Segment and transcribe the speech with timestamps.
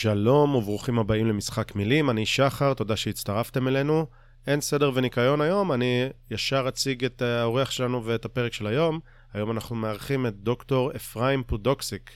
[0.00, 4.06] שלום וברוכים הבאים למשחק מילים, אני שחר, תודה שהצטרפתם אלינו.
[4.46, 9.00] אין סדר וניקיון היום, אני ישר אציג את האורח שלנו ואת הפרק של היום.
[9.32, 12.10] היום אנחנו מארחים את דוקטור אפרים פודוקסיק.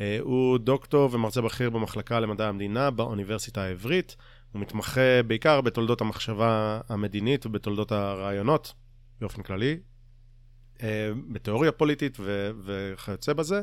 [0.00, 4.16] אה, הוא דוקטור ומרצה בכיר במחלקה למדעי המדינה באוניברסיטה העברית.
[4.52, 8.74] הוא מתמחה בעיקר בתולדות המחשבה המדינית ובתולדות הרעיונות,
[9.20, 9.78] באופן כללי,
[10.82, 12.18] אה, בתיאוריה פוליטית
[12.64, 13.62] וכיוצא בזה.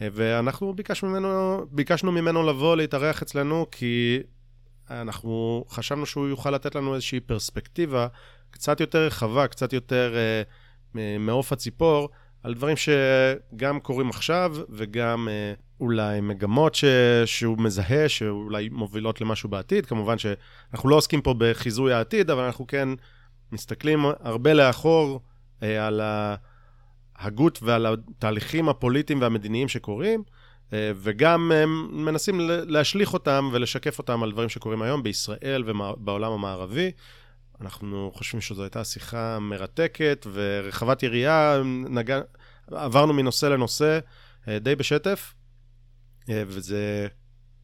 [0.00, 4.18] ואנחנו ביקשנו ממנו, ביקשנו ממנו לבוא להתארח אצלנו, כי
[4.90, 8.06] אנחנו חשבנו שהוא יוכל לתת לנו איזושהי פרספקטיבה
[8.50, 10.14] קצת יותר רחבה, קצת יותר
[10.96, 12.08] אה, מעוף הציפור,
[12.42, 16.84] על דברים שגם קורים עכשיו, וגם אה, אולי מגמות ש...
[17.24, 19.86] שהוא מזהה, שאולי מובילות למשהו בעתיד.
[19.86, 22.88] כמובן שאנחנו לא עוסקים פה בחיזוי העתיד, אבל אנחנו כן
[23.52, 25.20] מסתכלים הרבה לאחור
[25.62, 26.00] אה, על
[27.18, 30.22] ההגות ועל התהליכים הפוליטיים והמדיניים שקורים,
[30.72, 36.90] אה, וגם אה, מנסים להשליך אותם ולשקף אותם על דברים שקורים היום בישראל ובעולם המערבי.
[37.60, 42.20] אנחנו חושבים שזו הייתה שיחה מרתקת ורחבת יריעה, נגע...
[42.70, 43.98] עברנו מנושא לנושא
[44.48, 45.34] אה, די בשטף,
[46.30, 47.06] וזה,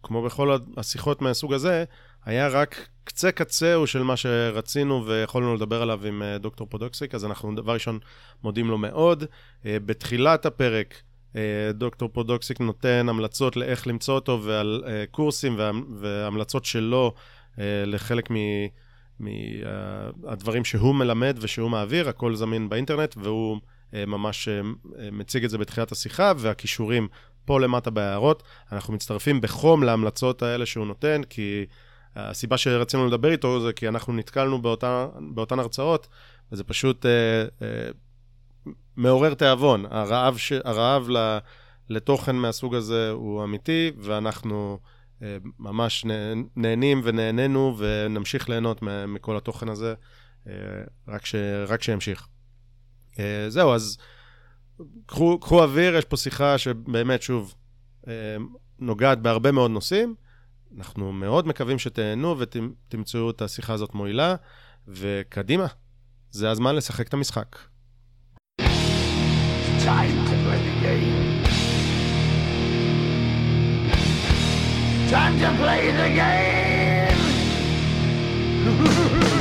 [0.03, 1.85] כמו בכל השיחות מהסוג הזה,
[2.25, 7.55] היה רק קצה קצהו של מה שרצינו ויכולנו לדבר עליו עם דוקטור פודוקסיק, אז אנחנו
[7.55, 7.99] דבר ראשון
[8.43, 9.25] מודים לו מאוד.
[9.65, 11.03] בתחילת הפרק,
[11.75, 15.59] דוקטור פודוקסיק נותן המלצות לאיך למצוא אותו ועל קורסים
[16.01, 17.15] והמלצות שלו
[17.87, 18.35] לחלק מ...
[19.21, 23.59] מהדברים שהוא מלמד ושהוא מעביר, הכל זמין באינטרנט, והוא
[23.93, 24.49] ממש
[25.13, 27.09] מציג את זה בתחילת השיחה, והקישורים
[27.45, 28.43] פה למטה בהערות.
[28.73, 31.67] אנחנו מצטרפים בחום להמלצות האלה שהוא נותן, כי
[32.17, 36.09] הסיבה שרצינו לדבר איתו זה כי אנחנו נתקלנו באותה, באותן הרצאות,
[36.53, 37.11] וזה פשוט אה,
[37.63, 37.91] אה,
[38.97, 39.87] מעורר תיאבון.
[39.91, 40.53] הרעב, ש...
[40.65, 41.09] הרעב
[41.89, 44.79] לתוכן מהסוג הזה הוא אמיתי, ואנחנו
[45.23, 46.05] אה, ממש
[46.57, 49.95] נהנים ונהנינו ונמשיך ליהנות מכל התוכן הזה,
[50.47, 50.53] אה,
[51.09, 51.35] רק, ש...
[51.69, 52.27] רק שימשיך.
[53.19, 53.99] אה, זהו, אז
[55.07, 57.55] קחו, קחו אוויר, יש פה שיחה שבאמת, שוב,
[58.79, 60.15] נוגעת בהרבה מאוד נושאים.
[60.79, 64.35] אנחנו מאוד מקווים שתהנו ותמצאו את השיחה הזאת מועילה,
[64.89, 65.67] וקדימה,
[66.31, 67.57] זה הזמן לשחק את המשחק.
[69.85, 71.45] time to play the game.
[75.11, 76.55] Time to play the game!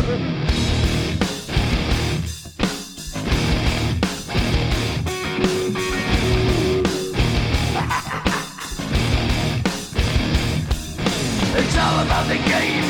[11.84, 12.90] all about the game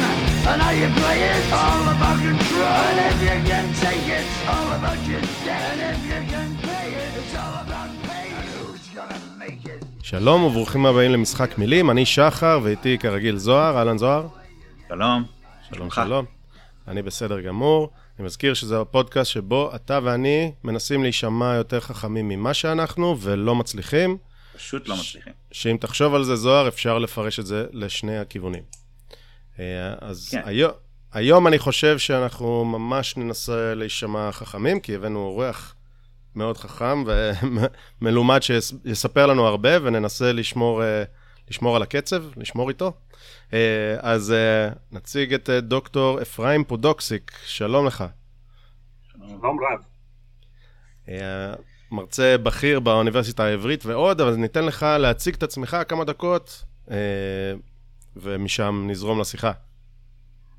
[0.49, 1.43] and how you play it.
[1.63, 2.77] All about control.
[2.89, 5.65] And if you can take it, all about your debt.
[5.73, 8.27] And if you can pay it, it's all about pay.
[8.39, 9.85] And who's gonna make it?
[10.03, 14.27] שלום וברוכים הבאים למשחק מילים, אני שחר ואיתי כרגיל זוהר, אהלן זוהר.
[14.89, 15.23] שלום.
[15.69, 16.25] שלום שלום.
[16.87, 17.89] אני בסדר גמור.
[18.19, 24.17] אני מזכיר שזה הפודקאסט שבו אתה ואני מנסים להישמע יותר חכמים ממה שאנחנו ולא מצליחים.
[24.57, 25.33] פשוט לא מצליחים.
[25.51, 28.82] שאם תחשוב על זה, זוהר, אפשר לפרש את זה לשני הכיוונים.
[29.59, 30.41] אה, אז כן.
[30.45, 30.71] היום,
[31.13, 35.75] היום אני חושב שאנחנו ממש ננסה להישמע חכמים, כי הבאנו אורח
[36.35, 37.03] מאוד חכם
[38.01, 41.03] ומלומד שיספר לנו הרבה, וננסה לשמור, אה,
[41.49, 42.93] לשמור על הקצב, לשמור איתו.
[43.53, 44.33] אה, אז
[44.91, 48.03] נציג את דוקטור אפרים פודוקסיק, שלום לך.
[49.11, 49.85] שלום רב.
[51.91, 56.63] מרצה בכיר באוניברסיטה העברית ועוד, אבל ניתן לך להציג את עצמך כמה דקות,
[58.15, 59.51] ומשם נזרום לשיחה.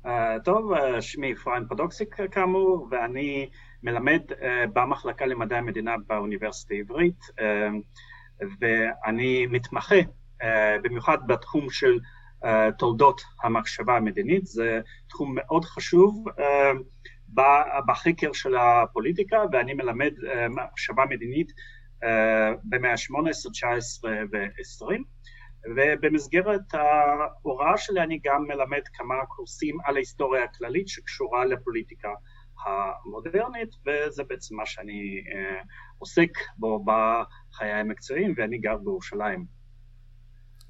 [0.05, 0.09] Uh,
[0.43, 3.49] טוב, uh, שמי אפרים פדוקסיק כאמור, ואני
[3.83, 4.35] מלמד uh,
[4.73, 9.95] במחלקה למדעי המדינה באוניברסיטה העברית, uh, ואני מתמחה
[10.41, 10.45] uh,
[10.83, 11.99] במיוחד בתחום של
[12.43, 16.25] uh, תולדות המחשבה המדינית, זה תחום מאוד חשוב.
[16.29, 16.41] Uh,
[17.87, 21.51] בחקר של הפוליטיקה, ואני מלמד אה, מחשבה מדינית
[22.03, 25.01] אה, במאה ה-18, 19 ו-20,
[25.75, 32.09] ובמסגרת ההוראה שלי אני גם מלמד כמה קורסים על ההיסטוריה הכללית שקשורה לפוליטיקה
[32.65, 35.61] המודרנית, וזה בעצם מה שאני אה,
[35.97, 39.45] עוסק בו בחיי המקצועיים, ואני גר בירושלים.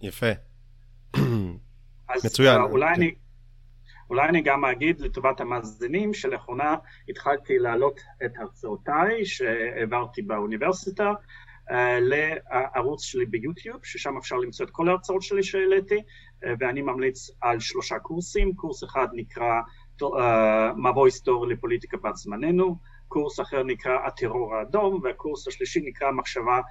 [0.02, 0.32] יפה.
[2.10, 2.62] אז מצוין.
[2.62, 3.02] אולי כן.
[3.02, 3.16] אני...
[4.10, 6.76] אולי אני גם אגיד לטובת המאזינים שלאחרונה
[7.10, 11.14] התחלתי להעלות את הרצאותיי שהעברתי באוניברסיטה
[12.02, 17.60] לערוץ שלי ביוטיוב, ששם אפשר למצוא את כל ההרצאות שלי שהעליתי, uh, ואני ממליץ על
[17.60, 19.62] שלושה קורסים, קורס אחד נקרא
[20.78, 22.78] מבוא היסטורי לפוליטיקה בת זמננו,
[23.08, 26.62] קורס אחר נקרא הטרור האדום, והקורס השלישי נקרא מחשבה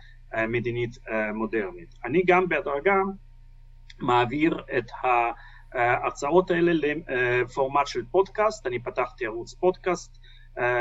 [0.48, 0.90] מדינית
[1.34, 1.94] מודרנית.
[2.04, 2.94] אני גם בהדרגה
[3.98, 4.84] מעביר את
[5.74, 10.18] ההרצאות האלה לפורמט של פודקאסט, אני פתחתי ערוץ פודקאסט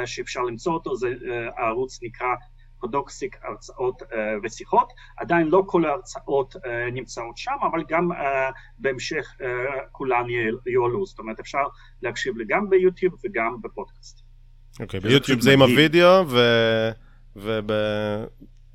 [0.05, 1.13] שאפשר למצוא אותו, זה
[1.57, 2.27] הערוץ נקרא
[2.83, 4.01] פודוקסיק הרצאות
[4.43, 6.55] ושיחות, עדיין לא כל ההרצאות
[6.91, 8.09] נמצאות שם, אבל גם
[8.77, 9.35] בהמשך
[9.91, 10.25] כולן
[10.65, 11.63] יועלו, זאת אומרת אפשר
[12.01, 14.21] להקשיב לי גם ביוטיוב וגם בפודקאסט.
[14.79, 16.25] אוקיי, ביוטיוב זה עם הוידאו,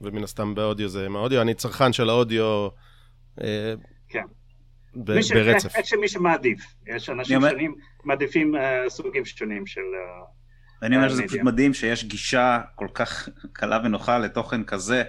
[0.00, 2.68] ומן הסתם באודיו זה עם האודיו, אני צרכן של האודיו.
[4.08, 4.24] כן.
[4.94, 5.76] ברצף.
[5.76, 8.54] איך שמי שמעדיף, יש אנשים שונים מעדיפים
[8.88, 9.80] סוגים שונים של...
[10.82, 15.02] ואני אומר שזה פשוט מדהים שיש גישה כל כך קלה ונוחה לתוכן כזה,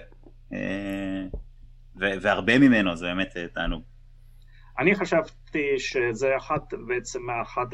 [1.96, 3.82] והרבה ממנו, זה באמת תענוג.
[4.78, 7.68] אני חשבתי שזה אחת, בעצם אחת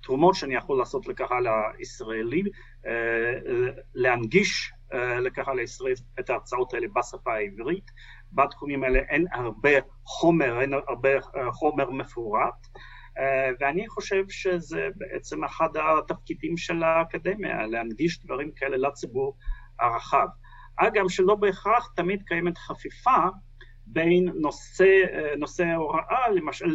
[0.00, 1.46] התרומות שאני יכול לעשות לקהל
[1.78, 2.42] הישראלי,
[3.94, 4.72] להנגיש
[5.20, 7.90] לקהל הישראלי את ההרצאות האלה בשפה העברית.
[8.32, 9.70] בתחומים האלה אין הרבה
[10.04, 11.10] חומר, אין הרבה
[11.50, 12.66] חומר מפורט.
[13.60, 19.36] ואני חושב שזה בעצם אחד התפקידים של האקדמיה, להנגיש דברים כאלה לציבור
[19.80, 20.26] הרחב.
[20.76, 23.16] אגב, שלא בהכרח תמיד קיימת חפיפה
[23.86, 25.04] בין נושא,
[25.38, 26.66] נושא ההוראה, למשל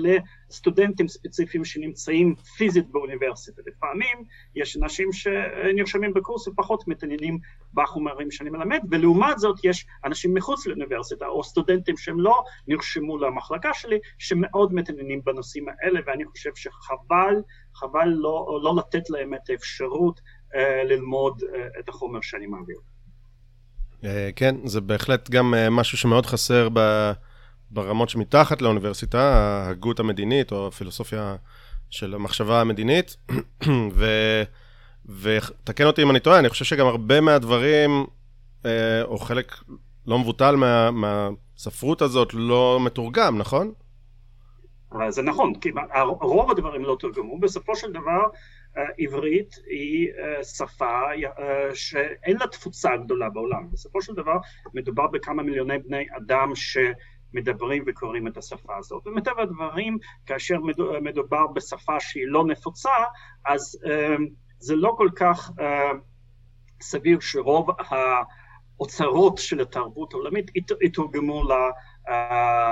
[0.49, 3.61] לסטודנטים ספציפיים שנמצאים פיזית באוניברסיטה.
[3.67, 4.23] לפעמים
[4.55, 7.37] יש אנשים שנרשמים בקורס ופחות מתעניינים
[7.73, 13.73] בחומרים שאני מלמד, ולעומת זאת יש אנשים מחוץ לאוניברסיטה, או סטודנטים שהם לא נרשמו למחלקה
[13.73, 17.35] שלי, שמאוד מתעניינים בנושאים האלה, ואני חושב שחבל,
[17.75, 22.77] חבל לא, לא לתת להם את האפשרות uh, ללמוד uh, את החומר שאני מעביר.
[24.35, 26.67] כן, זה בהחלט גם משהו שמאוד חסר
[27.71, 31.35] ברמות שמתחת לאוניברסיטה, ההגות המדינית או הפילוסופיה
[31.89, 33.17] של המחשבה המדינית.
[35.21, 38.05] ותקן אותי אם אני טועה, אני חושב שגם הרבה מהדברים,
[39.03, 39.55] או חלק
[40.07, 43.71] לא מבוטל מה, מהספרות הזאת, לא מתורגם, נכון?
[45.09, 45.69] זה נכון, כי
[46.21, 47.39] רוב הדברים לא תורגמו.
[47.39, 48.21] בסופו של דבר,
[48.97, 50.09] עברית היא
[50.43, 50.99] שפה
[51.73, 53.71] שאין לה תפוצה גדולה בעולם.
[53.71, 54.37] בסופו של דבר
[54.73, 59.07] מדובר בכמה מיליוני בני אדם שמדברים וקוראים את השפה הזאת.
[59.07, 60.57] ומטבע הדברים, כאשר
[61.01, 62.89] מדובר בשפה שהיא לא נפוצה,
[63.45, 63.79] אז
[64.59, 65.51] זה לא כל כך
[66.81, 70.51] סביר שרוב האוצרות של התרבות העולמית
[70.81, 71.43] יתורגמו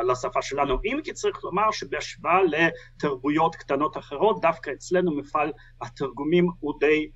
[0.08, 0.78] לשפה שלנו.
[0.86, 7.10] אם כי צריך לומר שבהשוואה לתרבויות קטנות אחרות, דווקא אצלנו מפעל התרגומים הוא די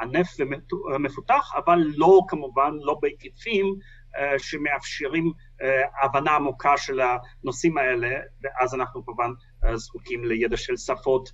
[0.00, 0.28] ענף
[0.94, 3.74] ומפותח, אבל לא כמובן, לא בהיקפים
[4.38, 5.32] שמאפשרים
[6.02, 8.08] הבנה עמוקה של הנושאים האלה,
[8.42, 9.30] ואז אנחנו כמובן
[9.74, 11.32] זקוקים לידע של שפות,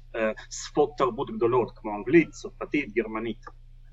[0.51, 3.45] שפות תרבות גדולות, כמו אנגלית, צרפתית, גרמנית.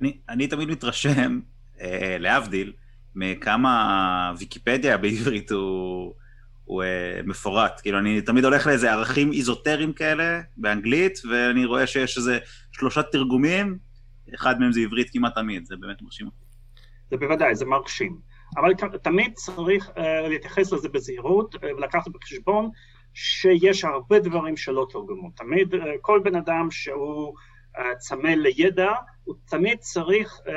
[0.01, 1.39] אני, אני תמיד מתרשם,
[1.81, 2.73] אה, להבדיל,
[3.15, 6.13] מכמה ויקיפדיה בעברית הוא,
[6.63, 7.81] הוא uh, מפורט.
[7.81, 12.39] כאילו, אני תמיד הולך לאיזה ערכים איזוטריים כאלה באנגלית, ואני רואה שיש איזה
[12.71, 13.77] שלושה תרגומים,
[14.35, 16.45] אחד מהם זה עברית כמעט תמיד, זה באמת מרשים אותי.
[17.11, 18.17] זה בוודאי, זה מרשים.
[18.57, 19.99] אבל תמיד צריך uh,
[20.29, 22.69] להתייחס לזה בזהירות uh, ולקחת בחשבון
[23.13, 25.29] שיש הרבה דברים שלא תורגמו.
[25.35, 27.33] תמיד uh, כל בן אדם שהוא
[27.77, 28.91] uh, צמא לידע,
[29.23, 30.51] הוא תמיד צריך uh,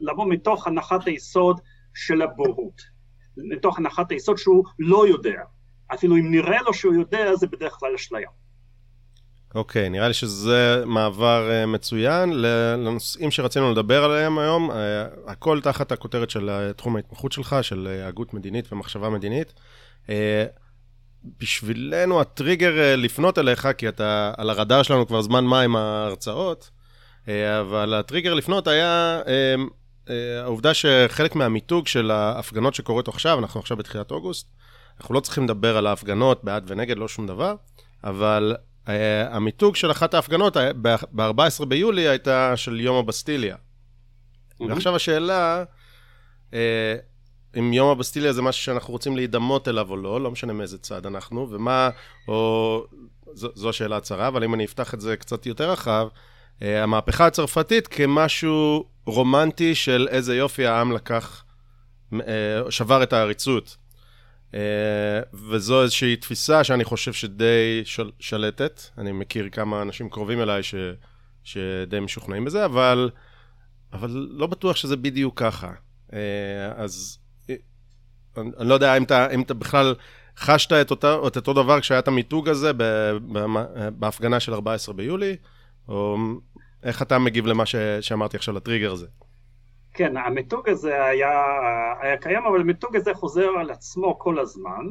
[0.00, 1.60] לבוא מתוך הנחת היסוד
[1.98, 2.82] של הבורות,
[3.36, 5.40] מתוך הנחת היסוד שהוא לא יודע.
[5.94, 8.28] אפילו אם נראה לו שהוא יודע, זה בדרך כלל אשליה.
[9.54, 14.74] אוקיי, okay, נראה לי שזה מעבר uh, מצוין לנושאים שרצינו לדבר עליהם היום, uh,
[15.26, 19.54] הכל תחת הכותרת של uh, תחום ההתמחות שלך, של הגות מדינית ומחשבה מדינית.
[21.40, 26.70] בשבילנו הטריגר לפנות אליך, כי אתה על הרדאר שלנו כבר זמן מה עם ההרצאות,
[27.60, 29.54] אבל הטריגר לפנות היה אה,
[30.42, 34.48] העובדה שחלק מהמיתוג של ההפגנות שקורות עכשיו, אנחנו עכשיו בתחילת אוגוסט,
[35.00, 37.54] אנחנו לא צריכים לדבר על ההפגנות בעד ונגד, לא שום דבר,
[38.04, 38.90] אבל uh,
[39.30, 43.56] המיתוג של אחת ההפגנות ב-14 ביולי הייתה של יום הבסטיליה.
[43.56, 44.64] Mm-hmm.
[44.68, 45.64] ועכשיו השאלה,
[46.50, 46.54] uh,
[47.58, 51.06] אם יום הבסטיליה זה משהו שאנחנו רוצים להידמות אליו או לא, לא משנה מאיזה צד
[51.06, 51.90] אנחנו, ומה,
[52.28, 52.84] או...
[53.34, 56.08] זו, זו השאלה הצרה, אבל אם אני אפתח את זה קצת יותר רחב,
[56.60, 61.44] המהפכה הצרפתית כמשהו רומנטי של איזה יופי העם לקח,
[62.12, 63.76] אה, שבר את העריצות.
[64.54, 68.82] אה, וזו איזושהי תפיסה שאני חושב שדי של, שלטת.
[68.98, 70.74] אני מכיר כמה אנשים קרובים אליי ש,
[71.44, 73.10] שדי משוכנעים בזה, אבל,
[73.92, 75.72] אבל לא בטוח שזה בדיוק ככה.
[76.12, 76.18] אה,
[76.76, 77.18] אז
[78.38, 79.94] אני, אני לא יודע אם אתה, אם אתה בכלל
[80.38, 82.72] חשת את, אותה, את אותו דבר כשהיה את המיתוג הזה
[83.98, 85.36] בהפגנה של 14 ביולי,
[85.88, 86.16] או
[86.82, 87.76] איך אתה מגיב למה ש...
[88.00, 89.06] שאמרתי עכשיו, לטריגר הזה?
[89.94, 91.30] כן, המיתוג הזה היה,
[92.00, 94.86] היה קיים, אבל המיתוג הזה חוזר על עצמו כל הזמן,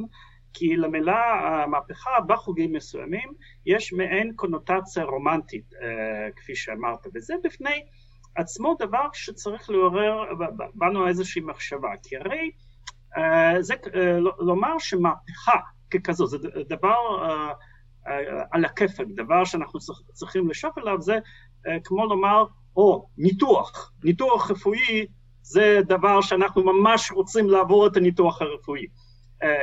[0.52, 3.32] כי למילה מהפכה בחוגים מסוימים
[3.66, 5.70] יש מעין קונוטציה רומנטית,
[6.36, 7.82] כפי שאמרת, וזה בפני
[8.36, 10.24] עצמו דבר שצריך לעורר
[10.74, 12.50] בנו איזושהי מחשבה, כי הרי
[13.60, 13.74] זה
[14.38, 15.58] לומר שמהפכה
[15.90, 16.38] ככזו, זה
[16.68, 16.96] דבר
[18.50, 19.80] על הכיפק, דבר שאנחנו
[20.12, 21.18] צריכים לשאוף אליו, זה
[21.84, 22.44] כמו לומר,
[22.76, 25.06] או ניתוח, ניתוח רפואי
[25.42, 28.86] זה דבר שאנחנו ממש רוצים לעבור את הניתוח הרפואי.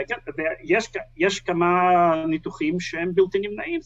[0.08, 1.92] כן, ויש יש כמה
[2.28, 3.80] ניתוחים שהם בלתי נמנעים,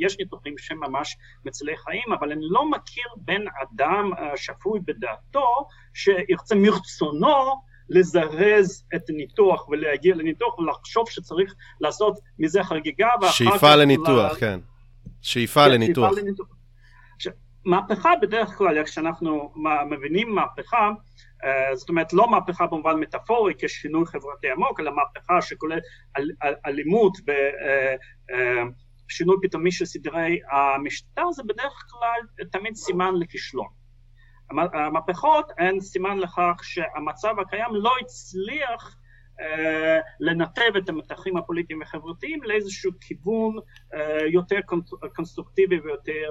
[0.00, 6.54] יש ניתוחים שהם ממש מצילי חיים, אבל אני לא מכיר בן אדם שפוי בדעתו שירצה
[6.54, 13.74] מרצונו לזרז את הניתוח ולהגיע לניתוח ולחשוב שצריך לעשות מזה חגיגה ואחר שאיפה כך...
[13.78, 14.40] לניתוח, ל...
[14.40, 14.60] כן.
[15.22, 16.10] שאיפה כן, לניתוח.
[16.10, 16.46] שאיפה לניתוח.
[17.64, 19.52] מהפכה בדרך כלל, כשאנחנו
[19.90, 20.90] מבינים מהפכה,
[21.44, 25.78] אה, זאת אומרת לא מהפכה במובן מטאפורי כשינוי חברתי עמוק, אלא מהפכה שכולל
[26.18, 33.14] אל, אל, אלימות ושינוי אה, אה, פתאומי של סדרי המשטר, זה בדרך כלל תמיד סימן
[33.14, 33.79] לכישלון.
[34.50, 38.96] המהפכות הן סימן לכך שהמצב הקיים לא הצליח
[40.20, 43.56] לנתב את המתחים הפוליטיים החברתיים לאיזשהו כיוון
[44.32, 44.58] יותר
[45.16, 46.30] קונסטרוקטיבי ויותר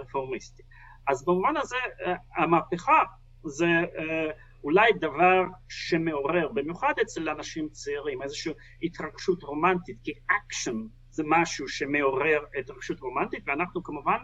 [0.00, 0.62] רפורמיסטי.
[1.08, 1.76] אז במובן הזה
[2.36, 3.02] המהפכה
[3.44, 3.66] זה
[4.64, 10.76] אולי דבר שמעורר, במיוחד אצל אנשים צעירים, איזושהי התרגשות רומנטית, כי אקשן
[11.10, 14.18] זה משהו שמעורר התרגשות רומנטית, ואנחנו כמובן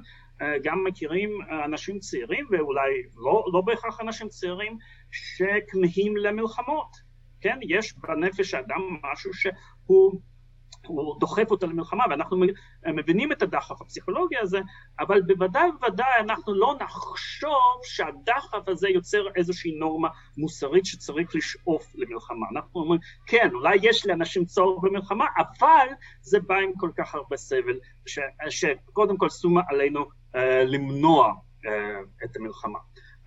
[0.62, 1.30] גם מכירים
[1.64, 4.78] אנשים צעירים, ואולי לא, לא בהכרח אנשים צעירים,
[5.10, 7.10] שכמהים למלחמות.
[7.40, 8.80] כן, יש בנפש האדם
[9.12, 10.20] משהו שהוא
[10.86, 12.36] הוא דוחף אותה למלחמה, ואנחנו
[12.94, 14.58] מבינים את הדחף הפסיכולוגי הזה,
[15.00, 22.46] אבל בוודאי ובוודאי אנחנו לא נחשוב שהדחף הזה יוצר איזושהי נורמה מוסרית שצריך לשאוף למלחמה.
[22.52, 25.86] אנחנו אומרים, כן, אולי יש לאנשים צורך במלחמה, אבל
[26.20, 28.18] זה בא עם כל כך הרבה סבל, ש,
[28.50, 30.19] שקודם כל שומה עלינו אה,
[30.64, 31.34] למנוע
[31.66, 32.78] אה, את המלחמה.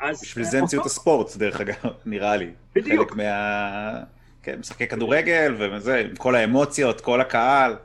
[0.01, 0.22] אז...
[0.22, 2.51] בשביל זה המציאו את הספורט, דרך אגב, נראה לי.
[2.75, 3.12] בדיוק.
[3.12, 4.03] חלק מה...
[4.43, 7.75] כן, משחקי כדורגל וזה, עם כל האמוציות, כל הקהל.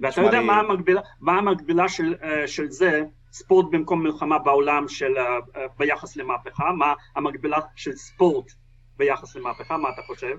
[0.00, 0.46] ואתה יודע לי...
[0.46, 5.22] מה המקבילה, מה המקבילה של, אה, של זה, ספורט במקום מלחמה בעולם של, אה,
[5.56, 6.72] אה, ביחס למהפכה?
[6.72, 8.52] מה המקבילה של ספורט
[8.96, 9.76] ביחס למהפכה?
[9.76, 10.36] מה אתה חושב?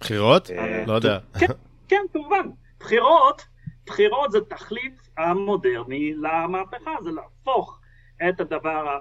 [0.00, 0.50] בחירות?
[0.86, 1.18] לא יודע.
[1.38, 1.46] כן,
[1.88, 2.48] כן, כמובן.
[2.80, 3.44] בחירות,
[3.86, 7.80] בחירות זה תחליף המודרני למהפכה, זה להפוך
[8.28, 8.98] את הדבר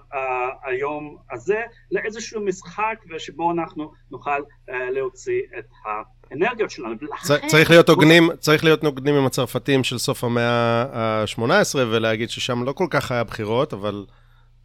[0.63, 1.61] היום הזה
[1.91, 6.95] לאיזשהו משחק ושבו אנחנו נוכל אה, להוציא את האנרגיות שלנו.
[7.47, 12.71] צריך להיות הוגנים, צריך להיות הוגנים עם הצרפתים של סוף המאה ה-18 ולהגיד ששם לא
[12.71, 14.05] כל כך היה בחירות, אבל...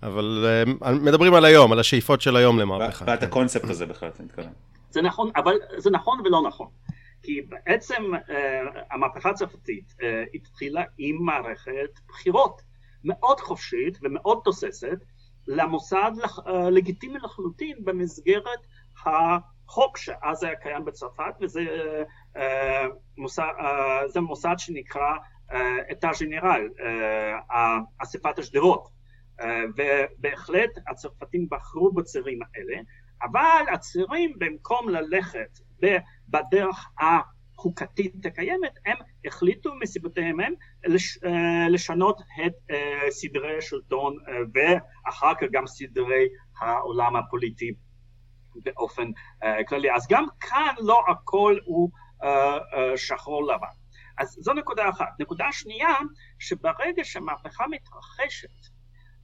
[0.03, 0.47] אבל
[0.83, 3.05] אה, מדברים על היום, על השאיפות של היום למהפכה.
[3.09, 4.53] ואת הקונספט הזה בכלל, אתה מתכוון.
[4.91, 6.67] זה נכון, אבל זה נכון ולא נכון.
[7.29, 10.05] כי בעצם uh, המהפכה הצרפתית uh,
[10.35, 12.63] התחילה עם מערכת בחירות.
[13.05, 14.99] מאוד חופשית ומאוד תוססת
[15.47, 16.13] למוסד
[16.47, 18.67] אה, לגיטימי לחלוטין במסגרת
[19.07, 21.61] החוק שאז היה קיים בצרפת וזה
[22.37, 22.87] אה,
[23.19, 23.53] מוסד,
[24.17, 25.17] אה, מוסד שנקרא
[25.93, 26.69] אתר ג'נרל,
[27.99, 28.89] אספת השדרות
[29.77, 32.81] ובהחלט הצרפתים בחרו בצירים האלה
[33.23, 35.59] אבל הצירים במקום ללכת
[36.29, 40.53] בדרך החוקתית הקיימת הם החליטו מסיבותיהם הם
[40.87, 46.29] לש, אה, לשנות את אה, סדרי השלטון אה, ואחר כך גם סדרי
[46.61, 47.73] העולם הפוליטי
[48.65, 49.11] באופן
[49.69, 49.95] כללי.
[49.95, 51.91] אז גם כאן לא הכל הוא
[52.97, 53.67] שחור לבן.
[54.19, 55.09] אז זו נקודה אחת.
[55.21, 55.95] נקודה שנייה,
[56.39, 58.49] שברגע שהמהפכה מתרחשת,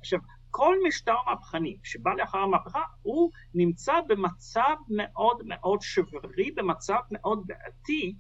[0.01, 0.19] עכשיו
[0.57, 8.15] כל משטר מהפכני שבא לאחר המהפכה הוא נמצא במצב מאוד מאוד שברי, במצב מאוד בעייתי,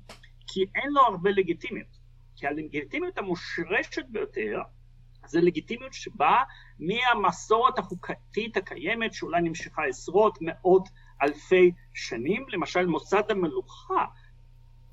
[0.47, 1.99] כי אין לו הרבה לגיטימיות.
[2.37, 4.61] כי הלגיטימיות המושרשת ביותר
[5.26, 6.43] זה לגיטימיות שבאה
[6.79, 10.88] מהמסורת החוקתית הקיימת שאולי נמשכה עשרות מאות
[11.23, 14.05] אלפי שנים, למשל מוסד המלוכה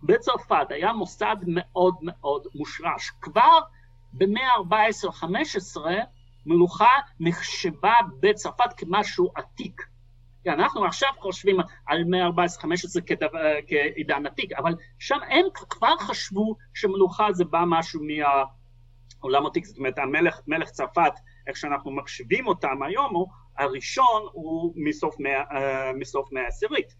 [0.03, 3.11] בצרפת היה מוסד מאוד מאוד מושרש.
[3.21, 3.59] כבר
[4.13, 5.77] במאה ה-14-15
[6.45, 9.81] מלוכה נחשבה בצרפת כמשהו עתיק.
[10.47, 11.57] אנחנו עכשיו חושבים
[11.87, 12.31] על מאה 14-15
[13.67, 19.97] כעידן עתיק, אבל שם הם כבר חשבו שמלוכה זה בא משהו מהעולם עתיק, זאת אומרת
[19.99, 21.13] המלך מלך צרפת,
[21.47, 26.95] איך שאנחנו מחשבים אותם היום, הוא הראשון הוא מסוף מאה, uh, מסוף מאה עשירית.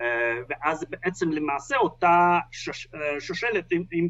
[0.00, 0.04] Uh,
[0.48, 4.08] ואז בעצם למעשה אותה שש, uh, שושלת עם, עם,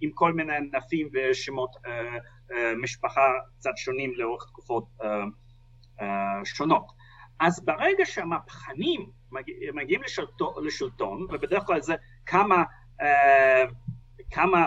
[0.00, 1.70] עם כל מיני ענפים ושמות
[2.82, 5.04] משפחה קצת שונים לאורך תקופות uh,
[6.00, 6.04] uh,
[6.44, 6.86] שונות.
[7.40, 9.10] אז ברגע שהמהפכנים
[9.74, 10.02] מגיעים
[10.62, 11.94] לשלטון, ובדרך כלל זה
[12.26, 12.64] כמה
[13.00, 13.64] אה,
[14.30, 14.66] כמה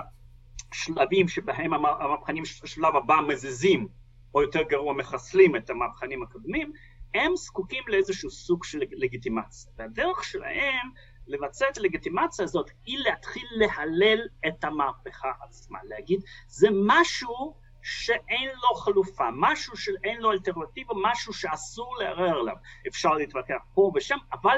[0.74, 3.88] שלבים שבהם המהפכנים שלב הבא מזיזים,
[4.36, 6.71] או יותר גרוע מחסלים את המהפכנים הקודמים,
[7.13, 9.71] הם זקוקים לאיזשהו סוג של לגיטימציה.
[9.77, 10.89] והדרך שלהם
[11.27, 18.75] לבצע את הלגיטימציה הזאת היא להתחיל להלל את המהפכה עצמה, להגיד זה משהו שאין לו
[18.75, 22.55] חלופה, משהו שאין לו אלטרנטיבה, משהו שאסור לערער עליו.
[22.88, 24.57] אפשר להתווכח פה ושם, אבל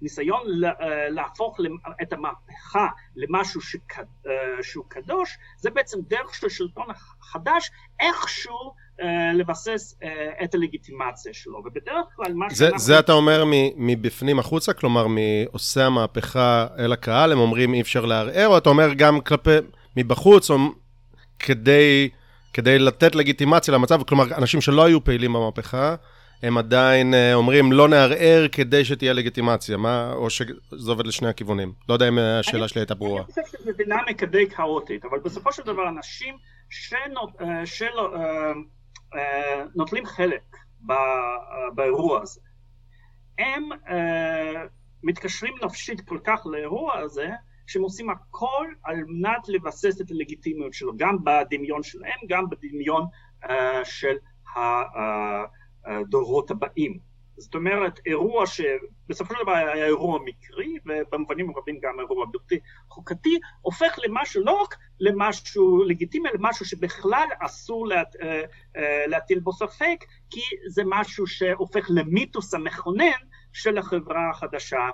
[0.00, 0.42] הניסיון
[1.08, 1.60] להפוך
[2.02, 3.60] את המהפכה למשהו
[4.62, 6.86] שהוא קדוש, זה בעצם דרך של שלטון
[7.20, 8.74] חדש איכשהו
[9.34, 9.98] לבסס
[10.44, 12.78] את הלגיטימציה שלו, ובדרך כלל מה שאנחנו...
[12.78, 13.44] זה אתה אומר
[13.76, 14.72] מבפנים החוצה?
[14.72, 19.50] כלומר, מעושי המהפכה אל הקהל, הם אומרים אי אפשר לערער, או אתה אומר גם כלפי,
[19.96, 20.56] מבחוץ, או
[21.42, 22.08] כדי,
[22.52, 25.94] כדי לתת לגיטימציה למצב, כלומר, אנשים שלא היו פעילים במהפכה,
[26.42, 31.72] הם עדיין אומרים לא נערער כדי שתהיה לגיטימציה, מה, או שזה עובד לשני הכיוונים.
[31.88, 33.22] לא יודע אם השאלה שלי הייתה ברורה.
[33.22, 36.36] אני חושב שזו דינמיקה די כאוטית, אבל בסופו של דבר אנשים
[39.74, 40.56] שנוטלים חלק
[41.74, 42.40] באירוע הזה,
[43.38, 43.68] הם
[45.02, 47.28] מתקשרים נפשית כל כך לאירוע הזה,
[47.66, 53.04] שהם עושים הכל על מנת לבסס את הלגיטימיות שלו, גם בדמיון שלהם, גם בדמיון
[53.84, 54.16] של
[55.86, 57.12] הדורות הבאים.
[57.38, 63.38] זאת אומרת, אירוע שבסופו של דבר היה אירוע מקרי, ובמובנים רבים גם אירוע בלתי חוקתי,
[63.60, 68.16] הופך למשהו, לא רק למשהו לגיטימי, אלא משהו שבכלל אסור להט,
[69.06, 73.20] להטיל בו ספק, כי זה משהו שהופך למיתוס המכונן
[73.52, 74.88] של החברה החדשה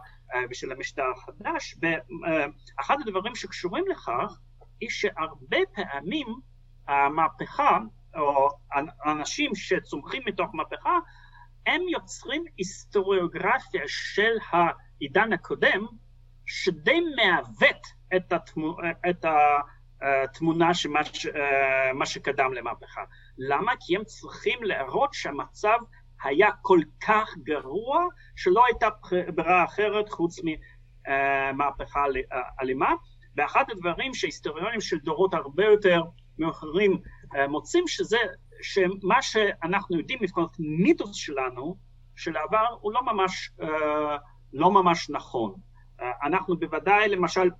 [0.51, 4.39] ושל המשטר החדש, ואחד הדברים שקשורים לכך,
[4.81, 6.27] היא שהרבה פעמים
[6.89, 7.79] המהפכה,
[8.17, 8.49] או
[9.07, 10.99] אנשים שצומחים מתוך מהפכה,
[11.67, 15.87] הם יוצרים היסטוריוגרפיה של העידן הקודם,
[16.47, 18.77] שדי מעוות את, התמו,
[19.11, 19.25] את
[20.03, 20.89] התמונה של
[21.95, 23.05] מה שקדם למהפכה.
[23.39, 23.73] למה?
[23.81, 25.79] כי הם צריכים להראות שהמצב
[26.25, 28.05] היה כל כך גרוע,
[28.37, 28.89] שלא הייתה
[29.35, 32.05] ברירה אחרת חוץ ממהפכה
[32.61, 32.95] אלימה.
[33.37, 36.03] ואחד הדברים שהיסטוריונים של דורות הרבה יותר
[36.39, 36.99] מאוחרים
[37.49, 38.19] מוצאים שזה
[38.63, 41.77] שמה שאנחנו יודעים לפחות מיתוס שלנו
[42.17, 43.51] של העבר הוא לא ממש,
[44.53, 45.55] לא ממש נכון.
[46.23, 47.51] אנחנו בוודאי למשל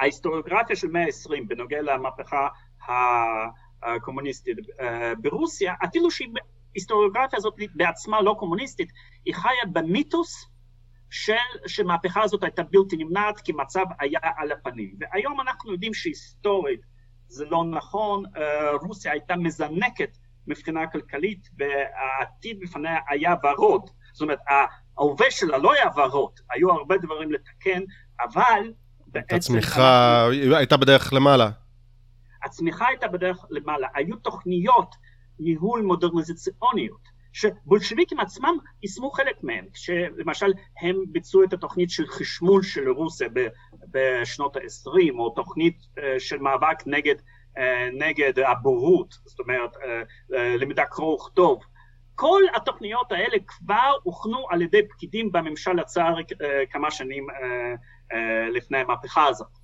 [0.00, 2.48] ההיסטוריוגרפיה של מאה העשרים בנוגע למהפכה
[3.82, 4.56] הקומוניסטית
[5.18, 6.08] ברוסיה, אפילו
[6.74, 8.88] שההיסטוריוגרפיה הזאת בעצמה לא קומוניסטית,
[9.24, 10.50] היא חיה במיתוס
[11.10, 11.32] של,
[11.66, 14.94] שמהפכה הזאת הייתה בלתי נמנעת כי מצב היה על הפנים.
[15.00, 16.80] והיום אנחנו יודעים שהיסטורית
[17.28, 18.24] זה לא נכון,
[18.82, 23.90] רוסיה הייתה מזנקת מבחינה כלכלית והעתיד בפניה היה ורוד.
[24.12, 24.38] זאת אומרת,
[24.98, 27.82] ההווה שלה לא היה ורוד, היו הרבה דברים לתקן,
[28.20, 28.72] אבל
[29.06, 29.36] בעצם...
[29.36, 30.56] הצמיחה אנחנו...
[30.56, 31.50] הייתה בדרך למעלה.
[32.44, 33.88] הצמיחה הייתה בדרך למעלה.
[33.94, 34.94] היו תוכניות
[35.38, 42.88] ניהול מודרניזציוניות, שבולשביקים עצמם יישמו חלק מהם, שלמשל הם ביצעו את התוכנית של חשמול של
[42.88, 43.28] רוסיה
[43.90, 45.76] בשנות ה-20, או תוכנית
[46.18, 47.14] של מאבק נגד,
[47.92, 49.76] נגד הבורות, זאת אומרת
[50.30, 51.62] למידה קרוא וכתוב.
[52.14, 56.14] כל התוכניות האלה כבר הוכנו על ידי פקידים בממשל הצאר
[56.70, 57.26] כמה שנים
[58.52, 59.63] לפני המהפכה הזאת.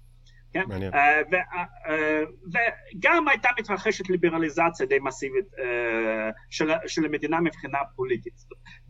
[0.53, 0.65] כן?
[0.69, 0.93] מעניין.
[2.97, 5.47] וגם הייתה מתרחשת ליברליזציה די מסיבית
[6.51, 8.35] של, של המדינה מבחינה פוליטית.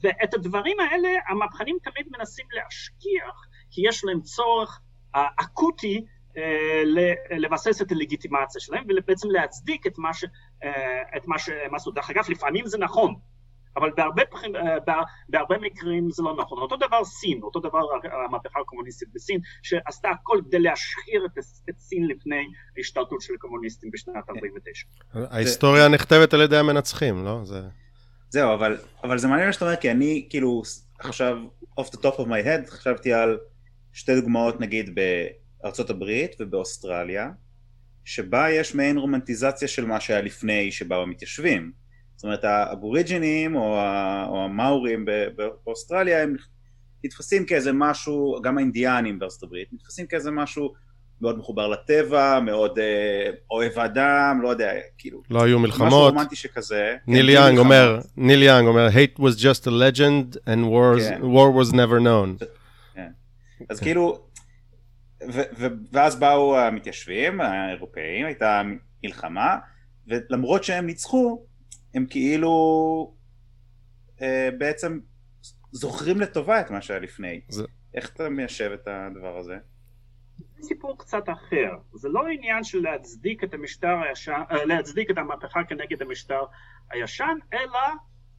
[0.03, 4.81] ואת הדברים האלה המהפכנים תמיד מנסים להשכיח, כי יש להם צורך
[5.15, 6.05] אקוטי
[7.31, 10.25] לבסס את הלגיטימציה שלהם ובעצם להצדיק את מה, ש,
[11.17, 11.91] את מה שהם עשו.
[11.91, 13.15] דרך אגב, לפעמים זה נכון,
[13.77, 14.23] אבל בהרבה,
[15.29, 16.59] בהרבה מקרים זה לא נכון.
[16.59, 17.81] אותו דבר סין, אותו דבר
[18.29, 21.39] המהפכה הקומוניסטית בסין, שעשתה הכל כדי להשחיר את,
[21.71, 22.45] את סין לפני
[22.77, 24.87] ההשתלטות של הקומוניסטים בשנת 49.
[25.15, 27.41] ההיסטוריה נכתבת על ידי המנצחים, לא?
[27.45, 27.61] זה...
[28.31, 30.63] זהו, אבל, אבל זה מעניין מה שאתה אומר, כי אני כאילו
[30.99, 31.37] עכשיו,
[31.81, 33.39] off the top of my head, חשבתי על
[33.93, 34.99] שתי דוגמאות נגיד
[35.63, 37.31] בארצות הברית ובאוסטרליה,
[38.05, 41.80] שבה יש מעין רומנטיזציה של מה שהיה לפני שבאו המתיישבים.
[42.21, 43.77] זאת אומרת האבוריג'ינים או,
[44.29, 45.05] או המאורים
[45.65, 46.37] באוסטרליה הם
[47.05, 50.73] נתפסים כאיזה משהו, גם האינדיאנים בארצות הברית, נתפסים כאיזה משהו
[51.21, 55.23] מאוד מחובר לטבע, מאוד אה, אוהב אדם, לא יודע, כאילו...
[55.31, 55.87] לא היו מלחמות.
[55.89, 56.97] משהו רומנטי שכזה.
[57.07, 61.21] ניל כן, יאנג אומר, ניל יאנג אומר, hate was just a legend and wars, כן.
[61.23, 62.45] war was never known.
[62.95, 63.11] כן.
[63.71, 64.19] אז כאילו,
[65.33, 68.63] ו, ו, ואז באו המתיישבים האירופאים, הייתה
[69.05, 69.57] מלחמה,
[70.09, 71.50] ולמרות שהם ניצחו,
[71.95, 73.15] הם כאילו
[74.23, 75.01] אה, בעצם
[75.73, 77.41] זוכרים לטובה את מה שהיה לפני.
[77.49, 77.65] זה...
[77.95, 79.57] איך אתה מיישב את הדבר הזה?
[80.63, 85.65] סיפור קצת אחר, זה לא עניין של להצדיק את המשטר הישן, אה, להצדיק את המהפכה
[85.65, 86.41] כנגד המשטר
[86.91, 87.81] הישן, אלא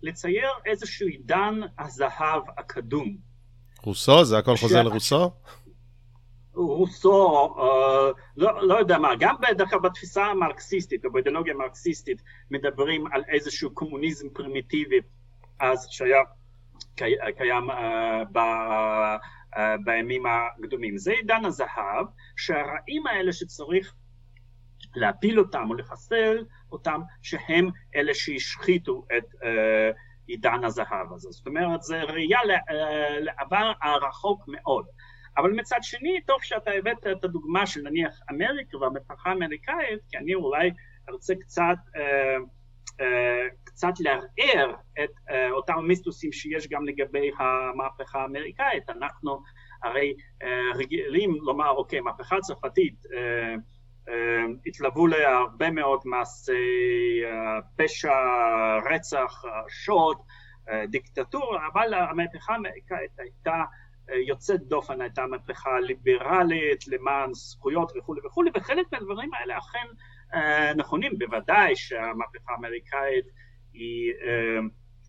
[0.02, 3.18] לצייר איזשהו עידן הזהב הקדום.
[3.84, 4.24] רוסו?
[4.24, 5.32] זה הכל חוזר לרוסו?
[6.54, 13.08] רוסו, uh, לא, לא יודע מה, גם בדרך כלל בתפיסה המרקסיסטית או באידיאולוגיה המרקסיסטית מדברים
[13.12, 15.00] על איזשהו קומוניזם פרימיטיבי
[15.60, 16.20] אז שהיה
[16.96, 17.74] קי, קיים uh,
[18.32, 20.98] ב, uh, בימים הקדומים.
[20.98, 22.06] זה עידן הזהב,
[22.38, 23.94] שהרעים האלה שצריך
[24.96, 29.26] להפיל אותם או לחסל אותם, שהם אלה שהשחיתו את
[30.28, 31.32] עידן הזהב הזה.
[31.32, 32.40] זאת אומרת, זה ראייה
[33.20, 34.86] לעבר הרחוק מאוד.
[35.38, 40.34] אבל מצד שני, טוב שאתה הבאת את הדוגמה של נניח אמריקה והמהפכה האמריקאית, כי אני
[40.34, 40.72] אולי
[41.10, 42.38] ארצה קצת, אה,
[43.02, 48.90] אה, קצת לערער את אה, אותם מיסטוסים שיש גם לגבי המהפכה האמריקאית.
[48.90, 49.42] אנחנו
[49.84, 50.14] הרי
[50.44, 53.56] אה, רגילים לומר, אוקיי, מהפכה צרפתית, אה,
[54.10, 57.22] אה, התלוו להרבה מאוד מעשי
[57.78, 58.14] פשע,
[58.92, 60.18] רצח, שוד,
[60.88, 63.64] דיקטטורה, אבל המהפכה האמריקאית הייתה
[64.16, 69.88] יוצאת דופן, הייתה מהפכה ליברלית למען זכויות וכולי וכולי, וחלק מהדברים האלה אכן
[70.34, 73.26] אה, נכונים, בוודאי שהמהפכה האמריקאית
[73.74, 74.60] היא אה,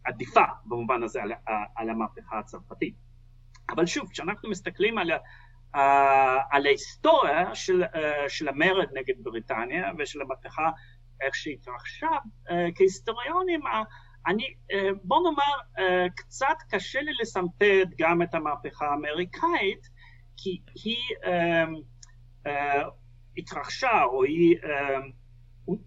[0.05, 1.33] עדיפה במובן הזה על,
[1.77, 2.95] על המהפכה הצרפתית.
[3.71, 5.79] אבל שוב, כשאנחנו מסתכלים על, uh,
[6.51, 7.83] על ההיסטוריה של,
[8.29, 10.71] של המרד נגד בריטניה ושל המהפכה
[11.21, 12.09] איך שהתרחשה,
[12.75, 13.61] כהיסטוריונים,
[14.27, 19.89] אני, אה, בוא נאמר, אה, קצת קשה לי לסמפד גם את המהפכה האמריקאית,
[20.37, 22.83] כי היא אה,
[23.37, 24.57] התרחשה או היא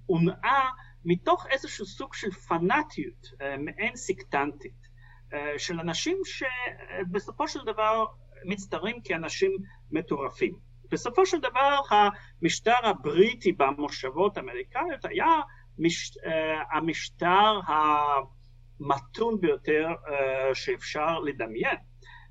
[0.06, 0.72] הונעה
[1.06, 3.28] מתוך איזשהו סוג של פנאטיות
[3.60, 4.88] מעין סקטנטית
[5.58, 8.06] של אנשים שבסופו של דבר
[8.46, 9.52] מצטרים כאנשים
[9.92, 10.56] מטורפים.
[10.92, 15.28] בסופו של דבר המשטר הבריטי במושבות האמריקאיות היה
[15.80, 16.30] מש, uh,
[16.72, 20.10] המשטר המתון ביותר uh,
[20.56, 21.78] שאפשר לדמיין.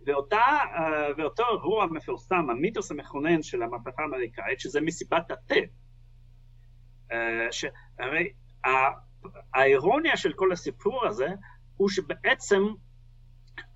[0.07, 0.81] ואותה, uh,
[1.19, 5.55] ואותו אירוע מפורסם, המיתוס המכונן של המהפכה האמריקאית, שזה מסיבת התה.
[7.51, 8.33] שהרי
[9.55, 11.29] האירוניה של כל הסיפור הזה
[11.77, 12.63] הוא שבעצם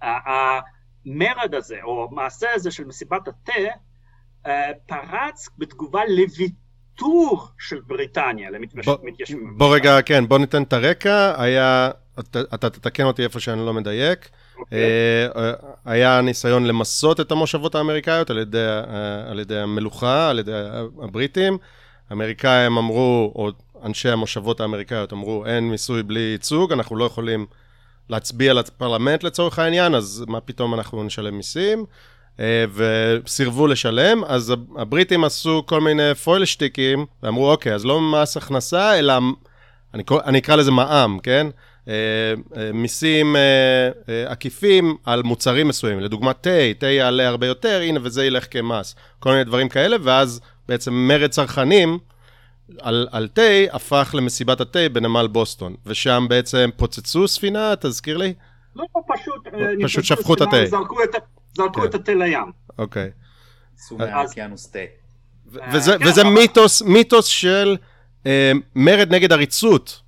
[0.03, 3.53] המרד הזה, או המעשה הזה של מסיבת התה,
[4.87, 6.68] פרץ בתגובה לוויתור
[7.03, 9.59] ויתור של בריטניה למתיישבים.
[9.59, 11.43] בוא רגע, כן, בוא ניתן את הרקע.
[11.43, 11.91] היה,
[12.55, 14.29] אתה תתקן אותי איפה שאני לא מדייק.
[14.59, 14.79] אוקיי.
[15.37, 15.53] אה,
[15.85, 20.53] היה ניסיון למסות את המושבות האמריקאיות על ידי, אה, על ידי המלוכה, על ידי
[21.03, 21.59] הבריטים.
[22.11, 23.51] האמריקאים אמרו, או
[23.85, 27.47] אנשי המושבות האמריקאיות אמרו, אין מיסוי בלי ייצוג, אנחנו לא יכולים
[28.09, 31.85] להצביע לפרלמנט לצורך העניין, אז מה פתאום אנחנו נשלם מיסים?
[32.41, 38.99] אה, וסירבו לשלם, אז הבריטים עשו כל מיני פוילשטיקים, ואמרו, אוקיי, אז לא מס הכנסה,
[38.99, 39.15] אלא,
[39.95, 41.47] אני, אני אקרא לזה מע"מ, כן?
[41.89, 41.95] אה,
[42.57, 43.37] אה, מיסים
[44.27, 48.95] עקיפים על מוצרים מסוימים, לדוגמה תה, תה יעלה הרבה יותר, הנה, וזה ילך כמס.
[49.19, 51.99] כל מיני דברים כאלה, ואז בעצם מרד צרכנים
[52.81, 58.35] על, על תה הפך למסיבת התה בנמל בוסטון, ושם בעצם פוצצו ספינה, תזכיר לי?
[58.77, 59.49] לא, פשוט...
[59.83, 60.67] פשוט שפכו את התה.
[60.67, 61.15] זרקו את,
[61.55, 62.53] זרקו את התה לים.
[62.79, 63.11] אוקיי.
[63.79, 64.79] עשו מהאוקיינוס תה.
[65.53, 65.61] כן,
[66.07, 67.77] וזה מיתוס, מיתוס של
[68.27, 70.03] אה, מרד נגד עריצות.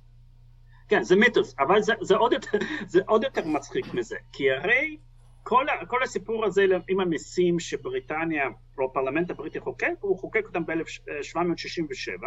[0.87, 4.97] כן, זה מיתוס, אבל זה, זה, עוד יותר, זה עוד יותר מצחיק מזה, כי הרי
[5.43, 12.23] כל, כל הסיפור הזה עם המיסים שבריטניה, או הפרלמנט הבריטי חוקק, הוא חוקק אותם ב-1767,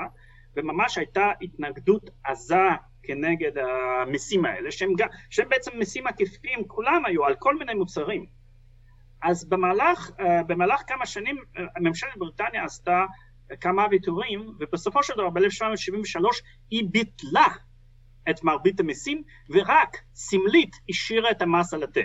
[0.56, 2.68] וממש הייתה התנגדות עזה
[3.02, 4.92] כנגד המיסים האלה, שהם,
[5.30, 8.26] שהם בעצם מיסים עקיפים, כולם היו על כל מיני מוצרים.
[9.24, 13.04] אז במהלך, אה, במהלך כמה שנים אה, ממשלת בריטניה עשתה
[13.60, 16.24] כמה ויתורים ובסופו של דבר ב-1773
[16.70, 17.46] היא ביטלה
[18.30, 22.00] את מרבית המיסים ורק סמלית השאירה את המס על התה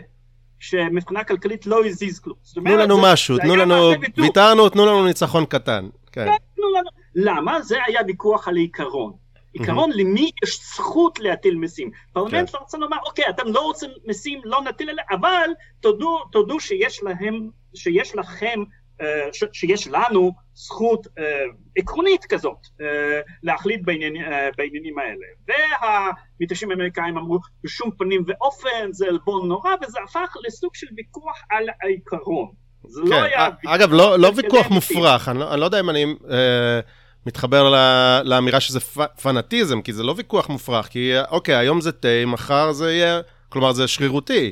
[0.59, 2.37] שמבחינה כלכלית לא הזיז כלום.
[2.53, 5.89] תנו לנו זה, משהו, זה תנו לנו, ויתרנו, תנו לנו ניצחון קטן.
[6.11, 6.25] כן.
[6.25, 7.61] כן, תנו לנו, למה?
[7.61, 9.13] זה היה ויכוח על העיקרון.
[9.59, 11.91] עיקרון למי יש זכות להטיל מיסים.
[12.13, 12.57] פרלמנט כן.
[12.57, 17.49] רוצה לומר, אוקיי, אתם לא רוצים מיסים, לא נטיל עליהם, אבל תודו, תודו שיש להם,
[17.75, 18.63] שיש לכם,
[19.01, 21.23] אה, שיש לנו זכות אה,
[21.77, 23.81] עקרונית כזאת אה, להחליט
[24.57, 25.25] בעניינים האלה.
[25.47, 31.65] והמתיישבים האמריקאים אמרו, בשום פנים ואופן, זה עלבון נורא, וזה הפך לסוג של ויכוח על
[31.83, 32.51] העיקרון.
[32.87, 33.11] זה לא כן.
[33.11, 33.49] לא היה...
[33.65, 36.05] אגב, לא, לא ויכוח מופרך, אני לא, אני לא יודע אם אני...
[36.31, 36.79] אה...
[37.25, 37.73] מתחבר
[38.23, 38.79] לאמירה שזה
[39.21, 43.71] פנאטיזם, כי זה לא ויכוח מופרך, כי אוקיי, היום זה תה, מחר זה יהיה, כלומר
[43.71, 44.51] זה שרירותי.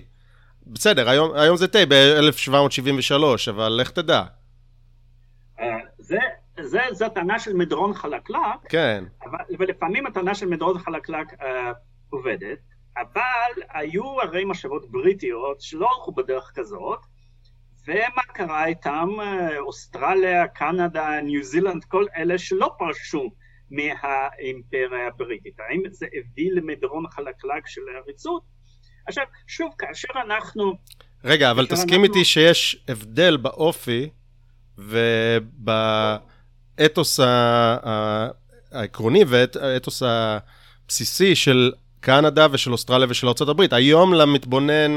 [0.67, 4.23] בסדר, היום, היום זה תה ב-1773, אבל לך תדע.
[5.59, 6.17] אה, זה,
[6.61, 9.03] זה, זו טענה של מדרון חלקלק, כן.
[9.23, 11.71] אבל, ולפעמים הטענה של מדרון חלקלק אה,
[12.09, 12.57] עובדת,
[12.97, 16.99] אבל היו הרי משאבות בריטיות שלא הלכו בדרך כזאת,
[17.87, 19.09] ומה קרה איתם?
[19.59, 23.29] אוסטרליה, קנדה, ניו זילנד, כל אלה שלא פרשו
[23.71, 25.59] מהאימפריה הבריטית.
[25.59, 28.41] האם זה הביא למדרון חלקלק של העריצות?
[29.07, 30.73] עכשיו, שוב, כאשר אנחנו...
[31.23, 32.03] רגע, אבל תסכים אנחנו...
[32.03, 34.09] איתי שיש הבדל באופי
[36.77, 37.19] ובאתוס
[38.71, 43.73] העקרוני והאתוס הבסיסי של קנדה ושל אוסטרליה ושל ארה"ב.
[43.73, 44.95] היום למתבונן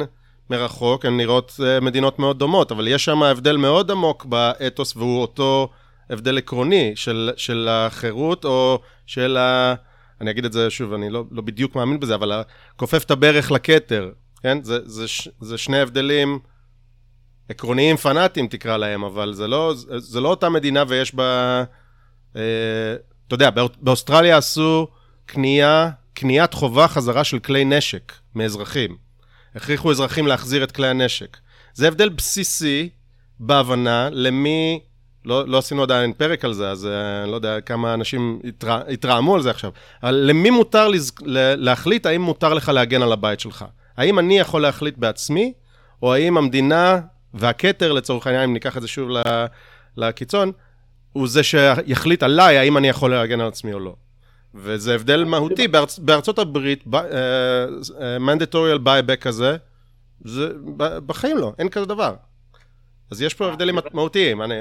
[0.50, 5.20] מרחוק הן נראות אה, מדינות מאוד דומות, אבל יש שם הבדל מאוד עמוק באתוס והוא
[5.20, 5.70] אותו
[6.10, 9.74] הבדל עקרוני של, של החירות או של ה...
[10.20, 12.42] אני אגיד את זה שוב, אני לא, לא בדיוק מאמין בזה, אבל
[12.76, 14.10] כופף את הברך לכתר,
[14.42, 14.58] כן?
[14.62, 15.06] זה, זה,
[15.40, 16.38] זה שני הבדלים
[17.48, 21.64] עקרוניים פנאטיים תקרא להם, אבל זה לא, זה לא אותה מדינה ויש בה...
[22.36, 22.42] אה,
[23.26, 24.86] אתה יודע, באוסטרליה עשו
[25.26, 29.09] קנייה, קניית חובה חזרה של כלי נשק מאזרחים.
[29.54, 31.36] הכריחו אזרחים להחזיר את כלי הנשק.
[31.74, 32.88] זה הבדל בסיסי
[33.40, 34.80] בהבנה למי...
[35.24, 38.80] לא, לא עשינו עדיין פרק על זה, אז אה, אני לא יודע כמה אנשים התרע,
[38.92, 39.70] התרעמו על זה עכשיו.
[40.02, 41.12] אבל למי מותר לז,
[41.56, 43.64] להחליט האם מותר לך להגן על הבית שלך?
[43.96, 45.52] האם אני יכול להחליט בעצמי,
[46.02, 47.00] או האם המדינה
[47.34, 49.08] והכתר, לצורך העניין, אם ניקח את זה שוב
[49.96, 50.52] לקיצון,
[51.12, 53.94] הוא זה שיחליט עליי האם אני יכול להגן על עצמי או לא.
[54.54, 55.68] וזה הבדל מהותי.
[55.68, 55.98] בארצ...
[55.98, 56.84] בארצות הברית,
[58.20, 59.56] mandatory אה, buyback כזה,
[60.20, 60.48] זה
[61.06, 62.14] בחיים לא, אין כזה דבר.
[63.10, 64.42] אז יש פה הבדלים מהותיים.
[64.42, 64.54] אני...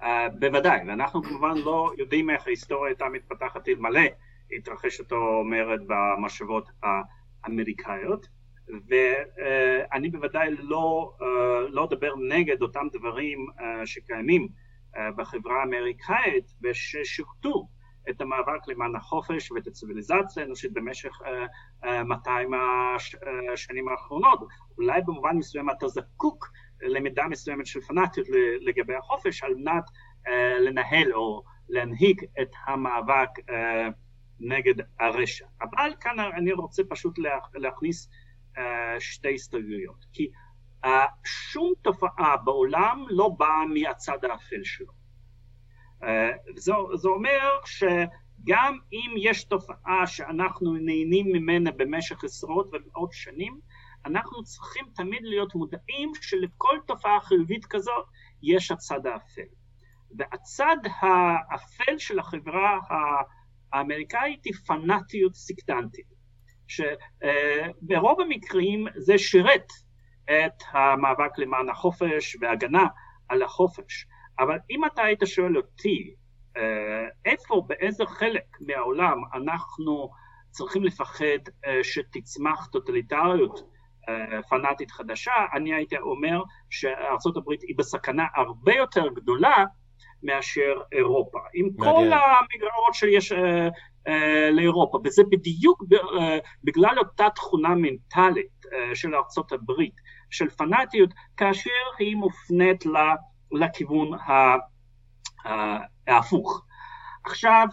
[0.00, 0.04] Uh,
[0.38, 4.00] בוודאי, ואנחנו כמובן לא יודעים איך ההיסטוריה הייתה מתפתחת אלמלא
[4.56, 6.70] התרחש אותו מרד במשאבות
[7.44, 8.26] האמריקאיות.
[8.88, 14.48] ואני בוודאי לא, אה, לא אדבר נגד אותם דברים אה, שקיימים
[14.96, 17.68] אה, בחברה האמריקאית וששירתו
[18.10, 21.20] את המאבק למען החופש ואת הציוויליזציה האנושית במשך
[22.04, 22.50] 200
[23.52, 24.40] השנים האחרונות.
[24.78, 28.26] אולי במובן מסוים אתה זקוק למידה מסוימת של פנאטיות
[28.60, 29.84] לגבי החופש על מנת
[30.60, 33.28] לנהל או להנהיג את המאבק
[34.40, 35.46] נגד הרשע.
[35.62, 37.18] אבל כאן אני רוצה פשוט
[37.54, 38.08] להכניס
[38.58, 40.30] אה, שתי הסתייגויות, כי
[41.24, 45.01] שום תופעה בעולם לא באה מהצד האפל שלו.
[46.56, 53.60] זה, זה אומר שגם אם יש תופעה שאנחנו נהנים ממנה במשך עשרות ומאות שנים,
[54.06, 58.06] אנחנו צריכים תמיד להיות מודעים שלכל תופעה חיובית כזאת
[58.42, 59.42] יש הצד האפל.
[60.18, 62.78] והצד האפל של החברה
[63.72, 66.06] האמריקאית היא פנאטיות סקטנטית.
[66.68, 69.66] שברוב המקרים זה שירת
[70.24, 72.86] את המאבק למען החופש והגנה
[73.28, 74.06] על החופש.
[74.38, 76.14] אבל אם אתה היית שואל אותי
[76.56, 80.10] אה, איפה, באיזה חלק מהעולם אנחנו
[80.50, 83.68] צריכים לפחד אה, שתצמח טוטליטריות
[84.08, 89.64] אה, פנאטית חדשה, אני הייתי אומר שארה"ב היא בסכנה הרבה יותר גדולה
[90.22, 91.38] מאשר אירופה.
[91.54, 93.32] עם כל המגרעות שיש
[94.06, 99.94] אה, לאירופה, וזה בדיוק אה, בגלל אותה תכונה מנטלית אה, של ארצות הברית,
[100.30, 102.86] של פנאטיות, כאשר היא מופנית
[103.52, 104.10] לכיוון
[106.06, 106.64] ההפוך.
[107.24, 107.66] עכשיו,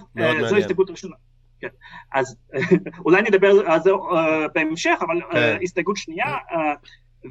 [0.50, 1.16] זו הסתייגות ראשונה.
[1.60, 1.68] כן.
[2.14, 2.38] אז
[3.06, 3.92] אולי נדבר על זה
[4.56, 5.58] בהמשך, אבל כן.
[5.64, 6.38] הסתייגות שנייה,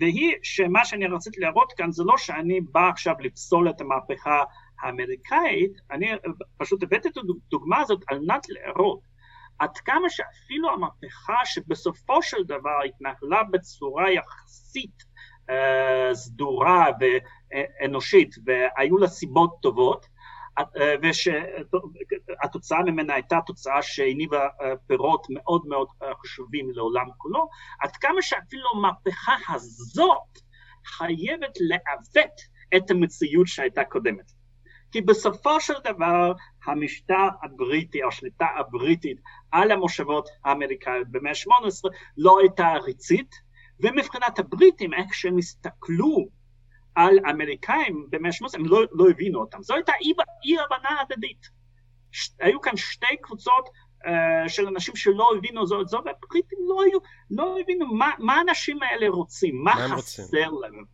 [0.00, 4.42] והיא שמה שאני רציתי להראות כאן זה לא שאני בא עכשיו לפסול את המהפכה
[4.82, 6.10] האמריקאית, אני
[6.58, 9.00] פשוט הבאתי את הדוגמה הזאת על מנת להראות
[9.58, 15.07] עד כמה שאפילו המהפכה שבסופו של דבר התנהלה בצורה יחסית אה,
[16.12, 20.06] סדורה ואנושית והיו לה סיבות טובות
[20.58, 25.88] אה, ושהתוצאה ממנה הייתה תוצאה שהניבה אה, פירות מאוד מאוד
[26.22, 27.48] חשובים לעולם כולו,
[27.80, 30.38] עד כמה שאפילו המהפכה הזאת
[30.86, 32.40] חייבת לעוות
[32.76, 34.32] את המציאות שהייתה קודמת.
[34.92, 36.32] כי בסופו של דבר
[36.64, 39.20] המשטר הבריטי, השליטה הבריטית
[39.52, 43.34] על המושבות האמריקאיות במאה ה-18 לא הייתה עריצית,
[43.80, 46.28] ומבחינת הבריטים, איך שהם הסתכלו
[46.94, 49.62] על אמריקאים במאה ה-18, הם לא, לא הבינו אותם.
[49.62, 50.12] זו הייתה אי,
[50.44, 51.48] אי הבנה הדדית.
[52.12, 52.30] ש...
[52.40, 53.68] היו כאן שתי קבוצות
[54.04, 56.98] uh, של אנשים שלא הבינו זו את זו, והבריטים לא, היו,
[57.30, 60.50] לא הבינו מה, מה האנשים האלה רוצים, מה, מה חסר?
[60.50, 60.84] להם.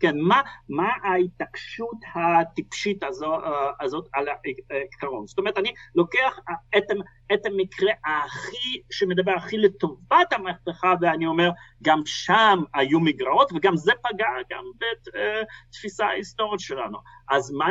[0.00, 4.28] כן, מה, מה ההתעקשות הטיפשית הזו, אה, הזאת על
[4.70, 5.26] העיקרון?
[5.26, 6.38] זאת אומרת, אני לוקח
[6.76, 6.84] את,
[7.34, 11.50] את המקרה הכי, שמדבר הכי לטובת המהפכה, ואני אומר,
[11.82, 16.98] גם שם היו מגרעות, וגם זה פגע גם בתפיסה ההיסטורית שלנו.
[17.30, 17.66] אז מה,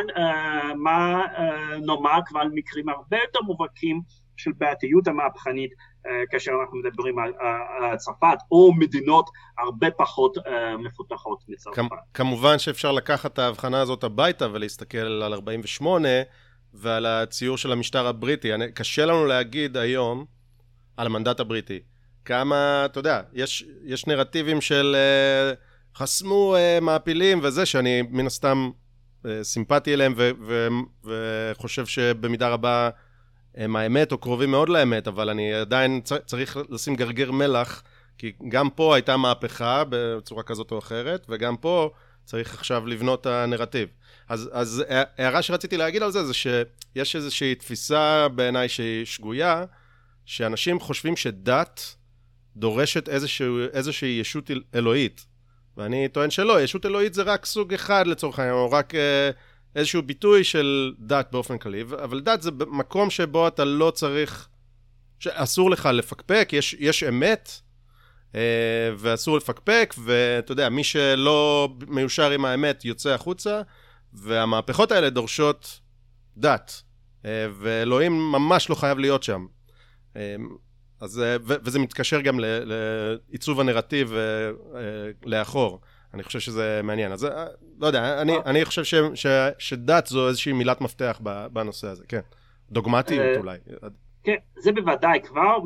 [0.75, 1.25] מה
[1.81, 4.01] נאמר כבר על מקרים הרבה יותר מובהקים
[4.37, 5.71] של בעייתיות המהפכנית
[6.05, 7.31] אה, כאשר אנחנו מדברים על,
[7.97, 11.77] צרפת, או מדינות הרבה פחות אה, מפותחות מצרפת.
[12.13, 16.09] כמובן שאפשר לקחת את ההבחנה הזאת הביתה ולהסתכל על 48
[16.73, 18.51] ועל הציור של המשטר הבריטי.
[18.73, 20.25] קשה לנו להגיד היום
[20.97, 21.79] על המנדט הבריטי.
[22.25, 28.69] כמה, אתה יודע, יש, יש נרטיבים של uh, חסמו uh, מעפילים וזה, שאני מן הסתם
[29.23, 30.67] uh, סימפטי אליהם ו- ו-
[31.03, 32.89] וחושב שבמידה רבה
[33.55, 37.83] הם האמת או קרובים מאוד לאמת, אבל אני עדיין צריך לשים גרגר מלח,
[38.17, 41.89] כי גם פה הייתה מהפכה בצורה כזאת או אחרת, וגם פה
[42.27, 43.89] צריך עכשיו לבנות את הנרטיב.
[44.29, 44.83] אז, אז
[45.17, 49.65] הערה שרציתי להגיד על זה, זה שיש איזושהי תפיסה בעיניי שהיא שגויה,
[50.25, 51.95] שאנשים חושבים שדת
[52.55, 55.25] דורשת איזשהו, איזושהי ישות אלוהית.
[55.77, 58.95] ואני טוען שלא, ישות אלוהית זה רק סוג אחד לצורך העניין, או רק...
[58.95, 59.31] אה,
[59.75, 64.47] איזשהו ביטוי של דת באופן כללי, אבל דת זה מקום שבו אתה לא צריך,
[65.19, 67.51] שאסור לך לפקפק, יש, יש אמת,
[68.97, 73.61] ואסור לפקפק, ואתה יודע, מי שלא מיושר עם האמת יוצא החוצה,
[74.13, 75.79] והמהפכות האלה דורשות
[76.37, 76.81] דת,
[77.25, 79.45] אה, ואלוהים ממש לא חייב להיות שם.
[80.15, 80.35] אה,
[81.01, 84.13] אז, ו, וזה מתקשר גם לעיצוב הנרטיב
[85.25, 85.79] לאחור.
[86.13, 87.11] אני חושב שזה מעניין.
[87.11, 87.45] אז אה,
[87.79, 91.21] לא יודע, אני, אני חושב ש, ש, שדת זו איזושהי מילת מפתח
[91.53, 92.19] בנושא הזה, כן.
[92.71, 93.57] דוגמטיות אה, אולי.
[94.27, 95.21] כן, זה בוודאי.
[95.21, 95.57] כבר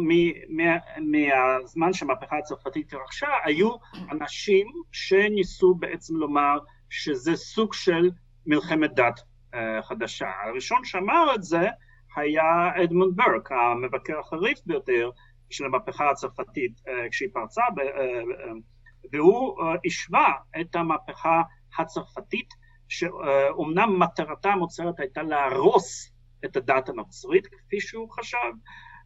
[1.00, 3.76] מהזמן שהמהפכה הצרפתית התרחשה, היו
[4.12, 8.10] אנשים שניסו בעצם לומר שזה סוג של
[8.46, 10.32] מלחמת דת uh, חדשה.
[10.46, 11.68] הראשון שאמר את זה
[12.16, 12.44] היה
[12.84, 15.10] אדמונד ברק, המבקר החריף ביותר
[15.50, 21.42] של המהפכה הצרפתית uh, כשהיא פרצה ב, uh, והוא אה, השווה את המהפכה
[21.78, 22.54] הצרפתית,
[22.90, 26.12] שאומנם מטרתה המוצהרת הייתה להרוס
[26.46, 28.38] את הדת הנוצרית, כפי שהוא חשב,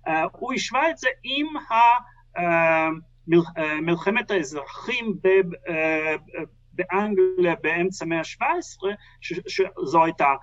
[0.07, 1.47] אה, הוא השווה את זה עם
[2.37, 2.89] אה,
[3.81, 5.13] מלחמת האזרחים
[6.71, 8.95] באנגליה באמצע המאה ה-17,
[9.47, 10.33] שזו הייתה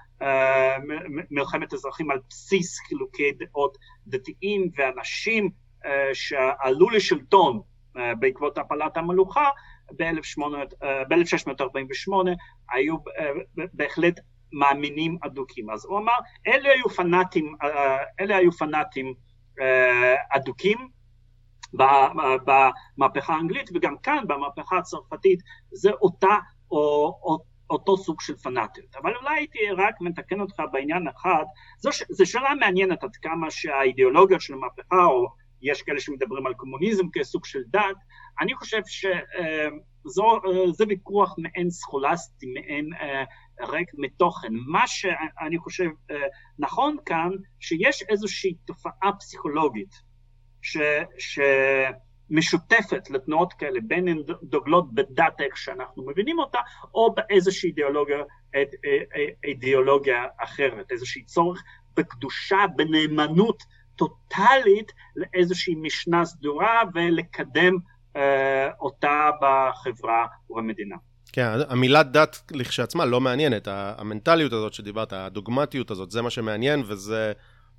[1.30, 5.50] מלחמת אזרחים על בסיס חילוקי דעות דתיים ואנשים
[6.12, 7.60] שעלו לשלטון
[7.96, 9.48] אה, בעקבות הפלת המלוכה
[9.98, 12.34] ב-1648 אה,
[12.70, 13.30] היו אה,
[13.72, 14.20] בהחלט
[14.52, 15.70] מאמינים אדוקים.
[15.70, 16.12] אז הוא אמר,
[16.46, 17.54] אלה היו פנאטים,
[18.20, 19.14] אלה היו פנאטים
[20.30, 20.78] אדוקים
[22.96, 25.40] במהפכה האנגלית, וגם כאן במהפכה הצרפתית
[25.72, 26.36] זה אותה,
[26.70, 26.78] או,
[27.22, 27.38] או,
[27.70, 28.96] אותו סוג של פנאטיות.
[29.02, 31.44] אבל אולי הייתי רק מתקן אותך בעניין אחד,
[32.10, 35.26] זו שאלה מעניינת עד כמה שהאידיאולוגיה של המהפכה, או
[35.62, 37.96] יש כאלה שמדברים על קומוניזם כסוג של דת,
[38.40, 39.12] אני חושב שזה
[40.84, 43.24] אה, ויכוח מעין סכולסטי, מעין אה,
[43.62, 44.52] ריק מתוכן.
[44.66, 46.16] מה שאני חושב אה,
[46.58, 49.94] נכון כאן, שיש איזושהי תופעה פסיכולוגית
[50.62, 50.76] ש,
[51.18, 56.58] שמשותפת לתנועות כאלה, בין הן דוגלות בדת איך שאנחנו מבינים אותה,
[56.94, 58.18] או באיזושהי אידיאולוגיה,
[59.44, 61.62] אידיאולוגיה אחרת, איזושהי צורך
[61.96, 63.62] בקדושה, בנאמנות
[63.96, 67.76] טוטאלית לאיזושהי משנה סדורה ולקדם
[68.16, 70.96] אה, אותה בחברה ובמדינה.
[71.32, 77.32] כן, המילה דת לכשעצמה לא מעניינת, המנטליות הזאת שדיברת, הדוגמטיות הזאת, זה מה שמעניין וזה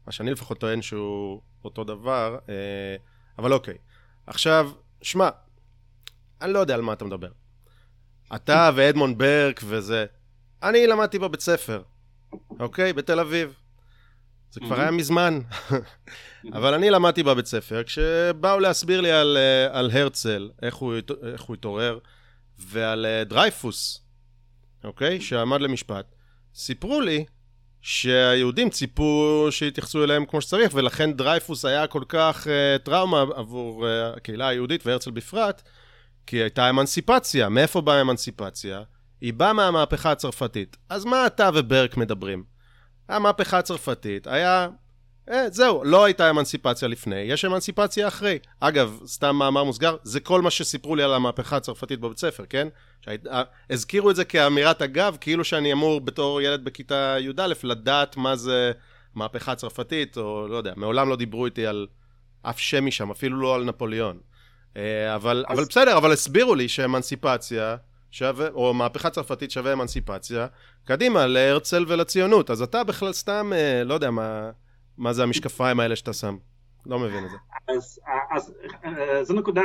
[0.07, 2.95] מה שאני לפחות טוען שהוא אותו דבר, אה,
[3.39, 3.77] אבל אוקיי.
[4.27, 5.29] עכשיו, שמע,
[6.41, 7.29] אני לא יודע על מה אתה מדבר.
[8.35, 10.05] אתה ואדמונד ברק וזה,
[10.63, 11.81] אני למדתי בבית ספר,
[12.59, 12.93] אוקיי?
[12.93, 13.53] בתל אביב.
[14.51, 15.39] זה כבר היה מזמן.
[16.57, 20.93] אבל אני למדתי בבית ספר, כשבאו להסביר לי על, אה, על הרצל, איך הוא,
[21.33, 21.99] איך הוא התעורר,
[22.67, 24.01] ועל אה, דרייפוס,
[24.83, 25.21] אוקיי?
[25.21, 26.05] שעמד למשפט.
[26.55, 27.25] סיפרו לי
[27.81, 34.17] שהיהודים ציפו שיתייחסו אליהם כמו שצריך, ולכן דרייפוס היה כל כך uh, טראומה עבור uh,
[34.17, 35.61] הקהילה היהודית והרצל בפרט,
[36.27, 37.49] כי הייתה אמנסיפציה.
[37.49, 38.81] מאיפה באה האמנסיפציה?
[39.21, 40.77] היא באה מהמהפכה הצרפתית.
[40.89, 42.43] אז מה אתה וברק מדברים?
[43.09, 44.67] המהפכה הצרפתית, היה...
[45.29, 48.39] אה, זהו, לא הייתה אמנסיפציה לפני, יש אמנסיפציה אחרי.
[48.59, 52.67] אגב, סתם מאמר מוסגר, זה כל מה שסיפרו לי על המהפכה הצרפתית בבית ספר, כן?
[53.01, 58.17] שהיית, אה, הזכירו את זה כאמירת אגב, כאילו שאני אמור בתור ילד בכיתה י"א לדעת
[58.17, 58.71] מה זה
[59.15, 61.87] מהפכה צרפתית, או לא יודע, מעולם לא דיברו איתי על
[62.41, 64.19] אף שם משם, אפילו לא על נפוליאון.
[64.77, 65.57] אה, אבל, אז...
[65.57, 67.75] אבל בסדר, אבל הסבירו לי שאמנסיפציה,
[68.11, 70.47] שווה, או מהפכה צרפתית שווה אמנסיפציה,
[70.85, 72.49] קדימה, להרצל ולציונות.
[72.49, 73.51] אז אתה בכלל סתם,
[73.85, 74.49] לא יודע מה,
[74.97, 76.37] מה זה המשקפיים האלה שאתה שם.
[76.85, 77.37] לא מבין את זה.
[77.67, 77.99] אז,
[78.31, 78.53] אז
[78.85, 79.61] אה, זו נקודה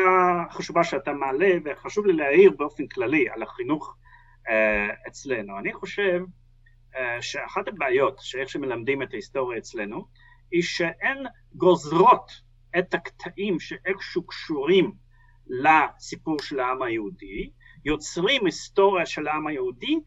[0.51, 3.97] חשובה שאתה מעלה, וחשוב לי להעיר באופן כללי על החינוך
[4.49, 5.59] אה, אצלנו.
[5.59, 6.21] אני חושב
[6.97, 10.07] אה, שאחת הבעיות שאיך שמלמדים את ההיסטוריה אצלנו,
[10.51, 11.25] היא שהן
[11.55, 12.33] גוזרות
[12.79, 14.93] את הקטעים שאיכשהו קשורים
[15.47, 17.51] לסיפור של העם היהודי,
[17.85, 20.01] יוצרים היסטוריה של העם היהודי,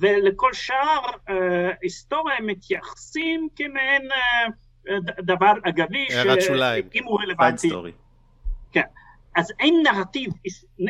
[0.00, 6.06] ולכל שאר אה, היסטוריה מתייחסים כמעין אה, דבר אגבי,
[6.92, 7.68] שאם הוא רלוונטי.
[8.72, 8.82] כן.
[9.36, 10.32] אז אין נרטיב,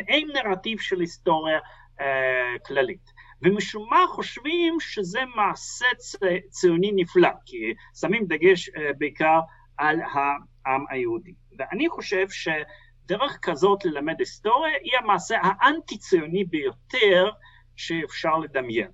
[0.07, 1.59] אין נרטיב של היסטוריה
[2.01, 3.17] אה, כללית.
[3.41, 5.85] ומשום מה חושבים שזה מעשה
[6.49, 9.39] ציוני נפלא, כי שמים דגש אה, בעיקר
[9.77, 11.33] על העם היהודי.
[11.57, 17.29] ואני חושב שדרך כזאת ללמד היסטוריה היא המעשה האנטי-ציוני ביותר
[17.75, 18.91] שאפשר לדמיין.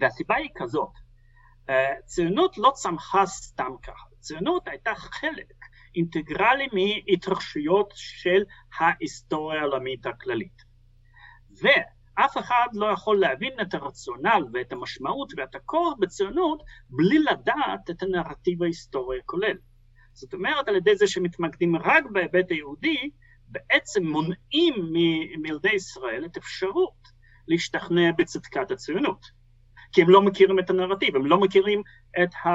[0.00, 0.92] והסיבה היא כזאת,
[1.70, 5.52] אה, ציונות לא צמחה סתם ככה, ציונות הייתה חלק
[5.94, 8.42] אינטגרלי מהתרחשויות של
[8.78, 10.62] ההיסטוריה העולמית הכללית.
[11.62, 18.02] ואף אחד לא יכול להבין את הרציונל ואת המשמעות ואת הכוח בציונות בלי לדעת את
[18.02, 19.56] הנרטיב ההיסטורי הכולל.
[20.12, 23.10] זאת אומרת, על ידי זה שמתמקדים רק בהיבט היהודי,
[23.48, 24.92] בעצם מונעים
[25.42, 27.08] מילדי ישראל את אפשרות
[27.48, 29.39] להשתכנע בצדקת הציונות.
[29.92, 31.82] כי הם לא מכירים את הנרטיב, הם לא מכירים
[32.22, 32.48] את, ה,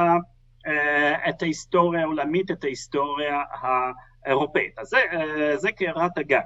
[0.68, 3.42] אה, את ההיסטוריה העולמית, את ההיסטוריה
[4.26, 4.80] האירופאית.
[4.80, 6.40] אז זה, אה, זה קערת הגל.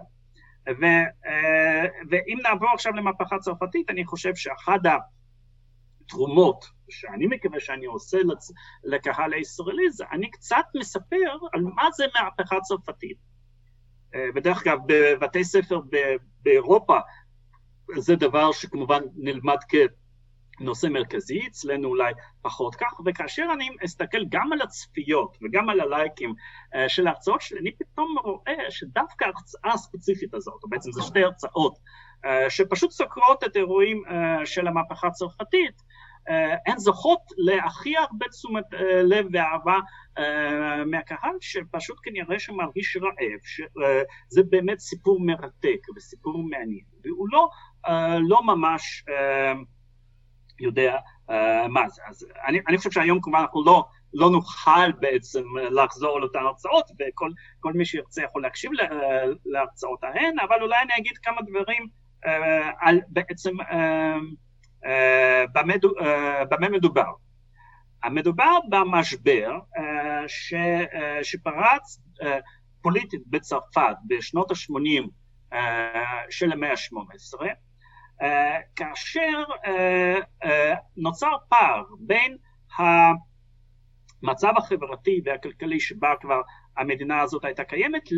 [0.81, 0.85] ו,
[1.25, 4.79] אה, ואם נעבור עכשיו למהפכה צרפתית, אני חושב שאחד
[6.05, 8.51] התרומות שאני מקווה שאני עושה לצ...
[8.83, 13.17] לקהל הישראלי זה אני קצת מספר על מה זה מהפכה צרפתית.
[14.35, 15.79] בדרך כלל בבתי ספר
[16.41, 16.97] באירופה
[17.97, 19.57] זה דבר שכמובן נלמד
[20.59, 26.33] כנושא מרכזי, אצלנו אולי פחות כך, וכאשר אני אסתכל גם על הצפיות וגם על הלייקים
[26.33, 31.23] uh, של ההרצאות שלי, אני פתאום רואה שדווקא ההרצאה הספציפית הזאת, או בעצם זה שתי
[31.23, 31.77] הרצאות,
[32.25, 34.11] uh, שפשוט סוקרות את האירועים uh,
[34.45, 35.89] של המהפכה הצרפתית,
[36.67, 38.63] הן זוכות להכי הרבה תשומת
[39.03, 39.79] לב ואהבה
[40.85, 47.49] מהקהל, שפשוט כנראה שמרגיש רעב, שזה באמת סיפור מרתק וסיפור מעניין, והוא לא,
[48.27, 49.03] לא ממש
[50.59, 50.97] יודע
[51.69, 52.01] מה זה.
[52.07, 56.91] אז אני, אני חושב שהיום כמובן אנחנו לא, לא נוכל בעצם לחזור על אותן הרצאות,
[56.91, 58.71] וכל מי שירצה יכול להקשיב
[59.45, 61.87] להרצאות ההן, אבל אולי אני אגיד כמה דברים
[62.79, 64.17] על בעצם אה,
[64.85, 65.45] אה,
[66.49, 67.11] במה מדובר?
[68.11, 70.23] מדובר במשבר אה,
[71.23, 72.01] שפרץ
[72.81, 75.07] פוליטית בצרפת בשנות ה-80
[76.29, 77.45] של המאה ה-18,
[78.75, 79.43] כאשר
[80.97, 82.37] נוצר פער בין
[82.77, 86.41] המצב החברתי והכלכלי שבה כבר
[86.77, 88.09] המדינה הזאת הייתה קיימת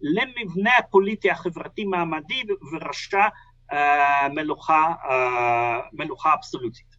[0.00, 2.42] למבנה הפוליטי החברתי מעמדי
[2.72, 3.28] וראשה
[3.72, 6.96] אה, מלוכה, אה, מלוכה אבסולוטית.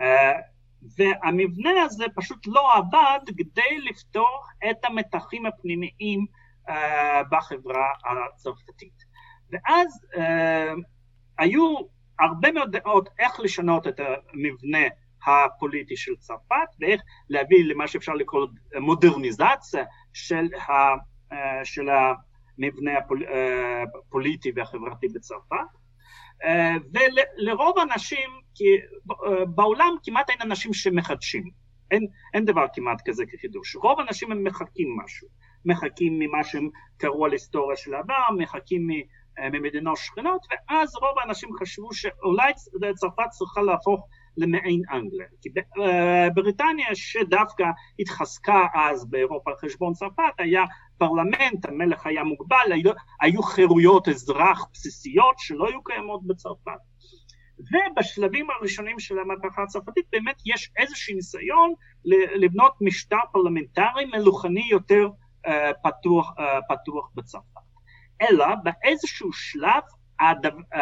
[0.00, 0.32] אה,
[0.96, 6.26] והמבנה הזה פשוט לא עבד כדי לפתור את המתחים הפנימיים
[7.30, 9.04] בחברה הצרפתית.
[9.52, 10.00] ואז
[11.38, 11.76] היו
[12.20, 14.86] הרבה מאוד דעות איך לשנות את המבנה
[15.26, 18.46] הפוליטי של צרפת ואיך להביא למה שאפשר לקרוא
[18.80, 20.72] מודרניזציה של, ה,
[21.64, 25.56] של המבנה הפוליטי והחברתי בצרפת.
[26.44, 28.30] אה, ולרוב האנשים,
[29.54, 31.44] בעולם כמעט אין אנשים שמחדשים,
[31.90, 35.28] אין, אין דבר כמעט כזה כחידוש, רוב האנשים הם מחקים משהו,
[35.64, 38.96] מחקים ממה שהם קראו על היסטוריה של העבר, מחקים אה,
[39.52, 42.52] ממדינות שכנות, ואז רוב האנשים חשבו שאולי
[42.94, 45.26] צרפת צריכה להפוך למעין אנגליה.
[45.42, 45.48] כי
[45.82, 47.64] אה, בריטניה שדווקא
[47.98, 50.64] התחזקה אז באירופה על חשבון צרפת היה
[50.98, 56.78] פרלמנט, המלך היה מוגבל, היו, היו חירויות אזרח בסיסיות שלא היו קיימות בצרפת.
[57.58, 61.72] ובשלבים הראשונים של המהפכה הצרפתית באמת יש איזשהו ניסיון
[62.34, 65.08] לבנות משטר פרלמנטרי מלוכני יותר
[65.46, 65.50] אה,
[65.82, 66.34] פתוח,
[66.68, 67.57] פתוח בצרפת.
[68.22, 69.82] אלא באיזשהו שלב
[70.20, 70.78] הדו, uh,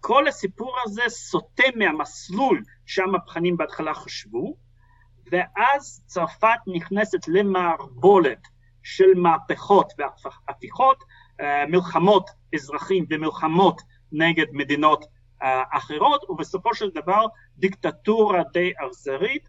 [0.00, 4.56] כל הסיפור הזה סוטה מהמסלול שהמהפכנים בהתחלה חשבו,
[5.32, 8.38] ואז צרפת נכנסת למערבולת
[8.82, 10.96] של מהפכות והפיכות,
[11.40, 15.04] אה, מלחמות אזרחים ומלחמות נגד מדינות
[15.42, 19.48] אה, אחרות, ובסופו של דבר דיקטטורה די אכזרית.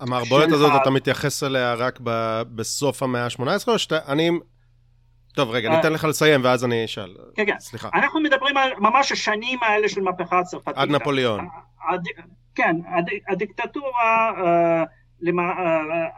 [0.00, 0.82] המערבולת הזאת, ה...
[0.82, 2.42] אתה מתייחס אליה רק ב...
[2.54, 3.98] בסוף המאה ה-18, או שאתה...
[4.06, 4.30] אני...
[5.34, 7.16] טוב, רגע, אני אה, אתן לך לסיים ואז אני אשאל.
[7.34, 7.56] כן, כן.
[7.60, 7.88] סליחה.
[7.94, 10.78] אנחנו מדברים על ממש השנים האלה של מהפכה הצרפתית.
[10.78, 11.40] עד נפוליאון.
[11.40, 11.96] אה,
[12.54, 12.76] כן,
[13.28, 14.84] הדיקטטורה אה,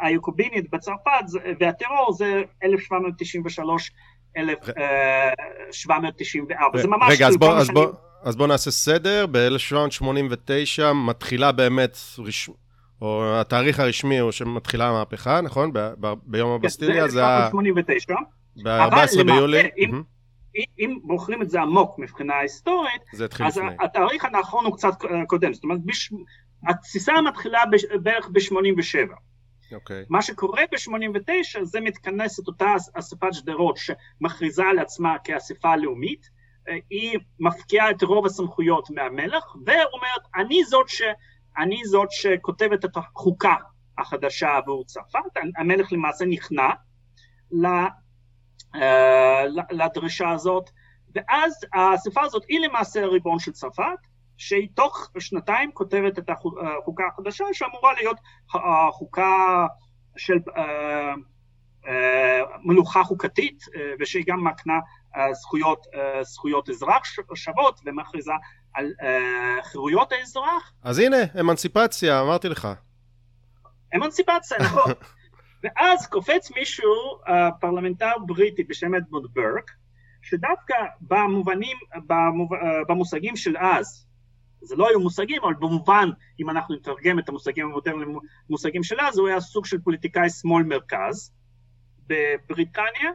[0.01, 1.25] היוקובינית בצרפת
[1.61, 3.91] והטרור זה 1793
[4.37, 7.13] 1794, זה ממש...
[7.13, 7.87] רגע, אז בוא, אז, בוא,
[8.37, 12.51] בוא נעשה סדר, ב-1789 מתחילה באמת, רש...
[13.03, 15.73] או התאריך הרשמי הוא שמתחילה המהפכה, נכון?
[15.73, 17.27] ב- ב- ביום כן, הבסטיליה זה...
[17.27, 17.51] ה...
[17.51, 18.15] ב-1789.
[18.57, 19.71] ב-14 ביולי.
[19.79, 20.61] אם, mm-hmm.
[20.79, 23.77] אם בוחרים את זה עמוק מבחינה היסטורית, אז לפני.
[23.81, 24.93] התאריך הנכון הוא קצת
[25.27, 26.13] קודם, זאת אומרת, בש...
[26.69, 27.85] התסיסה מתחילה בש...
[27.85, 29.13] בערך ב-87.
[29.75, 30.05] אוקיי.
[30.09, 36.31] מה שקורה ב-89 זה מתכנסת אותה אספת שדרות שמכריזה על עצמה כאספה לאומית,
[36.69, 41.03] אה, היא מפקיעה את רוב הסמכויות מהמלך ואומרת אני זאת, ש...
[41.59, 43.55] אני זאת שכותבת את החוקה
[43.99, 45.21] החדשה עבור צרפת,
[45.59, 46.69] המלך למעשה נכנע
[49.71, 50.71] לדרישה הזאת
[51.15, 53.99] ואז האספה הזאת היא למעשה הריבון של צרפת
[54.37, 58.17] שהיא תוך שנתיים כותבת את החוקה החדשה שאמורה להיות
[58.55, 59.67] החוקה
[60.17, 61.15] של אה,
[61.87, 64.75] אה, מלוכה חוקתית אה, ושהיא גם מקנה
[65.33, 65.87] זכויות,
[66.23, 67.03] זכויות אזרח
[67.35, 68.33] שוות ומכריזה
[68.75, 68.93] על
[69.63, 70.73] חירויות האזרח.
[70.83, 72.69] אז הנה, אמנציפציה, אמרתי לך.
[73.95, 74.93] אמנציפציה, נכון.
[75.63, 77.19] ואז קופץ מישהו,
[77.61, 79.71] פרלמנטר בריטי בשם אדמונד ברק,
[80.23, 81.77] שדווקא במובנים,
[82.89, 84.07] במושגים של אז,
[84.63, 86.09] זה לא היו מושגים, אבל במובן,
[86.41, 90.63] אם אנחנו נתרגם את המושגים המודרניים למושגים של אז, הוא היה סוג של פוליטיקאי שמאל
[90.63, 91.35] מרכז
[92.07, 93.11] בבריטניה,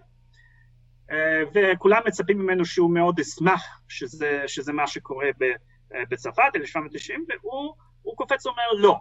[1.12, 8.18] אה, וכולם מצפים ממנו שהוא מאוד ישמח שזה, שזה מה שקורה אה, בצרפת, 1790, והוא
[8.18, 9.00] קופץ ואומר לא,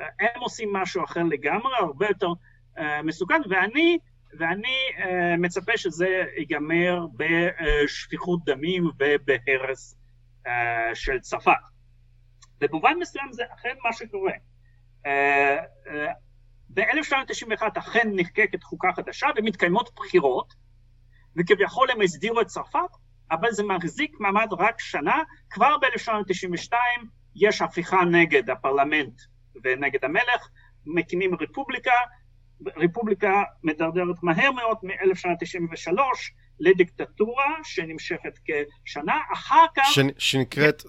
[0.00, 2.28] אה, הם עושים משהו אחר לגמרי, הרבה יותר
[3.04, 3.98] מסוכן, ואני,
[4.38, 4.76] ואני
[5.38, 9.98] מצפה שזה ייגמר בשפיכות דמים ובהרס
[10.94, 11.52] של צרפת.
[12.60, 14.32] במובן מסוים זה אכן מה שקורה.
[15.06, 15.56] אה,
[15.86, 16.12] אה,
[16.68, 20.54] ב-1991 אכן נחקקת חוקה חדשה ומתקיימות בחירות,
[21.36, 22.78] וכביכול הם הסדירו את צרפת,
[23.30, 26.72] אבל זה מחזיק מעמד רק שנה, כבר ב-1992
[27.36, 29.20] יש הפיכה נגד הפרלמנט
[29.64, 30.48] ונגד המלך,
[30.86, 31.92] מקימים רפובליקה,
[32.76, 35.98] רפובליקה מדרדרת מהר מאוד מ-1993
[36.60, 38.38] לדיקטטורה שנמשכת
[38.84, 39.84] כשנה, אחר כך...
[39.86, 39.98] ש...
[40.18, 40.82] שנקראת,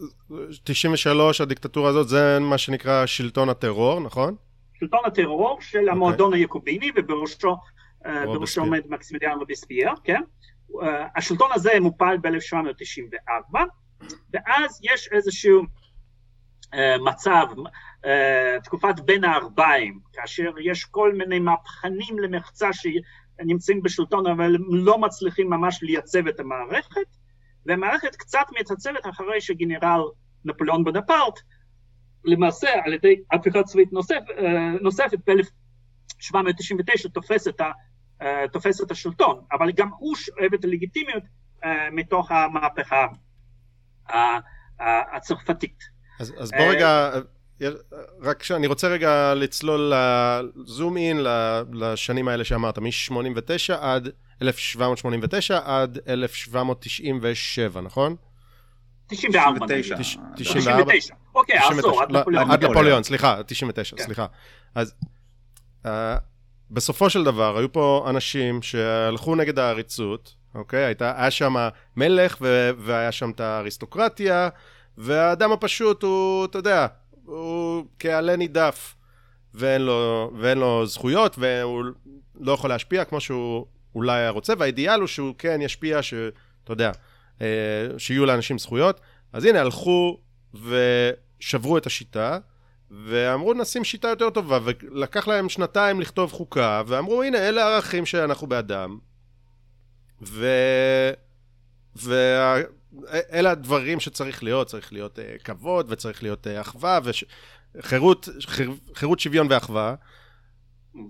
[0.63, 4.35] 93, הדיקטטורה הזאת, זה מה שנקרא שלטון הטרור, נכון?
[4.79, 5.91] שלטון הטרור של okay.
[5.91, 6.39] המועדון אוקיי.
[6.39, 7.55] היוקוביני, ובראשו
[8.05, 8.23] אה,
[8.57, 10.21] עומד מקסימיליאן רביספייר, כן?
[10.81, 13.57] אה, השלטון הזה מופל ב-1794,
[14.33, 15.63] ואז יש איזשהו
[16.73, 17.45] אה, מצב,
[18.63, 22.69] תקופת בין הארבעים, כאשר יש כל מיני מהפכנים למחצה
[23.39, 27.07] נמצאים בשלטון אבל לא מצליחים ממש לייצב את המערכת,
[27.65, 30.01] והמערכת קצת מתעצבת אחרי שגנרל
[30.45, 31.39] נפוליאון בונפרט,
[32.25, 37.47] למעשה על ידי הפיכה צבאית נוסף, אה, נוספת ב-1799 תופס,
[38.21, 41.23] אה, תופס את השלטון, אבל גם הוא שואב את הלגיטימיות
[41.63, 43.07] אה, מתוך המהפכה
[45.13, 45.95] הצרפתית.
[46.19, 47.11] אז, אז בוא רגע,
[48.21, 49.93] רק שאני רוצה רגע לצלול,
[50.65, 51.19] זום אין
[51.73, 54.09] לשנים האלה שאמרת, מ-89 עד
[54.41, 58.15] 1789 עד 1797, נכון?
[59.07, 59.65] 94.
[60.35, 60.93] 94.
[61.35, 62.51] אוקיי, עשור, עד נפוליאון.
[62.51, 64.03] עד נפוליאון, סליחה, 99, כן.
[64.03, 64.25] סליחה.
[64.75, 64.93] אז
[65.85, 66.17] אה,
[66.71, 70.93] בסופו של דבר, היו פה אנשים שהלכו נגד העריצות, אוקיי?
[70.99, 71.55] היה שם
[71.97, 72.37] מלך
[72.77, 74.49] והיה שם את האריסטוקרטיה,
[74.97, 76.87] והאדם הפשוט הוא, אתה יודע,
[77.25, 78.95] הוא כעלה נידף,
[79.53, 81.83] ואין לו, ואין לו זכויות, והוא
[82.39, 83.65] לא יכול להשפיע כמו שהוא
[83.95, 86.91] אולי היה רוצה, והאידיאל הוא שהוא כן ישפיע, שאתה יודע,
[87.41, 87.47] אה,
[87.97, 88.99] שיהיו לאנשים זכויות.
[89.33, 90.19] אז הנה, הלכו
[90.53, 92.39] ושברו את השיטה,
[92.91, 98.47] ואמרו נשים שיטה יותר טובה, ולקח להם שנתיים לכתוב חוקה, ואמרו הנה, אלה הערכים שאנחנו
[98.47, 98.97] באדם,
[100.21, 100.47] ו...
[101.95, 102.57] וה...
[103.31, 106.99] אלה הדברים שצריך להיות, צריך להיות uh, כבוד וצריך להיות uh, אחווה
[107.75, 108.29] וחירות,
[108.93, 109.95] חירות, שוויון ואחווה.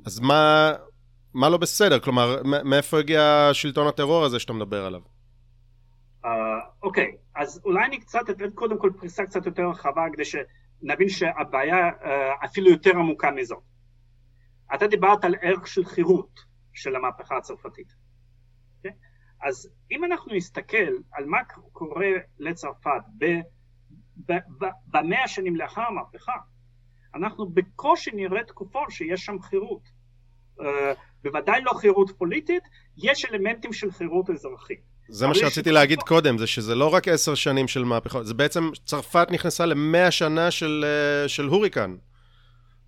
[0.05, 0.73] אז מה,
[1.33, 1.99] מה לא בסדר?
[1.99, 5.01] כלומר, מאיפה הגיע שלטון הטרור הזה שאתה מדבר עליו?
[6.25, 6.31] אה,
[6.83, 7.41] אוקיי, uh, okay.
[7.41, 12.45] אז אולי אני קצת אתן קודם כל פריסה קצת יותר רחבה כדי שנבין שהבעיה uh,
[12.45, 13.63] אפילו יותר עמוקה מזאת.
[14.75, 16.39] אתה דיברת על ערך של חירות
[16.73, 18.04] של המהפכה הצרפתית.
[19.41, 21.38] אז אם אנחנו נסתכל על מה
[21.71, 23.01] קורה לצרפת
[24.88, 26.33] במאה השנים לאחר המהפכה,
[27.15, 29.81] אנחנו בקושי נראה תקופות שיש שם חירות.
[30.59, 30.63] Uh,
[31.23, 32.63] בוודאי לא חירות פוליטית,
[32.97, 34.79] יש אלמנטים של חירות אזרחית.
[35.09, 38.69] זה מה שרציתי להגיד קודם, זה שזה לא רק עשר שנים של מהפכות, זה בעצם
[38.86, 41.95] צרפת נכנסה למאה שנה של, אה, של הוריקן.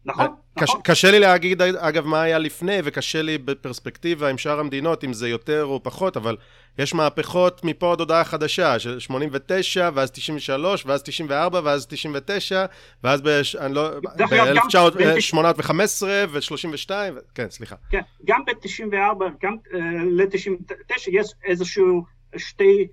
[0.07, 0.27] נכון,
[0.57, 0.81] נכון.
[0.83, 5.29] קשה לי להגיד, אגב, מה היה לפני, וקשה לי בפרספקטיבה עם שאר המדינות, אם זה
[5.29, 6.37] יותר או פחות, אבל
[6.77, 12.65] יש מהפכות מפה עד הודעה חדשה, של 89, ואז 93, ואז 94, ואז 99,
[13.03, 13.27] ואז ב...
[13.59, 13.99] אני לא...
[13.99, 16.91] ב-1815 ו-32,
[17.35, 17.75] כן, סליחה.
[17.89, 19.75] כן, גם ב-94, גם uh,
[20.11, 22.03] ל-99, יש איזשהו
[22.37, 22.87] שתי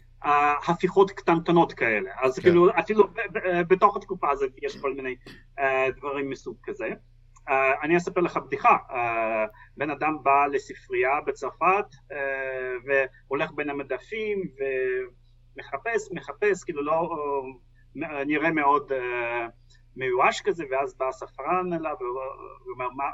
[0.69, 2.11] הפיכות קטנטנות כאלה.
[2.23, 2.43] אז כן.
[2.43, 3.05] כאילו, אפילו
[3.69, 5.17] בתוך התקופה הזאת יש כל מיני
[5.59, 5.63] uh,
[5.97, 6.89] דברים מסוג כזה.
[7.49, 7.53] Uh,
[7.83, 8.95] אני אספר לך בדיחה, uh,
[9.77, 12.15] בן אדם בא לספרייה בצרפת uh,
[12.87, 14.43] והולך בין המדפים
[15.57, 17.11] ומחפש, מחפש, כאילו לא
[18.27, 18.93] נראה מאוד
[19.97, 23.05] מיואש כזה, ואז בא הספרן אליו ואומר, מה,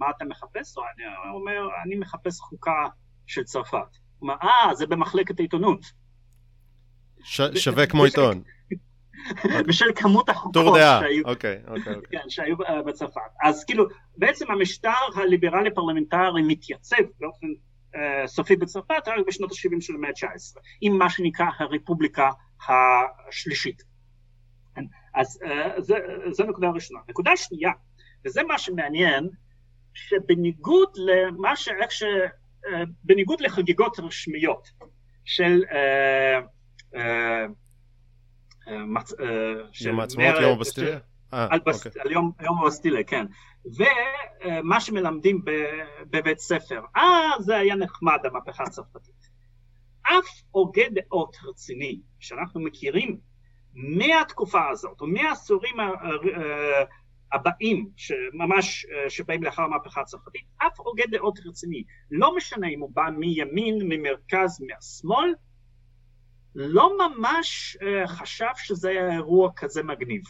[0.00, 0.76] מה אתה מחפש?
[0.76, 2.86] הוא אומר, אני מחפש חוקה
[3.26, 3.74] של צרפת.
[4.18, 6.03] הוא אומר, אה, זה במחלקת העיתונות.
[7.54, 8.42] שזה כמו עיתון.
[9.68, 12.20] בשל כמות החוקות שהיו, אוקיי, אוקיי, אוקיי.
[12.20, 13.20] כן, שהיו אה, בצרפת.
[13.44, 13.84] אז כאילו,
[14.16, 17.46] בעצם המשטר הליברלי פרלמנטרי מתייצב באופן
[17.94, 22.30] uh, סופי בצרפת רק בשנות ה-70 של המאה ה-19, עם מה שנקרא הרפובליקה
[22.68, 23.82] השלישית.
[24.74, 25.94] כן, אז uh, זה,
[26.30, 27.00] זה נקודה ראשונה.
[27.08, 27.70] נקודה שנייה,
[28.26, 29.28] וזה מה שמעניין,
[29.94, 31.68] שבניגוד למה ש...
[31.88, 32.02] ש...
[33.04, 34.68] בניגוד לחגיגות רשמיות
[35.24, 36.44] של uh,
[39.80, 40.98] יום העצמאות, יום הבסטיליה?
[41.30, 41.86] על, בס...
[41.86, 42.02] אוקיי.
[42.02, 43.26] על יום, יום הבסטיליה, כן.
[43.64, 45.44] ומה שמלמדים
[46.10, 49.28] בבית ספר, אה, זה היה נחמד, המהפכה הצרפתית.
[50.02, 53.18] אף הוגה דעות רציני שאנחנו מכירים
[53.74, 55.76] מהתקופה הזאת, או מהעשורים
[57.32, 57.88] הבאים,
[58.32, 63.78] ממש שבאים לאחר המהפכה הצרפתית, אף הוגה דעות רציני, לא משנה אם הוא בא מימין,
[63.82, 65.34] ממרכז, מהשמאל,
[66.54, 70.22] לא ממש uh, חשב שזה היה אירוע כזה מגניב.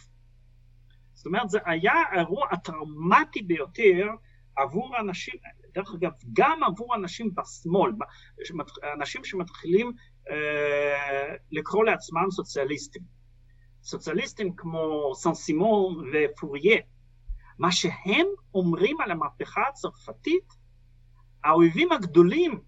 [1.13, 4.09] זאת אומרת, זה היה האירוע הטראומטי ביותר
[4.57, 5.35] עבור אנשים,
[5.75, 7.93] דרך אגב, גם עבור אנשים בשמאל,
[8.99, 9.93] אנשים שמתחילים
[10.29, 10.33] uh,
[11.53, 13.03] לקרוא לעצמם סוציאליסטים.
[13.83, 16.79] סוציאליסטים כמו סן סימון ופוריה,
[17.59, 20.65] מה שהם אומרים על המהפכה הצרפתית,
[21.45, 22.61] האויבים הגדולים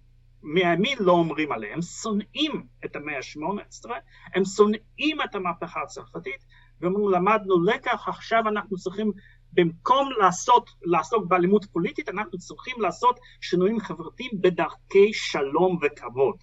[0.46, 3.90] מהימין לא אומרים עליהם, הם שונאים את המאה ה-18,
[4.34, 6.44] הם שונאים את המהפכה הצרפתית,
[6.80, 9.12] ואומרים למדנו לקח, עכשיו אנחנו צריכים
[9.52, 16.36] במקום לעשות, לעסוק באלימות פוליטית, אנחנו צריכים לעשות שינויים חברתיים בדרכי שלום וכבוד.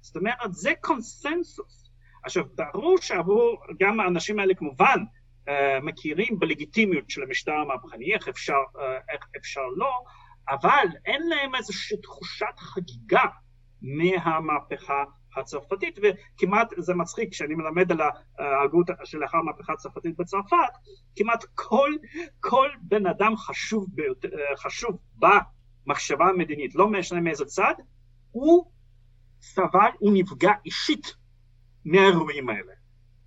[0.00, 1.90] זאת אומרת, זה קונסנזוס.
[2.24, 4.98] עכשיו, ברור שעבור גם האנשים האלה כמובן
[5.48, 9.90] אה, מכירים בלגיטימיות של המשטר המהפכני, איך אפשר, אה, איך אפשר לא,
[10.50, 13.24] אבל אין להם איזושהי תחושת חגיגה
[13.82, 15.04] מהמהפכה
[15.36, 18.00] הצרפתית, וכמעט זה מצחיק, כשאני מלמד על
[18.38, 20.72] ההגות שלאחר המהפכה הצרפתית בצרפת,
[21.16, 21.92] כמעט כל,
[22.40, 23.86] כל בן אדם חשוב,
[24.56, 27.74] חשוב במחשבה המדינית, לא משנה מאיזה צד,
[28.30, 28.70] הוא
[29.40, 31.14] סבל, הוא נפגע אישית
[31.84, 32.72] מהאירועים האלה.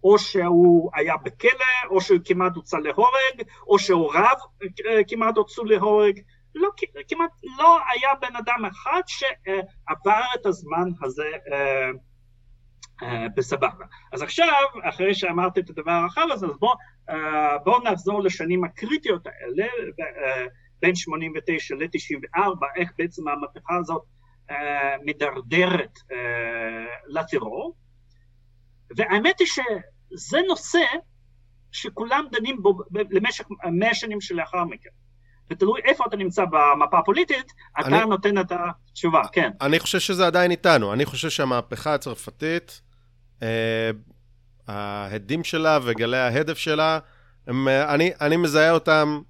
[0.04, 4.36] או שהוא היה בכלא, או שהוא כמעט הוצא להורג, או שהוריו
[5.08, 6.20] כמעט הוצאו להורג,
[6.58, 6.70] לא,
[7.08, 11.90] כמעט לא היה בן אדם אחד שעבר את הזמן הזה אה,
[13.04, 13.86] אה, בסבבה.
[14.14, 16.74] אז עכשיו, אחרי שאמרתי את הדבר הרחב הזה, אז בואו
[17.10, 19.68] אה, בוא נחזור לשנים הקריטיות האלה,
[20.82, 24.04] בין 89 ל-94, איך בעצם המהפכה הזאת
[25.06, 26.00] מדרדרת
[27.08, 27.76] לטרור.
[28.98, 30.86] והאמת היא שזה נושא
[31.72, 34.90] שכולם דנים בו למשך מאה שנים שלאחר מכן.
[35.52, 39.52] ותלוי איפה אתה נמצא במפה הפוליטית, אתה אני, נותן את התשובה, כן.
[39.62, 40.94] אני חושב שזה עדיין איתנו.
[40.94, 42.82] אני חושב שהמהפכה הצרפתית,
[43.44, 43.92] אה,
[44.68, 47.00] ההדים שלה וגלי ההדף שלה,
[47.48, 49.22] הם, אה, אני, אני מזהה אותם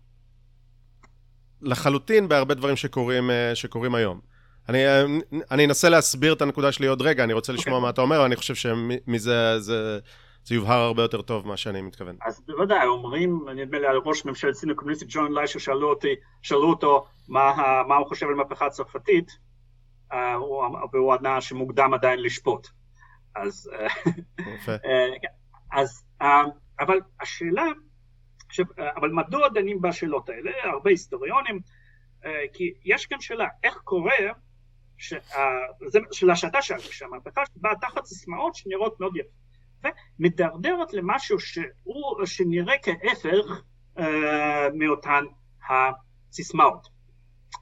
[1.62, 4.20] לחלוטין בהרבה דברים שקורים, אה, שקורים היום.
[4.70, 5.06] אני, אה,
[5.52, 7.76] אני אנסה להסביר את הנקודה שלי עוד רגע, אני רוצה לשמוע okay.
[7.76, 7.84] אוקיי.
[7.84, 10.00] מה אתה אומר, ואני חושב שמזה זה,
[10.48, 12.18] זה יובהר הרבה יותר טוב מה שאני מתכוון.
[12.22, 16.70] אז בוודאי, אומרים, נדמה לי על ראש ממשלת סין הקומוניסטית ג'ון ליישר, שאלו אותי, שאלו
[16.70, 17.54] אותו מה,
[17.88, 19.32] מה הוא חושב על המהפכה הצרפתית,
[20.12, 20.16] uh,
[20.92, 22.68] והוא ענה שמוקדם עדיין לשפוט.
[23.36, 24.42] אז, uh,
[25.72, 26.26] אז uh,
[26.80, 27.66] אבל השאלה,
[28.48, 30.52] עכשיו, uh, אבל מדוע דנים בשאלות האלה?
[30.64, 31.60] הרבה היסטוריונים,
[32.54, 34.16] כי יש כאן שאלה, איך קורה,
[34.98, 35.38] ש, uh,
[35.88, 39.47] זה שאלה שאתה שאלת, שהמהפכה באה תחת סיסמאות שנראות מאוד יפה.
[40.20, 43.62] ומדרדרת למשהו שהוא, שנראה כהפך
[43.98, 44.02] uh,
[44.74, 45.24] מאותן
[45.70, 46.88] הסיסמאות.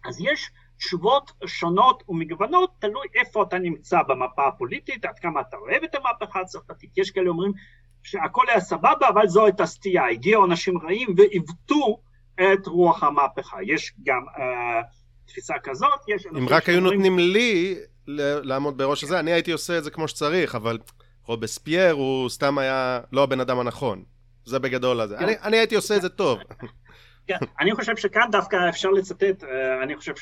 [0.05, 5.83] אז יש תשובות שונות ומגוונות, תלוי איפה אתה נמצא במפה הפוליטית, עד כמה אתה אוהב
[5.83, 6.97] את המהפכה הצרפתית.
[6.97, 7.51] יש כאלה אומרים
[8.03, 10.09] שהכל היה סבבה, אבל זו הייתה סטייה.
[10.11, 11.97] הגיעו אנשים רעים ועיוותו
[12.35, 13.57] את רוח המהפכה.
[13.63, 14.41] יש גם uh,
[15.25, 17.75] תפיסה כזאת, יש אם רק היו נותנים לי
[18.07, 20.77] לעמוד בראש הזה, אני הייתי עושה את זה כמו שצריך, אבל
[21.25, 24.03] רובספייר הוא סתם היה לא הבן אדם הנכון.
[24.45, 25.17] זה בגדול הזה.
[25.17, 26.39] אני, אני הייתי עושה את זה טוב.
[27.27, 30.13] כן, אני חושב שכאן דווקא אפשר לצטט, אה, אני חושב,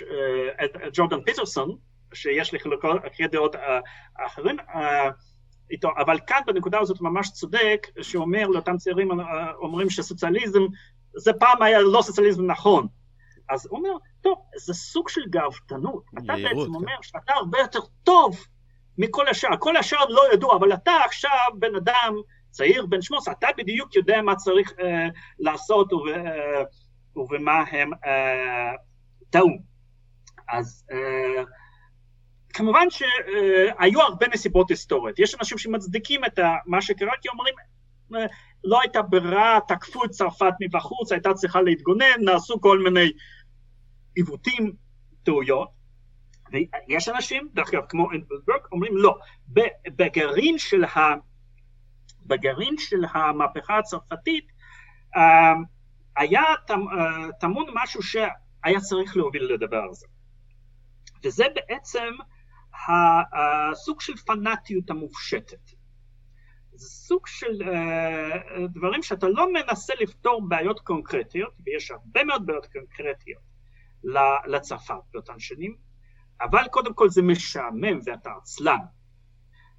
[0.60, 1.78] אה, את ג'ורדן פיטרסון,
[2.14, 3.80] שיש לי חילוקי דעות אה,
[4.26, 4.58] אחרים
[5.72, 9.10] איתו, אבל כאן בנקודה הזאת ממש צודק, שאומר לאותם צעירים
[9.62, 10.62] אומרים שסוציאליזם,
[11.16, 12.88] זה פעם היה לא סוציאליזם נכון.
[13.50, 13.90] אז הוא אומר,
[14.22, 16.04] טוב, זה סוג של גאוותנות.
[16.18, 16.76] אתה בעצם כן.
[16.76, 18.46] אומר שאתה הרבה יותר טוב
[18.98, 19.50] מכל השאר.
[19.60, 22.16] כל השאר לא ידעו, אבל אתה עכשיו בן אדם
[22.50, 24.84] צעיר, בן שמוס, אתה בדיוק יודע מה צריך uh,
[25.40, 28.78] לעשות וב, uh, ובמה הם uh,
[29.30, 29.50] טעו.
[30.50, 31.46] אז uh,
[32.54, 35.20] כמובן שהיו הרבה נסיבות היסטוריות.
[35.20, 37.54] יש אנשים שמצדיקים את מה שקרה, כי אומרים,
[38.14, 38.18] uh,
[38.64, 43.12] לא הייתה ברירה, תקפו את צרפת מבחוץ, הייתה צריכה להתגונן, נעשו כל מיני
[44.16, 44.74] עיוותים,
[45.24, 45.83] טעויות.
[46.54, 49.18] ויש אנשים, דרך אגב, כמו אינדלברג, אומרים לא,
[49.88, 51.00] בגרעין של, ה,
[52.26, 54.48] בגרעין של המהפכה הצרפתית
[55.16, 55.54] אה,
[56.18, 60.08] היה אה, טמון משהו שהיה צריך להוביל לדבר הזה.
[61.24, 62.14] וזה בעצם
[63.34, 65.72] הסוג של פנאטיות המופשטת.
[66.76, 72.68] זה סוג של uh, דברים שאתה לא מנסה לפתור בעיות קונקרטיות, ויש הרבה מאוד בעיות
[72.74, 73.42] קונקרטיות
[74.48, 75.76] לצרפת באותן שנים,
[76.44, 78.80] אבל קודם כל זה משעמם ואתה עצלן,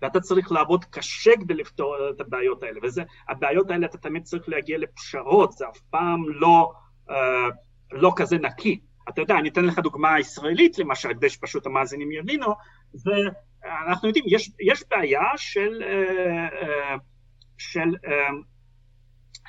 [0.03, 2.81] ואתה צריך לעבוד קשה כדי לפתור את הבעיות האלה,
[3.29, 6.73] והבעיות האלה אתה תמיד צריך להגיע לפשרות, זה אף פעם לא,
[7.09, 7.13] uh,
[7.93, 8.81] לא כזה נקי.
[9.09, 12.47] אתה יודע, אני אתן לך דוגמה ישראלית למשל, כדי שפשוט המאזינים יבינו,
[13.05, 17.01] ואנחנו יודעים, יש, יש בעיה של, uh, uh,
[17.59, 18.09] של uh,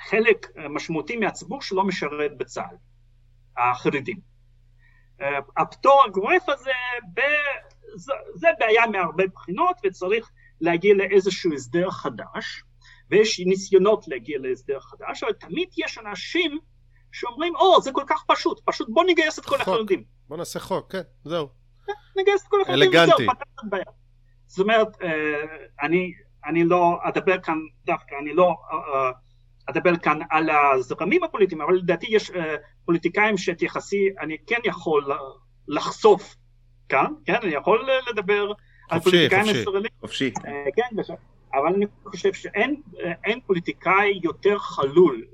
[0.10, 2.76] חלק משמעותי מהציבור שלא משרת בצה"ל,
[3.58, 4.35] החרדים.
[5.22, 6.72] אה, הפטור הגורף הזה,
[7.14, 7.22] ב...
[8.36, 12.64] זה בעיה מהרבה בחינות וצריך להגיע לאיזשהו הסדר חדש,
[13.10, 16.60] ויש ניסיונות להגיע להסדר חדש, אבל תמיד יש אנשים
[17.12, 20.04] שאומרים, או, oh, זה כל כך פשוט, פשוט בוא נגייס את כל החרדים.
[20.28, 21.48] בוא נעשה חוק, כן, זהו.
[22.18, 23.84] נגייס את כל החרדים וזהו, פתר את הבעיה.
[24.48, 25.10] זאת אומרת, אה,
[25.82, 26.14] אני,
[26.46, 29.12] אני לא אדבר כאן דווקא, אני לא אה,
[29.66, 32.32] אדבר כאן על הזרמים הפוליטיים, אבל לדעתי יש
[32.86, 35.12] פוליטיקאים שאת יחסי אני כן יכול
[35.68, 36.36] לחשוף
[36.90, 39.92] כאן, כן, אני יכול לדבר חופשי, על פוליטיקאים ישראלים.
[40.02, 40.32] חופשי.
[40.46, 41.14] אה, כן,
[41.54, 45.26] אבל אני חושב שאין פוליטיקאי יותר חלול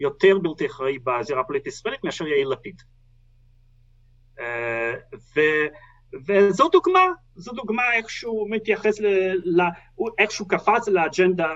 [0.00, 2.82] ויותר אה, בלתי אחראי בזירה הפוליטית הישראלית מאשר יאיר לפיד.
[4.40, 4.94] אה,
[6.26, 9.06] וזו דוגמה, זו דוגמה איך שהוא מתייחס, ל,
[10.18, 11.48] איך שהוא קפץ לאג'נדה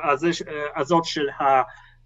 [0.76, 1.28] הזאת של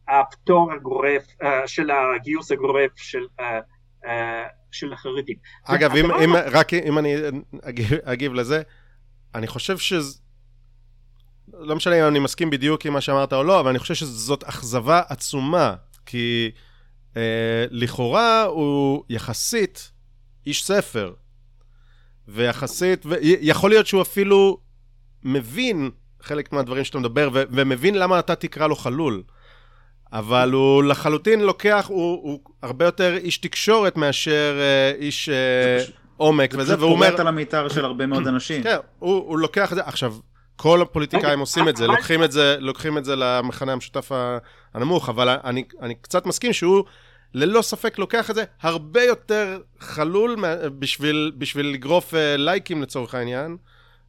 [0.09, 3.61] הפטור הגורף, אה, של הגיוס הגורף של, אה,
[4.07, 5.37] אה, של החרדים.
[5.65, 7.15] אגב, אם, אם, רק אם אני
[7.63, 8.63] אגיב, אגיב לזה,
[9.35, 10.19] אני חושב שזה...
[11.53, 14.45] לא משנה אם אני מסכים בדיוק עם מה שאמרת או לא, אבל אני חושב שזאת
[14.45, 15.75] אכזבה עצומה,
[16.07, 16.51] כי
[17.17, 19.91] אה, לכאורה הוא יחסית
[20.47, 21.13] איש ספר,
[22.29, 24.59] ויחסית, ויכול להיות שהוא אפילו
[25.23, 25.91] מבין
[26.23, 29.23] חלק מהדברים שאתה מדבר, ו- ומבין למה אתה תקרא לו חלול.
[30.15, 35.85] אבל הוא לחלוטין לוקח, הוא, הוא הרבה יותר איש תקשורת מאשר אה, איש אה,
[36.17, 37.01] עומק וזה, והוא אומר...
[37.01, 38.63] זה פשוט פורט על המיתר של הרבה מאוד אנשים.
[38.63, 40.15] כן, הוא, הוא לוקח את זה, עכשיו,
[40.57, 44.11] כל הפוליטיקאים עושים את זה, לוקחים את זה, לוקחים את זה למכנה המשותף
[44.75, 46.85] הנמוך, אבל אני, אני קצת מסכים שהוא
[47.35, 50.37] ללא ספק לוקח את זה הרבה יותר חלול
[50.79, 53.57] בשביל, בשביל לגרוף אה, לייקים לצורך העניין.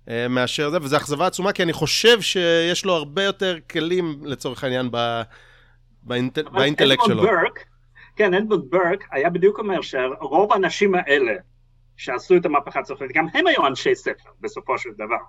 [0.10, 4.64] אה, מאשר זה, וזו אכזבה עצומה, כי אני חושב שיש לו הרבה יותר כלים לצורך
[4.64, 5.22] העניין ב,
[6.06, 6.40] באינט...
[6.40, 7.24] באינטלקט שלו.
[7.24, 7.66] ברק,
[8.16, 11.34] כן, אדמונד ברק היה בדיוק אומר שרוב האנשים האלה
[11.98, 15.24] שעשו את המהפכה הצרפתית, גם הם היו אנשי ספר בסופו של דבר.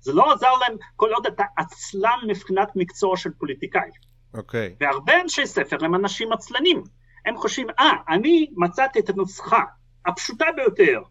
[0.00, 3.90] זה לא עזר להם כל עוד אתה עצלן מבחינת מקצוע של פוליטיקאי.
[4.34, 4.68] אוקיי.
[4.68, 4.84] Okay.
[4.84, 6.82] והרבה אנשי ספר הם אנשים עצלנים.
[7.26, 9.62] הם חושבים, אה, ah, אני מצאתי את הנוסחה
[10.06, 11.02] הפשוטה ביותר,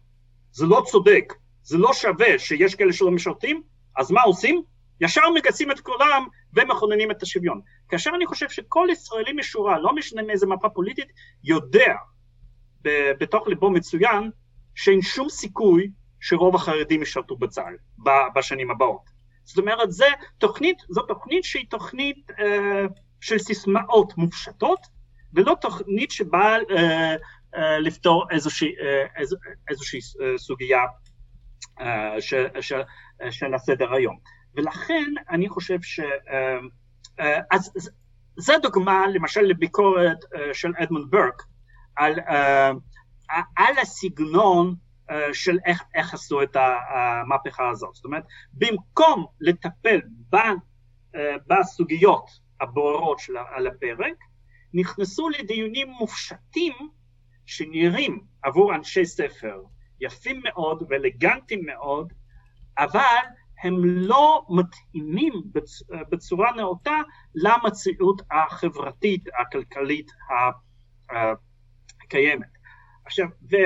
[0.52, 3.62] זה לא צודק, זה לא שווה שיש כאלה שלא משרתים,
[3.96, 4.62] אז מה עושים?
[5.00, 7.60] ישר מגייסים את כולם ומכוננים את השוויון.
[7.88, 11.08] כאשר אני חושב שכל ישראלי משורה, לא משנה מאיזה מפה פוליטית,
[11.44, 11.94] יודע
[13.20, 14.30] בתוך ליבו מצוין
[14.74, 15.90] שאין שום סיכוי
[16.20, 17.76] שרוב החרדים ישרתו בצה"ל
[18.34, 19.14] בשנים הבאות.
[19.44, 20.06] זאת אומרת, זה
[20.38, 22.84] תוכנית, זו תוכנית שהיא תוכנית אה,
[23.20, 24.80] של סיסמאות מופשטות,
[25.34, 28.72] ולא תוכנית שבאה אה, לפתור איזושהי,
[29.68, 30.00] איזושהי
[30.36, 30.80] סוגיה
[33.30, 34.18] של הסדר היום.
[34.56, 36.00] ולכן אני חושב ש...
[37.50, 37.90] אז
[38.36, 40.18] זו דוגמה למשל לביקורת
[40.52, 41.42] של אדמונד ברק
[41.96, 42.14] על,
[43.56, 44.74] על הסגנון
[45.32, 47.94] של איך, איך עשו את המהפכה הזאת.
[47.94, 50.00] זאת אומרת, במקום לטפל
[51.46, 52.30] בסוגיות
[52.60, 53.20] הבוערות
[53.54, 54.16] על הפרק,
[54.74, 56.72] נכנסו לדיונים מופשטים
[57.46, 59.62] שנראים עבור אנשי ספר
[60.00, 62.12] יפים מאוד ואלגנטיים מאוד,
[62.78, 63.24] אבל
[63.64, 65.32] הם לא מתאימים
[66.10, 66.96] בצורה נאותה
[67.34, 70.10] למציאות החברתית, הכלכלית
[72.06, 72.46] הקיימת.
[73.06, 73.56] עכשיו, ו...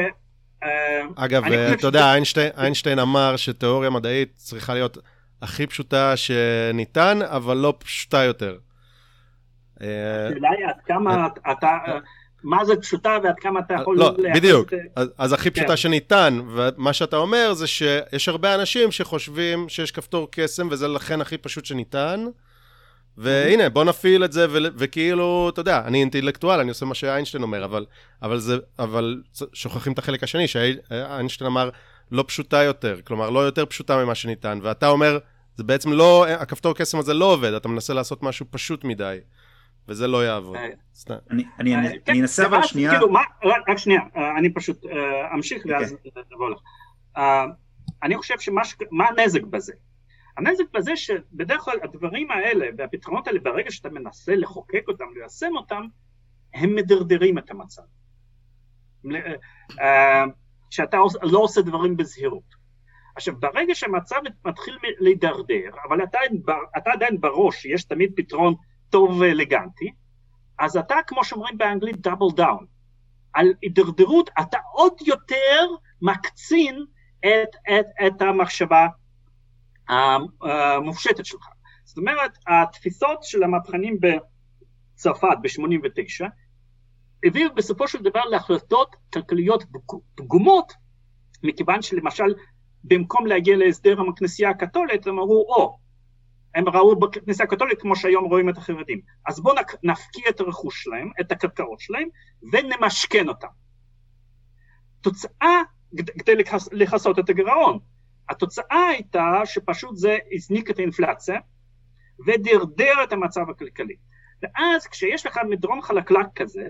[1.16, 1.42] אגב,
[1.72, 4.98] אתה יודע, איינשטיין, איינשטיין אמר שתיאוריה מדעית צריכה להיות
[5.42, 8.58] הכי פשוטה שניתן, אבל לא פשוטה יותר.
[9.76, 11.68] השאלה היא עד כמה אתה...
[12.42, 13.98] מה זה פשוטה ועד כמה אתה יכול...
[13.98, 14.72] לא, בדיוק.
[14.96, 15.76] אז, אז הכי פשוטה כן.
[15.76, 21.38] שניתן, ומה שאתה אומר זה שיש הרבה אנשים שחושבים שיש כפתור קסם, וזה לכן הכי
[21.38, 22.26] פשוט שניתן.
[23.20, 27.42] והנה, בוא נפעיל את זה, ו- וכאילו, אתה יודע, אני אינטלקטואל, אני עושה מה שאיינשטיין
[27.42, 27.86] אומר, אבל,
[28.22, 29.22] אבל, זה, אבל
[29.52, 31.70] שוכחים את החלק השני, שאיינשטיין אמר,
[32.12, 35.18] לא פשוטה יותר, כלומר, לא יותר פשוטה ממה שניתן, ואתה אומר,
[35.56, 39.18] זה בעצם לא, הכפתור קסם הזה לא עובד, אתה מנסה לעשות משהו פשוט מדי.
[39.88, 40.56] וזה לא יעבוד.
[40.56, 41.16] אה,
[41.58, 42.90] אני אה, כן, אנסה אבל שנייה...
[42.90, 43.12] כאילו,
[43.68, 44.86] רק שנייה, אה, אני פשוט
[45.34, 45.96] אמשיך ואז
[46.32, 46.60] נבוא לך.
[48.02, 48.62] אני חושב שמה
[49.08, 49.72] הנזק בזה?
[50.36, 55.82] הנזק בזה שבדרך כלל הדברים האלה והפתרונות האלה, ברגע שאתה מנסה לחוקק אותם, ליישם אותם,
[56.54, 57.82] הם מדרדרים את המצב.
[60.70, 62.58] שאתה לא עושה דברים בזהירות.
[63.16, 66.18] עכשיו, ברגע שהמצב מתחיל להידרדר, אבל אתה,
[66.76, 68.54] אתה עדיין בראש שיש תמיד פתרון
[68.90, 69.92] טוב ואלגנטי,
[70.58, 72.66] אז אתה, כמו שאומרים באנגלית, דאבל דאון.
[73.34, 75.66] על הידרדרות אתה עוד יותר
[76.02, 76.84] מקצין
[77.20, 78.86] את, את, את המחשבה
[79.88, 81.46] המופשטת שלך.
[81.84, 86.26] זאת אומרת, התפיסות של המהפכנים בצרפת ב-89'
[87.24, 89.64] הביאו בסופו של דבר להחלטות כלכליות
[90.14, 90.72] פגומות,
[91.42, 92.34] מכיוון שלמשל
[92.84, 95.87] במקום להגיע להסדר עם הכנסייה הקתולית, הם אמרו, או, oh,
[96.54, 99.00] הם ראו בכניסה הקתולית כמו שהיום רואים את החרדים.
[99.26, 102.08] אז בואו נפקיע את הרכוש שלהם, את הקרקעות שלהם,
[102.52, 103.48] ונמשכן אותם.
[105.00, 105.62] תוצאה,
[106.18, 106.34] כדי
[106.72, 107.78] לכסות את הגירעון,
[108.28, 111.40] התוצאה הייתה שפשוט זה הזניק את האינפלציה
[112.26, 113.96] ודרדר את המצב הכלכלי.
[114.42, 116.68] ואז כשיש לך מדרון חלקלק כזה,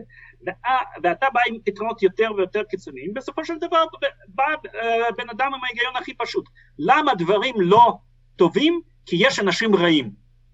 [1.02, 3.84] ואתה בא עם פתרונות יותר ויותר קיצוניים, בסופו של דבר
[4.28, 6.44] בא אה, בן אדם עם ההיגיון הכי פשוט.
[6.78, 7.98] למה דברים לא
[8.36, 8.80] טובים?
[9.08, 10.10] כי יש אנשים רעים,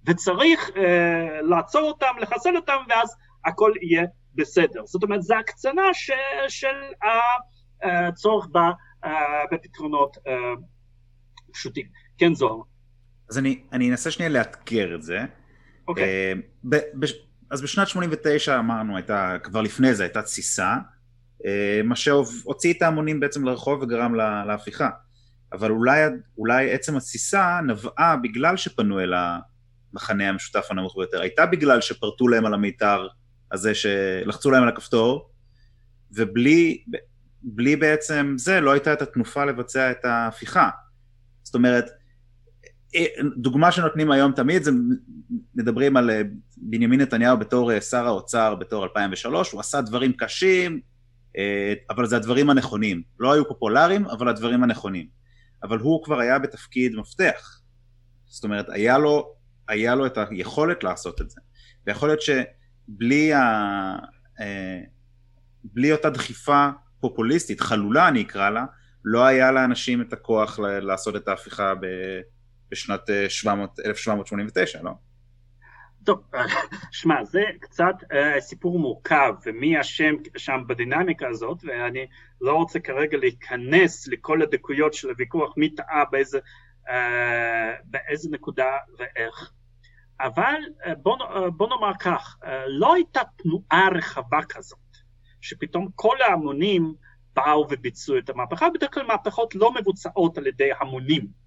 [0.07, 4.87] וצריך אה, לעצור אותם, לחסל אותם, ואז הכל יהיה בסדר.
[4.87, 6.11] זאת אומרת, זו הקצנה ש,
[6.49, 6.77] של
[7.83, 8.57] הצורך ב,
[9.05, 9.11] אה,
[9.53, 10.33] בפתרונות אה,
[11.53, 11.87] פשוטים.
[12.19, 12.61] כן, זוהר.
[13.31, 15.19] אז אני, אני אנסה שנייה לאתגר את זה.
[15.89, 16.05] אוקיי.
[16.05, 16.33] אה,
[16.65, 17.07] ב, ב,
[17.51, 20.77] אז בשנת 89 אמרנו, הייתה, כבר לפני זה הייתה תסיסה,
[21.47, 24.89] אה, מה שהוציא את ההמונים בעצם לרחוב וגרם לה, להפיכה.
[25.55, 26.01] אבל אולי,
[26.39, 29.13] אולי עצם התסיסה נבעה בגלל שפנו אל
[29.93, 33.07] המחנה המשותף הנמוך ביותר, הייתה בגלל שפרטו להם על המיתר
[33.53, 35.31] הזה, שלחצו להם על הכפתור,
[36.13, 36.85] ובלי
[37.45, 40.71] בלי בעצם זה לא הייתה את התנופה לבצע את ההפיכה.
[41.43, 41.85] זאת אומרת,
[43.37, 44.71] דוגמה שנותנים היום תמיד זה
[45.55, 46.23] מדברים על אה,
[46.57, 50.81] בנימין נתניהו בתור אה, שר האוצר בתור 2003, הוא עשה דברים קשים,
[51.39, 53.03] אה, אבל זה הדברים הנכונים.
[53.21, 55.07] לא היו פופולריים, אבל הדברים הנכונים.
[55.65, 57.61] אבל הוא כבר היה בתפקיד מפתח.
[58.27, 59.35] זאת אומרת, היה לו,
[59.69, 61.41] היה לו את היכולת לעשות את זה.
[61.87, 63.43] ויכול להיות שבלי ה...
[64.41, 64.81] אה,
[65.65, 66.69] בלי אותה דחיפה
[67.01, 68.65] פופוליסטית, חלולה אני אקרא לה,
[69.05, 71.73] לא היה לאנשים את הכוח לעשות את ההפיכה
[72.71, 74.91] בשנת 700, אה, 1789, לא?
[76.05, 76.23] טוב,
[76.91, 82.07] שמע, זה קצת uh, סיפור מורכב, ומי אשם שם בדינמיקה הזאת, ואני
[82.41, 86.39] לא רוצה כרגע להיכנס לכל הדקויות של הוויכוח מי טעה באיזה,
[86.89, 86.91] uh,
[87.85, 89.53] באיזה נקודה ואיך.
[90.21, 94.79] אבל uh, בוא, uh, בוא נאמר כך, uh, לא הייתה תנועה רחבה כזאת,
[95.41, 96.95] שפתאום כל ההמונים
[97.37, 101.44] באו וביצעו את המהפכה, בדרך כלל מהפכות לא מבוצעות על ידי המונים.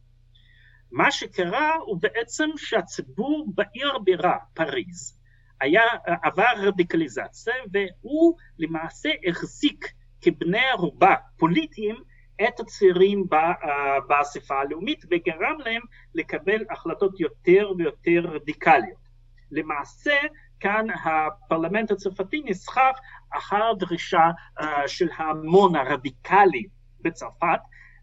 [0.91, 5.19] מה שקרה הוא בעצם שהציבור בעיר הבירה, פריז,
[5.61, 5.83] היה,
[6.23, 9.85] עבר רדיקליזציה והוא למעשה החזיק
[10.21, 11.95] כבני ערובה פוליטיים
[12.47, 13.23] את הצעירים
[14.07, 15.81] באספה הלאומית וגרם להם
[16.15, 19.07] לקבל החלטות יותר ויותר רדיקליות.
[19.51, 20.17] למעשה
[20.59, 22.95] כאן הפרלמנט הצרפתי נסחף
[23.33, 26.63] אחר הדרישה uh, של ההמון הרדיקלי
[27.01, 27.59] בצרפת,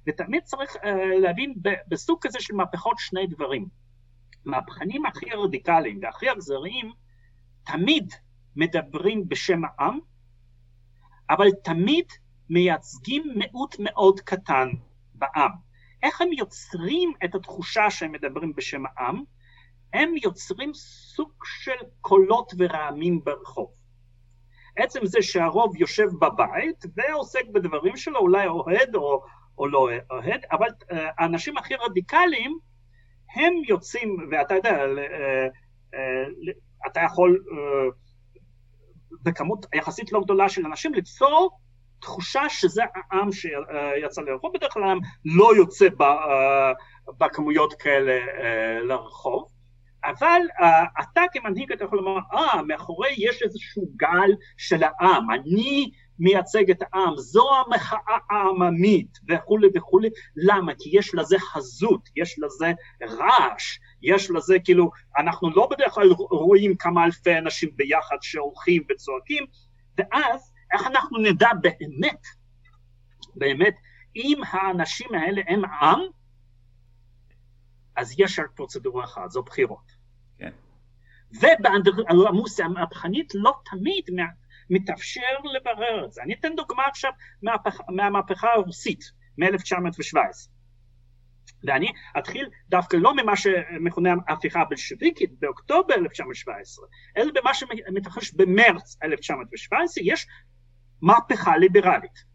[0.06, 0.86] ותמיד צריך uh,
[1.22, 1.54] להבין
[1.88, 3.68] בסוג כזה של מהפכות שני דברים.
[4.44, 6.92] מהפכנים הכי רדיקליים והכי אכזריים
[7.66, 8.12] תמיד
[8.56, 9.98] מדברים בשם העם,
[11.30, 12.06] אבל תמיד
[12.50, 14.68] מייצגים מיעוט מאוד קטן
[15.14, 15.50] בעם.
[16.02, 19.22] איך הם יוצרים את התחושה שהם מדברים בשם העם?
[19.92, 23.70] הם יוצרים סוג של קולות ורעמים ברחוב.
[24.76, 29.24] עצם זה שהרוב יושב בבית ועוסק בדברים שלו, אולי אוהד או,
[29.58, 32.58] או לא אוהד, אבל אה, האנשים הכי רדיקליים
[33.36, 35.46] הם יוצאים, ואתה יודע, אה,
[35.94, 36.24] אה,
[36.86, 37.44] אתה יכול
[39.22, 41.58] בכמות יחסית לא גדולה של אנשים ליצור
[42.00, 45.88] תחושה שזה העם שיצא לרחוב, בדרך כלל העם לא יוצא
[47.18, 48.20] בכמויות כאלה
[48.82, 49.54] לרחוב,
[50.04, 50.40] אבל
[51.00, 56.82] אתה כמנהיג אתה יכול לומר, אה, מאחורי יש איזשהו גל של העם, אני מייצג את
[56.82, 60.72] העם, זו המחאה העממית וכולי וכולי, למה?
[60.78, 66.76] כי יש לזה חזות, יש לזה רעש, יש לזה כאילו, אנחנו לא בדרך כלל רואים
[66.76, 69.44] כמה אלפי אנשים ביחד שהולכים וצועקים,
[69.98, 72.22] ואז איך אנחנו נדע באמת,
[73.36, 73.74] באמת,
[74.16, 76.00] אם האנשים האלה הם עם,
[77.96, 79.92] אז יש רק פרוצדורה אחת, זו בחירות.
[80.38, 80.50] כן.
[81.32, 84.04] ובאנדרלמוסיה המהפכנית לא תמיד
[84.70, 85.20] מתאפשר
[85.56, 86.22] לברר את זה.
[86.22, 87.12] אני אתן דוגמה עכשיו
[87.42, 87.80] מהפכ...
[87.88, 89.04] מהמהפכה הרוסית
[89.38, 90.18] מ-1917.
[91.64, 96.86] ואני אתחיל דווקא לא ממה שמכונה ההפיכה הבלשביקית באוקטובר 1917,
[97.16, 100.26] אלא במה שמתרחש במרץ 1917, יש
[101.02, 102.34] מהפכה ליברלית.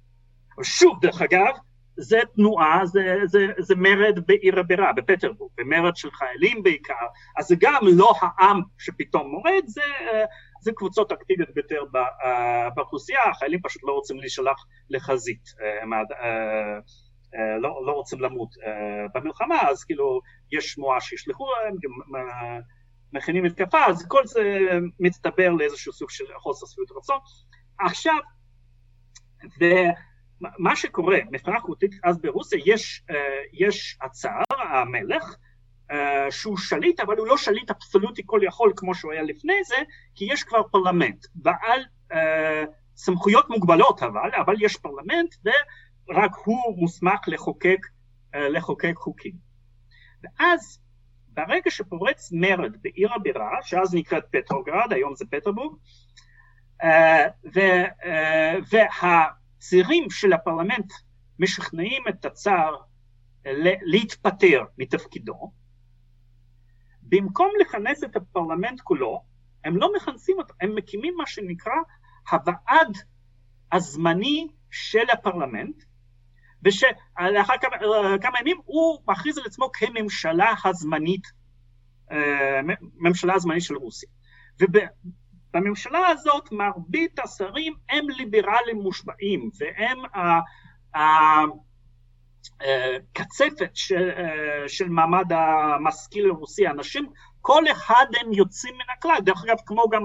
[0.64, 1.56] שוב, דרך אגב,
[2.00, 7.06] זה תנועה, זה, זה, זה מרד בעיר הבירה, בפטרבורג, במרד של חיילים בעיקר,
[7.38, 9.82] אז זה גם לא העם שפתאום מורד, זה,
[10.62, 11.84] זה קבוצות אקטיביות ביותר
[12.76, 15.44] באוכלוסייה, החיילים פשוט לא רוצים להישלח לחזית,
[15.82, 15.90] הם,
[17.62, 18.50] לא, לא רוצים למות
[19.14, 20.20] במלחמה, אז כאילו
[20.52, 21.76] יש שמועה שישלחו להם,
[23.14, 24.58] מכינים מתקפה, אז כל זה
[25.00, 27.18] מצטבר לאיזשהו סוג של חוסר שביעות רצון.
[27.80, 28.18] עכשיו,
[29.60, 33.04] ומה שקורה, מבחינה חוקתית אז ברוסיה יש,
[33.54, 34.42] יש הצאר,
[34.72, 35.36] המלך,
[36.30, 39.76] שהוא שליט, אבל הוא לא שליט אבסולוטי כל יכול כמו שהוא היה לפני זה,
[40.16, 41.82] כי יש כבר פרלמנט, בעל
[42.12, 42.16] אה,
[42.96, 47.80] סמכויות מוגבלות אבל, אבל יש פרלמנט ורק הוא מוסמך לחוקק,
[48.36, 49.34] אה, לחוקק חוקים.
[50.24, 50.80] ואז
[51.28, 55.76] ברגע שפורץ מרד בעיר הבירה, שאז נקראת פטרוגרד, היום זה פטרבורג,
[58.72, 59.26] וה...
[59.60, 60.92] צעירים של הפרלמנט
[61.40, 62.76] משכנעים את הצאר
[63.82, 65.52] להתפטר מתפקידו,
[67.10, 69.22] במקום לכנס את הפרלמנט כולו,
[69.66, 71.74] הם לא מכנסים אותו, הם מקימים מה שנקרא
[72.32, 72.98] הוועד
[73.72, 75.84] הזמני של הפרלמנט,
[76.64, 77.78] ושלאחר כמה,
[78.22, 81.28] כמה ימים הוא מכריז על עצמו כממשלה הזמנית,
[82.12, 82.60] אה,
[82.96, 84.10] ממשלה הזמנית של רוסיה.
[85.54, 89.98] בממשלה הזאת מרבית השרים הם ליברלים מושבעים והם
[93.12, 94.10] הקצפת של,
[94.68, 97.10] של מעמד המשכיל הרוסי, אנשים,
[97.42, 100.04] כל אחד הם יוצאים מן הכלל, דרך אגב כמו גם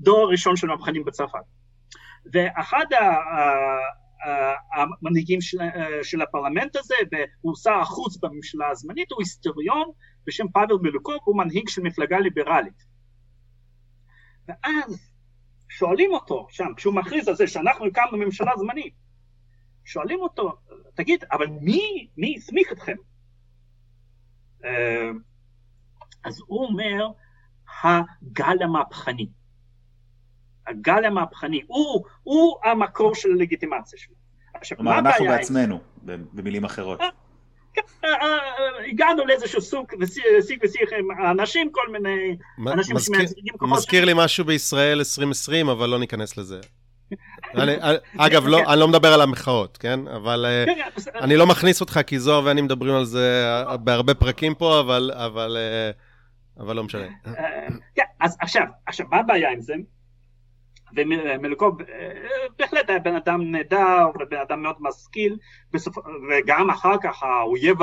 [0.00, 1.38] הדור הראשון של המבחנים בצרפת.
[2.32, 2.84] ואחד
[4.76, 5.58] המנהיגים של,
[6.02, 9.90] של הפרלמנט הזה, והוא שר החוץ בממשלה הזמנית, הוא היסטוריון
[10.26, 12.84] בשם פאבל מלוקוב, הוא מנהיג של מפלגה ליברלית.
[14.48, 15.10] ואז
[15.68, 18.94] שואלים אותו שם, כשהוא מכריז על זה שאנחנו הקמנו ממשלה זמנית,
[19.84, 20.56] שואלים אותו,
[20.94, 22.96] תגיד, אבל מי, מי הסמיך אתכם?
[24.64, 25.10] אה,
[26.24, 27.06] אז הוא אומר,
[27.82, 29.28] הגל המהפכני.
[30.66, 34.14] הגל המהפכני, הוא, הוא המקור של הלגיטימציה שלו.
[34.54, 35.16] עכשיו, מה הבעיה?
[35.16, 35.80] אנחנו בעצמנו,
[36.32, 37.00] במילים אחרות.
[37.00, 37.08] אה,
[38.90, 42.36] הגענו לאיזשהו סוג ושיג ושיח עם האנשים, כל מיני
[42.72, 43.78] אנשים שמייצגים כוחות.
[43.78, 46.60] מזכיר לי משהו בישראל 2020, אבל לא ניכנס לזה.
[48.18, 50.08] אגב, לא, אני לא מדבר על המחאות, כן?
[50.08, 54.14] אבל אה, כן, כן, אני לא מכניס אותך, כי זוהר ואני מדברים על זה בהרבה
[54.14, 55.56] פרקים פה, אבל,
[56.58, 57.06] אה, לא משנה.
[57.26, 59.74] אה, כן, אז עכשיו, עכשיו, מה הבעיה עם זה?
[60.96, 61.78] ומלוקוב
[62.58, 65.36] בהחלט היה בן אדם נהדר ובן אדם מאוד משכיל
[65.72, 65.94] בסופ...
[66.30, 67.76] וגם אחר כך האויב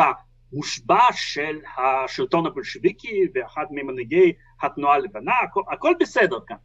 [0.53, 6.55] המושבע של השלטון הבולשביקי ואחד ממנהיגי התנועה הלבנה, הכל, הכל בסדר כאן.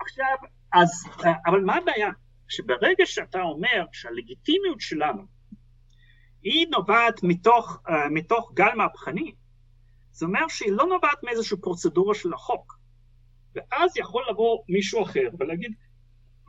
[0.00, 0.36] עכשיו,
[0.72, 1.04] אז,
[1.46, 2.10] אבל מה הבעיה?
[2.56, 5.22] שברגע שאתה אומר שהלגיטימיות שלנו
[6.42, 9.34] היא נובעת מתוך, מתוך גל מהפכני,
[10.12, 12.78] זה אומר שהיא לא נובעת מאיזושהי פרוצדורה של החוק,
[13.54, 15.72] ואז יכול לבוא מישהו אחר ולהגיד,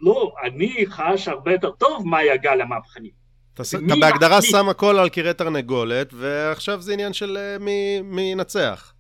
[0.02, 3.12] לא, אני חש הרבה יותר טוב מהי הגל המהפכני.
[3.54, 4.52] אתה, אתה בהגדרה מחליט?
[4.52, 8.94] שם הכל על קירי תרנגולת, ועכשיו זה עניין של uh, מי, מי ינצח.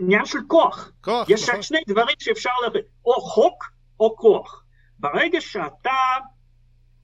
[0.00, 0.92] עניין של כוח.
[1.00, 1.62] כוח, יש נכון.
[1.62, 3.64] שני דברים שאפשר להבין, או חוק
[4.00, 4.63] או כוח.
[5.04, 5.90] ברגע שאתה,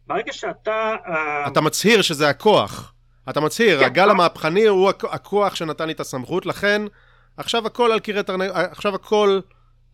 [0.07, 0.95] ברגע שאתה...
[1.07, 2.95] אה, אתה מצהיר שזה הכוח.
[3.31, 6.83] אתה מצהיר, כן, הגל המהפכני הוא הכוח שנתן לי את הסמכות, לכן
[7.37, 9.41] עכשיו הכל על קירי תרנגולת, עכשיו הכל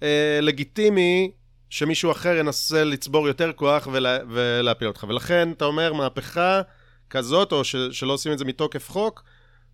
[0.03, 1.31] אה, לגיטימי
[1.71, 5.05] שמישהו אחר ינסה לצבור יותר כוח ולה, ולהפיל אותך.
[5.09, 6.61] ולכן אתה אומר, מהפכה
[7.11, 9.23] כזאת, או ש, שלא עושים את זה מתוקף חוק,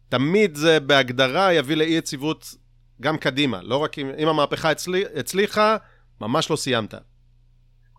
[0.08, 2.54] תמיד זה בהגדרה יביא לאי יציבות
[3.00, 3.62] גם קדימה.
[3.62, 5.76] לא רק אם, אם המהפכה הצליח, הצליחה,
[6.20, 6.94] ממש לא סיימת.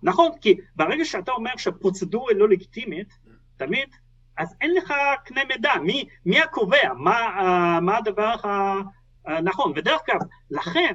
[0.03, 3.13] נכון, כי ברגע שאתה אומר שהפרוצדורה היא לא לגיטימית,
[3.57, 3.89] תמיד,
[4.37, 4.93] אז אין לך
[5.25, 5.73] קנה מידע.
[5.83, 6.93] מי, מי הקובע?
[6.97, 8.35] מה, uh, מה הדבר
[9.25, 9.71] הנכון?
[9.71, 10.19] Uh, ודרך אגב,
[10.51, 10.93] לכן,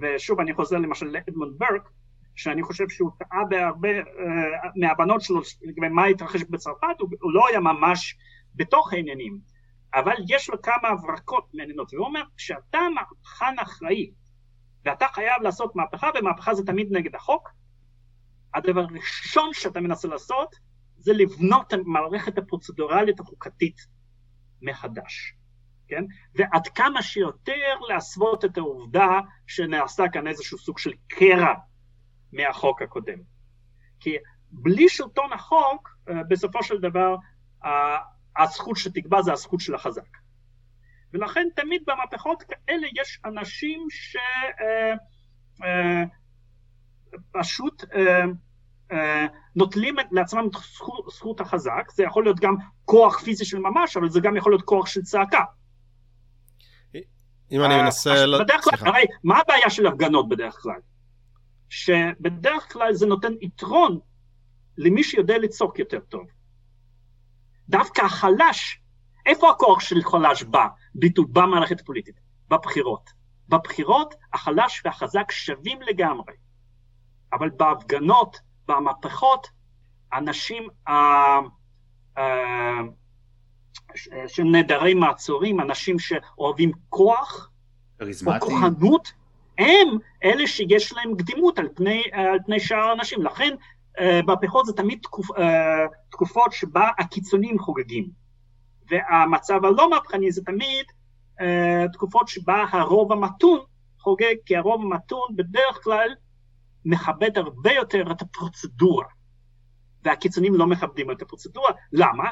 [0.00, 1.88] ושוב אני חוזר למשל לאדמונד ברק,
[2.36, 4.04] שאני חושב שהוא טעה בהרבה uh,
[4.76, 8.16] מהבנות שלו לגבי מה התרחש בצרפת, הוא, הוא לא היה ממש
[8.54, 9.38] בתוך העניינים,
[9.94, 14.10] אבל יש לו כמה הברקות מעניינות, והוא אומר, כשאתה מהפכן אחראי
[14.84, 17.48] ואתה חייב לעשות מהפכה, ומהפכה זה תמיד נגד החוק,
[18.54, 20.56] הדבר הראשון שאתה מנסה לעשות
[20.96, 23.86] זה לבנות את המערכת הפרוצדורלית החוקתית
[24.62, 25.34] מחדש.
[25.88, 26.04] כן?
[26.34, 31.54] ועד כמה שיותר להסוות את העובדה שנעשה כאן איזשהו סוג של קרע
[32.32, 33.18] מהחוק הקודם.
[34.00, 34.16] כי
[34.50, 37.16] בלי שלטון החוק, אה, בסופו של דבר,
[38.38, 40.16] הזכות שתקבע זה הזכות של החזק.
[41.12, 43.86] ולכן תמיד במהפכות כאלה יש אנשים
[47.10, 48.24] שפשוט אה,
[48.92, 50.56] אה, נוטלים לעצמם את
[51.10, 52.54] זכות החזק, זה יכול להיות גם
[52.84, 55.44] כוח פיזי של ממש, אבל זה גם יכול להיות כוח של צעקה.
[57.52, 58.14] אם אני מנסה...
[58.40, 60.80] בדרך כלל, הרי מה הבעיה של הפגנות בדרך כלל?
[61.68, 63.98] שבדרך כלל זה נותן יתרון
[64.78, 66.26] למי שיודע לצעוק יותר טוב.
[67.68, 68.80] דווקא החלש,
[69.26, 72.20] איפה הכוח של חלש בא, ביטוי, במערכת הפוליטית?
[72.48, 73.10] בבחירות.
[73.48, 76.32] בבחירות החלש והחזק שווים לגמרי.
[77.32, 79.48] אבל בהפגנות, במהפכות,
[80.12, 80.92] אנשים uh,
[82.16, 82.20] uh,
[84.26, 87.50] שהם נעדרי מעצורים, אנשים שאוהבים כוח,
[88.26, 89.12] או כוחנות,
[89.58, 89.88] הם
[90.24, 93.22] אלה שיש להם קדימות על פני, על פני שאר האנשים.
[93.22, 93.54] לכן
[94.26, 95.26] מהפכות זה תמיד תקופ,
[96.10, 98.08] תקופות שבה הקיצונים חוגגים.
[98.90, 100.86] והמצב הלא מהפכני זה תמיד
[101.92, 103.60] תקופות שבה הרוב המתון
[103.98, 106.14] חוגג, כי הרוב המתון בדרך כלל
[106.84, 109.04] מכבד הרבה יותר את הפרוצדורה.
[110.04, 111.70] והקיצונים לא מכבדים את הפרוצדורה.
[111.92, 112.24] למה?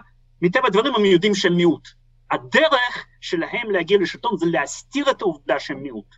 [0.42, 1.88] מטבע הדברים הם יודעים שהם מיעוט.
[2.30, 6.14] הדרך שלהם להגיע לשלטון זה להסתיר את העובדה שהם מיעוט.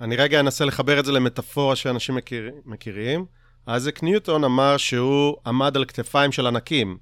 [0.00, 3.26] אני רגע אנסה לחבר את זה למטאפורה שאנשים מכיר, מכירים.
[3.68, 6.98] אייזק ניוטון אמר שהוא עמד על כתפיים של ענקים,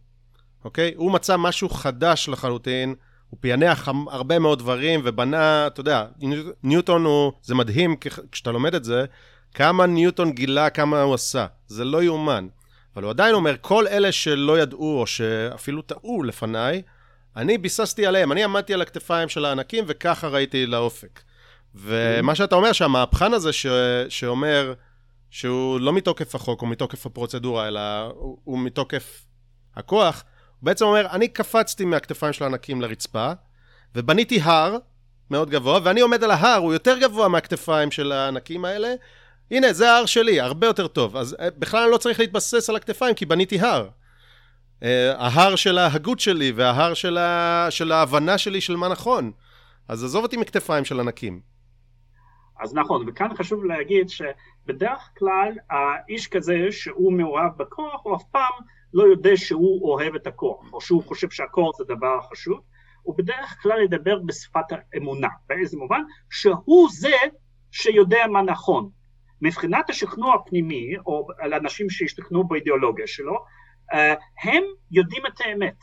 [0.64, 0.94] אוקיי?
[0.96, 2.94] הוא מצא משהו חדש לחלוטין,
[3.30, 6.06] הוא פענח הרבה מאוד דברים ובנה, אתה יודע,
[6.62, 7.96] ניוטון הוא, זה מדהים
[8.32, 9.04] כשאתה לומד את זה,
[9.54, 11.46] כמה ניוטון גילה, כמה הוא עשה.
[11.66, 12.48] זה לא יאומן.
[12.94, 16.82] אבל הוא עדיין אומר, כל אלה שלא ידעו, או שאפילו טעו לפניי,
[17.36, 21.20] אני ביססתי עליהם, אני עמדתי על הכתפיים של הענקים, וככה ראיתי לאופק.
[21.74, 23.66] ומה שאתה אומר, שהמהפכן הזה ש...
[24.08, 24.74] שאומר
[25.30, 29.24] שהוא לא מתוקף החוק או מתוקף הפרוצדורה, אלא הוא, הוא מתוקף
[29.76, 30.24] הכוח,
[30.60, 33.32] הוא בעצם אומר, אני קפצתי מהכתפיים של הענקים לרצפה,
[33.94, 34.76] ובניתי הר
[35.30, 38.94] מאוד גבוה, ואני עומד על ההר, הוא יותר גבוה מהכתפיים של הענקים האלה,
[39.50, 41.16] הנה, זה ההר שלי, הרבה יותר טוב.
[41.16, 43.88] אז אה, בכלל אני לא צריך להתבסס על הכתפיים, כי בניתי הר.
[44.80, 44.86] Uh,
[45.16, 47.66] ההר של ההגות שלי, וההר של, ה...
[47.70, 49.32] של ההבנה שלי של מה נכון.
[49.88, 51.40] אז עזוב אותי מכתפיים של ענקים.
[52.60, 58.52] אז נכון, וכאן חשוב להגיד שבדרך כלל האיש כזה שהוא מעורב בכוח, הוא אף פעם
[58.94, 62.60] לא יודע שהוא אוהב את הכוח, או שהוא חושב שהכוח זה דבר חשוב,
[63.02, 65.28] הוא בדרך כלל ידבר בשפת האמונה.
[65.48, 66.02] באיזה מובן?
[66.30, 67.16] שהוא זה
[67.70, 68.90] שיודע מה נכון.
[69.44, 73.44] מבחינת השכנוע הפנימי, או על אנשים שהשתכנעו באידיאולוגיה שלו,
[73.92, 75.76] אה, הם יודעים את האמת.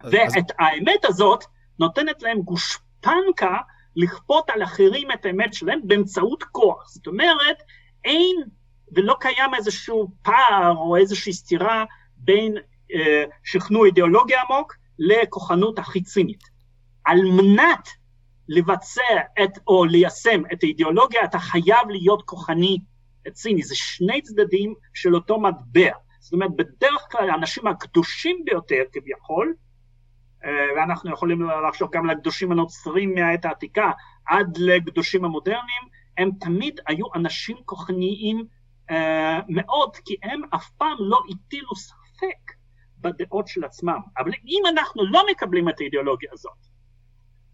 [0.00, 0.56] אז, ואת אז...
[0.58, 1.44] האמת הזאת
[1.78, 3.56] נותנת להם גושפנקה
[3.96, 6.88] לכפות על אחרים את האמת שלהם באמצעות כוח.
[6.88, 7.56] זאת אומרת,
[8.04, 8.36] אין
[8.92, 11.84] ולא קיים איזשהו פער או איזושהי סתירה
[12.16, 12.56] בין
[12.94, 16.42] אה, שכנוע אידיאולוגי עמוק לכוחנות הכי צינית.
[17.04, 17.88] על מנת
[18.48, 19.02] לבצע
[19.44, 22.78] את, או ליישם את האידיאולוגיה, אתה חייב להיות כוחני
[23.32, 23.62] ציני.
[23.62, 25.90] זה שני צדדים של אותו מטבע.
[26.20, 29.54] זאת אומרת, בדרך כלל האנשים הקדושים ביותר כביכול,
[30.44, 33.90] אה, ואנחנו יכולים לחשוב גם לקדושים הנוצרים מהעת העתיקה
[34.26, 35.82] עד לקדושים המודרניים,
[36.18, 38.44] הם תמיד היו אנשים כוחניים
[38.90, 38.94] uh,
[39.48, 42.52] מאוד, כי הם אף פעם לא הטילו ספק
[42.98, 44.00] בדעות של עצמם.
[44.18, 46.67] אבל אם אנחנו לא מקבלים את האידיאולוגיה הזאת,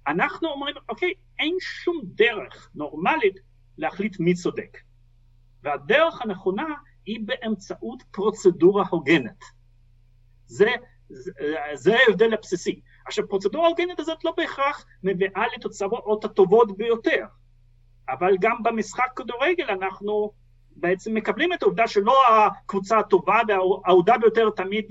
[0.06, 3.36] אנחנו אומרים, אוקיי, אין שום דרך נורמלית
[3.78, 4.78] להחליט מי צודק.
[5.62, 6.74] והדרך הנכונה
[7.06, 9.44] היא באמצעות פרוצדורה הוגנת.
[10.46, 10.70] זה,
[11.08, 11.32] זה,
[11.74, 12.80] זה ההבדל הבסיסי.
[13.06, 17.24] עכשיו, פרוצדורה הוגנת הזאת לא בהכרח מביאה לתוצאות הטובות ביותר,
[18.08, 20.32] אבל גם במשחק כדורגל אנחנו
[20.76, 24.84] בעצם מקבלים את העובדה שלא הקבוצה הטובה והאהודה ביותר תמיד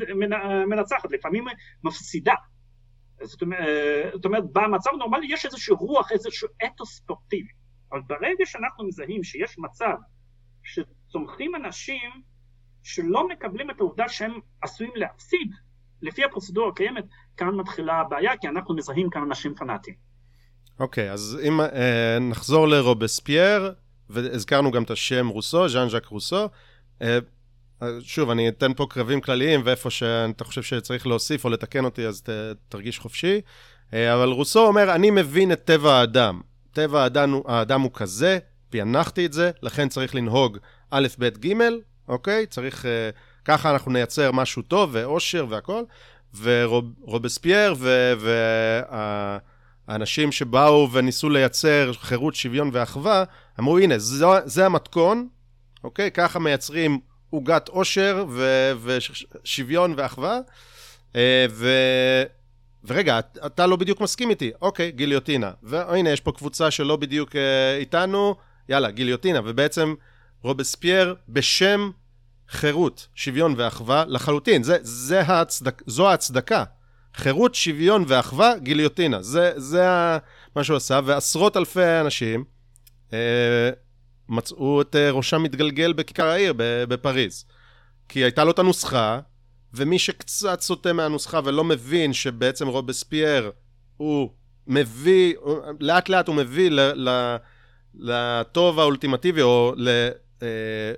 [0.68, 1.46] מנצחת, לפעמים
[1.84, 2.34] מפסידה.
[3.42, 7.50] אומרת, זאת אומרת, במצב נורמלי יש איזושהי רוח, איזשהו אתוס ספורטיבי.
[7.92, 9.96] אבל ברגע שאנחנו מזהים שיש מצב
[10.64, 12.12] שצומחים אנשים
[12.84, 15.52] שלא מקבלים את העובדה שהם עשויים להפסיד,
[16.02, 17.06] לפי הפרוצדורה הקיימת,
[17.38, 19.96] כאן מתחילה הבעיה, כי אנחנו מזהים כאן אנשים פנאטיים.
[20.80, 21.64] אוקיי, okay, אז אם uh,
[22.22, 23.74] נחזור לרובספייר,
[24.10, 26.46] והזכרנו גם את השם רוסו, ז'אן ז'אק רוסו,
[27.00, 27.04] uh,
[28.02, 32.22] שוב, אני אתן פה קרבים כלליים, ואיפה שאתה חושב שצריך להוסיף או לתקן אותי, אז
[32.22, 32.30] ת,
[32.70, 33.42] תרגיש חופשי.
[33.92, 36.42] Uh, אבל רוסו אומר, אני מבין את טבע האדם.
[36.72, 38.40] טבע האדם, האדם הוא כזה,
[38.70, 40.58] פענחתי את זה, לכן צריך לנהוג
[40.92, 41.54] א', ב', ג',
[42.08, 42.46] אוקיי?
[42.46, 42.86] צריך...
[42.86, 42.88] Uh,
[43.46, 45.86] ככה אנחנו נייצר משהו טוב, ואושר והכול.
[46.42, 47.76] ורובספייר
[49.88, 53.24] והאנשים שבאו וניסו לייצר חירות, שוויון ואחווה,
[53.60, 55.28] אמרו, הנה, זה, זה המתכון,
[55.84, 56.12] אוקיי?
[56.12, 57.00] ככה מייצרים
[57.34, 58.26] עוגת עושר
[58.84, 60.40] ושוויון ואחווה.
[61.16, 61.70] אה, ו...
[62.84, 65.52] ורגע, אתה לא בדיוק מסכים איתי, אוקיי, גיליוטינה.
[65.64, 68.36] והנה, יש פה קבוצה שלא בדיוק אה, איתנו,
[68.70, 69.40] יאללה, גיליוטינה.
[69.46, 69.94] ובעצם
[70.42, 71.92] רובספייר, בשם
[72.50, 74.64] חירות, שוויון ואחווה לחלוטין.
[74.64, 76.64] זה, זה ההצדק, זו ההצדקה.
[77.16, 79.24] חירות, שוויון ואחווה, גיליוטינה.
[79.24, 79.86] זה, זה
[80.56, 82.44] מה שהוא עשה, ועשרות אלפי אנשים
[83.14, 83.70] אה,
[84.30, 87.46] מצאו את אה, ראשם מתגלגל בכיכר העיר בפריז.
[88.10, 89.20] כי הייתה לו את הנוסחה,
[89.74, 93.52] ומי שקצת סוטה מהנוסחה ולא מבין שבעצם רובספייר
[93.98, 94.30] הוא
[94.68, 95.36] מביא,
[95.80, 97.36] לאט לאט הוא מביא ל, ל,
[97.96, 99.90] לטוב האולטימטיבי, או ל...
[100.42, 100.94] אה,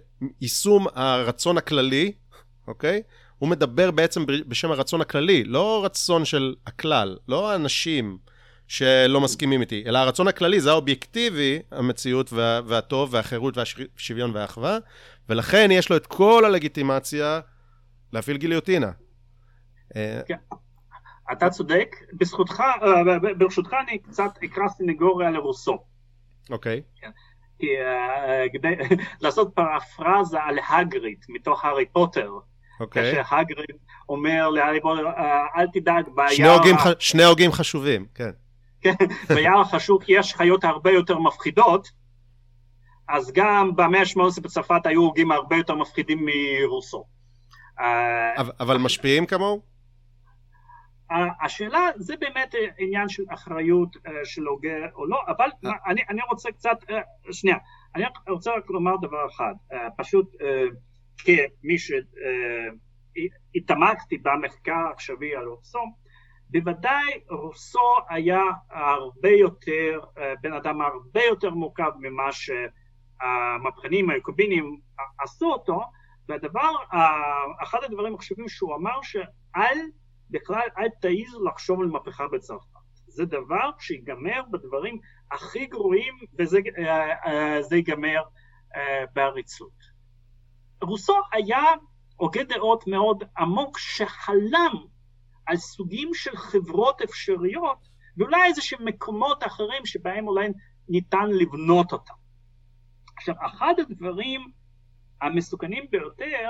[0.95, 2.11] הרצון הכללי,
[2.67, 3.01] אוקיי?
[3.37, 8.17] הוא מדבר בעצם בשם הרצון הכללי, לא רצון של הכלל, לא האנשים
[8.67, 14.77] שלא מסכימים איתי, אלא הרצון הכללי, זה האובייקטיבי, המציאות וה, והטוב והחירות והשוויון והאחווה,
[15.29, 17.39] ולכן יש לו את כל הלגיטימציה
[18.13, 18.91] להפעיל גיליוטינה.
[19.95, 20.37] אה, כן.
[21.31, 25.77] אתה צודק, בזכותך, אה, ברשותך אני קצת אקרא סנגוריה לרוסו.
[26.49, 26.81] אוקיי.
[27.01, 27.11] כן.
[27.63, 28.75] אה, כדי
[29.21, 32.31] לעשות פרפרזה על הגריד מתוך הארי פוטר.
[32.79, 33.15] אוקיי.
[33.15, 33.75] כאשר הגריד
[34.09, 35.07] אומר להארי פוטר,
[35.57, 36.29] אל תדאג, ביער...
[36.99, 38.31] שני הוגים חשובים, כן.
[38.85, 39.05] כן,
[39.35, 41.87] ביער החשוך יש חיות הרבה יותר מפחידות,
[43.09, 47.05] אז גם במאה ה-18 בצרפת היו הוגים הרבה יותר מפחידים מרוסו.
[47.79, 49.61] אה, אבל משפיעים כמוהו?
[51.41, 55.71] השאלה זה באמת עניין של אחריות אה, של הוגה או לא, אבל אה.
[55.87, 57.01] אני, אני רוצה קצת, אה,
[57.31, 57.57] שנייה,
[57.95, 59.53] אני רוצה רק לומר דבר אחד,
[59.97, 60.35] פשוט
[61.17, 61.75] כמי
[63.55, 65.79] שהתעמקתי במחקר העכשווי על רוסו,
[66.49, 69.99] בוודאי רוסו היה הרבה יותר,
[70.41, 74.79] בן אדם הרבה יותר מורכב ממה שהמהפכנים היוקובינים
[75.19, 75.81] עשו אותו,
[76.29, 76.71] והדבר,
[77.63, 79.77] אחד הדברים החשובים שהוא אמר שעל
[80.29, 82.75] בכלל אל תעיז לחשוב על מהפכה בצרפת.
[83.07, 84.99] זה דבר שיגמר בדברים
[85.31, 88.21] הכי גרועים וזה ייגמר
[88.73, 88.77] uh,
[89.13, 89.95] בעריצות.
[90.81, 91.63] רוסו היה
[92.15, 94.73] הוגה דעות מאוד עמוק שחלם
[95.45, 100.47] על סוגים של חברות אפשריות ואולי איזה שהם מקומות אחרים שבהם אולי
[100.89, 102.13] ניתן לבנות אותם.
[103.17, 104.51] עכשיו, אחד הדברים
[105.21, 106.49] המסוכנים ביותר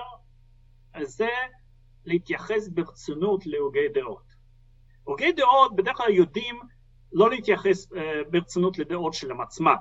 [1.02, 1.30] זה
[2.06, 4.36] להתייחס ברצינות להוגי דעות.
[5.04, 6.60] הוגי דעות בדרך כלל יודעים
[7.14, 7.96] לא להתייחס uh,
[8.30, 9.76] ברצינות לדעות שלהם עצמם,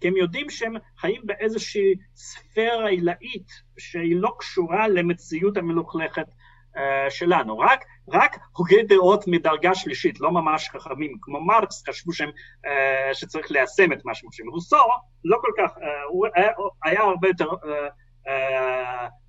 [0.00, 3.48] כי הם יודעים שהם חיים באיזושהי ספירה עילאית
[3.78, 6.26] שהיא לא קשורה למציאות המלוכלכת
[6.74, 6.78] uh,
[7.10, 13.14] שלנו, רק, רק הוגי דעות מדרגה שלישית, לא ממש חכמים, כמו מרקס חשבו שהם, uh,
[13.14, 14.50] שצריך ליישם את מה שהם חושבים.
[14.50, 14.76] רוסו
[15.24, 16.50] לא כל כך, uh, הוא היה,
[16.84, 17.48] היה הרבה יותר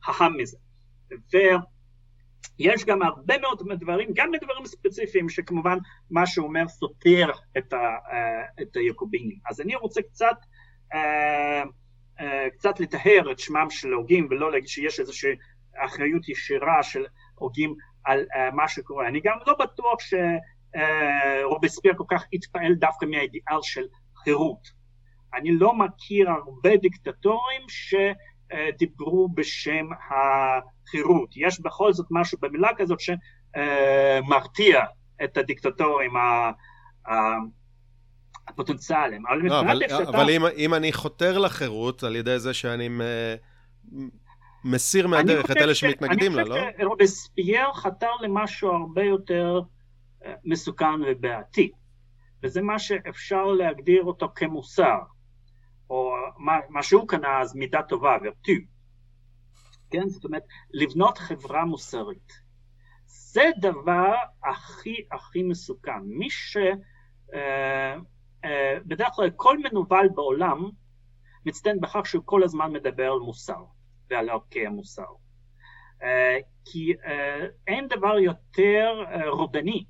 [0.04, 0.58] חכם מזה.
[2.60, 5.78] יש גם הרבה מאוד דברים, גם מדברים ספציפיים, שכמובן
[6.12, 7.78] מה שאומר סותר את, ה,
[8.62, 9.38] את היעקובינים.
[9.49, 10.36] אז אני רוצה קצת,
[12.54, 15.36] קצת לטהר את שמם של הוגים, ולא להגיד שיש איזושהי
[15.86, 17.06] אחריות ישירה של
[17.36, 17.76] הוגים
[18.07, 19.07] על uh, מה שקורה.
[19.07, 19.97] אני גם לא בטוח
[21.43, 23.84] שרובספיר uh, כל כך התפעל דווקא מהאידיאל של
[24.23, 24.67] חירות.
[25.34, 31.29] אני לא מכיר הרבה דיקטטורים שדיברו בשם החירות.
[31.35, 34.84] יש בכל זאת משהו במילה כזאת שמרתיע
[35.23, 36.13] את הדיקטטורים
[38.47, 39.23] הפוטנציאליים.
[39.41, 42.89] לא, אבל, אבל אם, אם אני חותר לחירות על ידי זה שאני
[44.63, 46.55] מסיר מהדרך את אלה שמתנגדים לה, לא?
[46.55, 49.61] אני חושב שרובספייר חתר למשהו הרבה יותר
[50.25, 51.71] אה, מסוכן ובעייתי,
[52.43, 54.99] וזה מה שאפשר להגדיר אותו כמוסר,
[55.89, 58.51] או מה, מה שהוא קנה אז מידה טובה, ורטו.
[59.89, 60.09] כן?
[60.09, 60.43] זאת אומרת,
[60.73, 62.47] לבנות חברה מוסרית.
[63.05, 66.01] זה דבר הכי הכי מסוכן.
[66.03, 66.57] מי ש...
[67.34, 67.95] אה,
[68.45, 70.69] אה, בדרך כלל כל מנוול בעולם
[71.45, 73.63] מצטיין בכך שהוא כל הזמן מדבר על מוסר.
[74.09, 75.03] ועל ערכי המוסר.
[76.03, 79.85] אה, כי אה, אין דבר יותר אה, רודני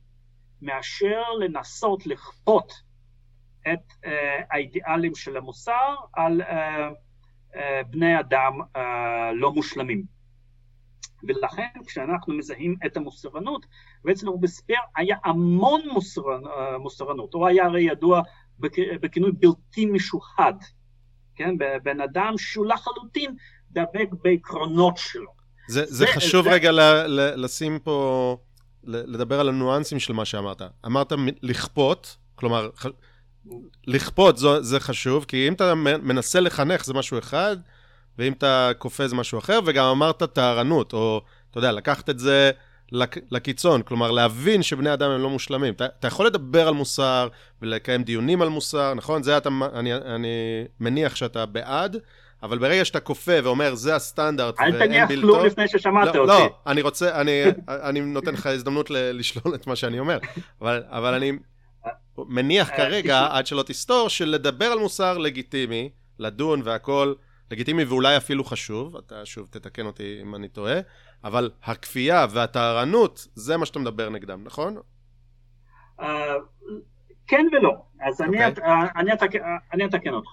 [0.62, 2.74] מאשר לנסות לכפות
[3.74, 3.94] את
[4.52, 6.42] האידיאלים של המוסר על
[7.90, 8.54] בני אדם
[9.34, 10.04] לא מושלמים.
[11.24, 13.66] ולכן כשאנחנו מזהים את המוסרנות,
[14.04, 15.82] בעצם רובספייר היה המון
[16.80, 18.22] מוסרנות, הוא היה הרי ידוע
[19.02, 20.54] בכינוי בלתי משוחד,
[21.36, 23.36] כן, בן אדם שהוא לחלוטין
[23.72, 25.32] דבק בעקרונות שלו.
[25.68, 26.52] זה, זה, זה חשוב זה...
[26.52, 28.38] רגע ל, ל, לשים פה,
[28.84, 30.62] לדבר על הניואנסים של מה שאמרת.
[30.86, 32.70] אמרת לכפות, כלומר,
[33.88, 37.58] לכפות זה, זה חשוב, כי אם אתה מנסה לחנך זה משהו אחד,
[38.18, 41.22] ואם אתה כופה זה משהו אחר, וגם אמרת טהרנות, או,
[41.52, 42.52] אתה יודע, לקחת את זה
[43.32, 45.74] לקיצון, כלומר, להבין שבני אדם הם לא מושלמים.
[45.74, 47.28] אתה, אתה יכול לדבר על מוסר
[47.62, 49.24] ולקיים דיונים על מוסר, נכון?
[49.24, 51.98] זה אתה, אני, אני מניח שאתה בעד,
[52.44, 54.84] אבל ברגע שאתה כופה ואומר, זה הסטנדרט ואין בלתו...
[54.84, 56.28] אל תניח כלום לפני ששמעת לא, אותי.
[56.28, 60.18] לא, אני רוצה, אני, אני נותן לך הזדמנות לשלול את מה שאני אומר,
[60.62, 61.32] אבל, אבל אני
[62.18, 65.90] מניח אה, כרגע, עד שלא תסתור, שלדבר על מוסר לגיטימי,
[66.20, 67.16] לדון והכול,
[67.52, 70.80] לגיטימי ואולי אפילו חשוב, אתה שוב תתקן אותי אם אני טועה,
[71.24, 74.78] אבל הכפייה והטהרנות, זה מה שאתה מדבר נגדם, נכון?
[76.02, 76.36] אה,
[77.28, 77.72] כן ולא.
[78.02, 79.86] אז אני אוקיי.
[79.86, 80.30] אתקן אותך.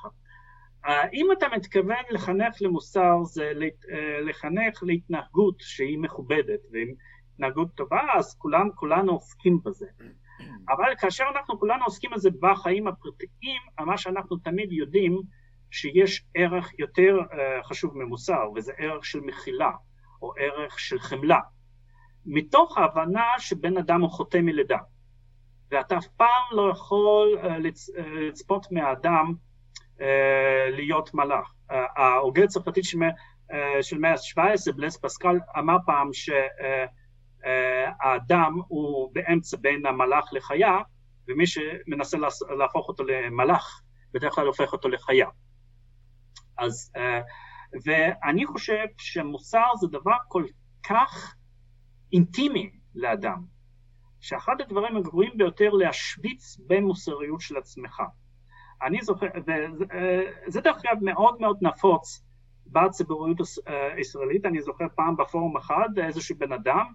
[1.12, 3.52] אם אתה מתכוון לחנך למוסר זה
[3.92, 9.86] אה, לחנך להתנהגות שהיא מכובדת והתנהגות טובה אז כולם, כולנו עוסקים בזה.
[10.68, 15.20] אבל כאשר אנחנו כולנו עוסקים בזה בחיים הפרטיים מה שאנחנו תמיד יודעים
[15.70, 19.70] שיש ערך יותר אה, חשוב ממוסר וזה ערך של מחילה
[20.22, 21.40] או ערך של חמלה.
[22.26, 24.78] מתוך ההבנה שבן אדם הוא חוטא מלידה
[25.70, 29.34] ואתה אף פעם לא יכול אה, לצפות מהאדם
[30.70, 31.54] להיות מלאך.
[31.70, 32.80] אה, ההוגה הצרפתי
[33.52, 36.10] אה, של מאה ה-17, בלס פסקל, אמר פעם
[37.42, 40.78] שהאדם הוא באמצע בין המלאך לחיה,
[41.28, 42.18] ומי שמנסה
[42.58, 43.82] להפוך אותו למלאך,
[44.14, 45.28] בדרך כלל הופך אותו לחיה.
[46.58, 46.92] אז,
[47.84, 50.44] ואני חושב שמוסר זה דבר כל
[50.88, 51.34] כך
[52.12, 53.44] אינטימי לאדם,
[54.20, 58.02] שאחד הדברים הגרועים ביותר להשוויץ בין מוסריות של עצמך.
[58.84, 59.26] אני זוכר,
[60.46, 62.24] וזה דרך אגב מאוד מאוד נפוץ
[62.66, 63.38] בציבוריות
[63.96, 66.86] הישראלית, אני זוכר פעם בפורום אחד איזשהו בן אדם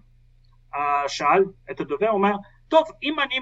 [1.08, 2.34] שאל את הדובר, הוא אומר,
[2.68, 3.34] טוב, אם אני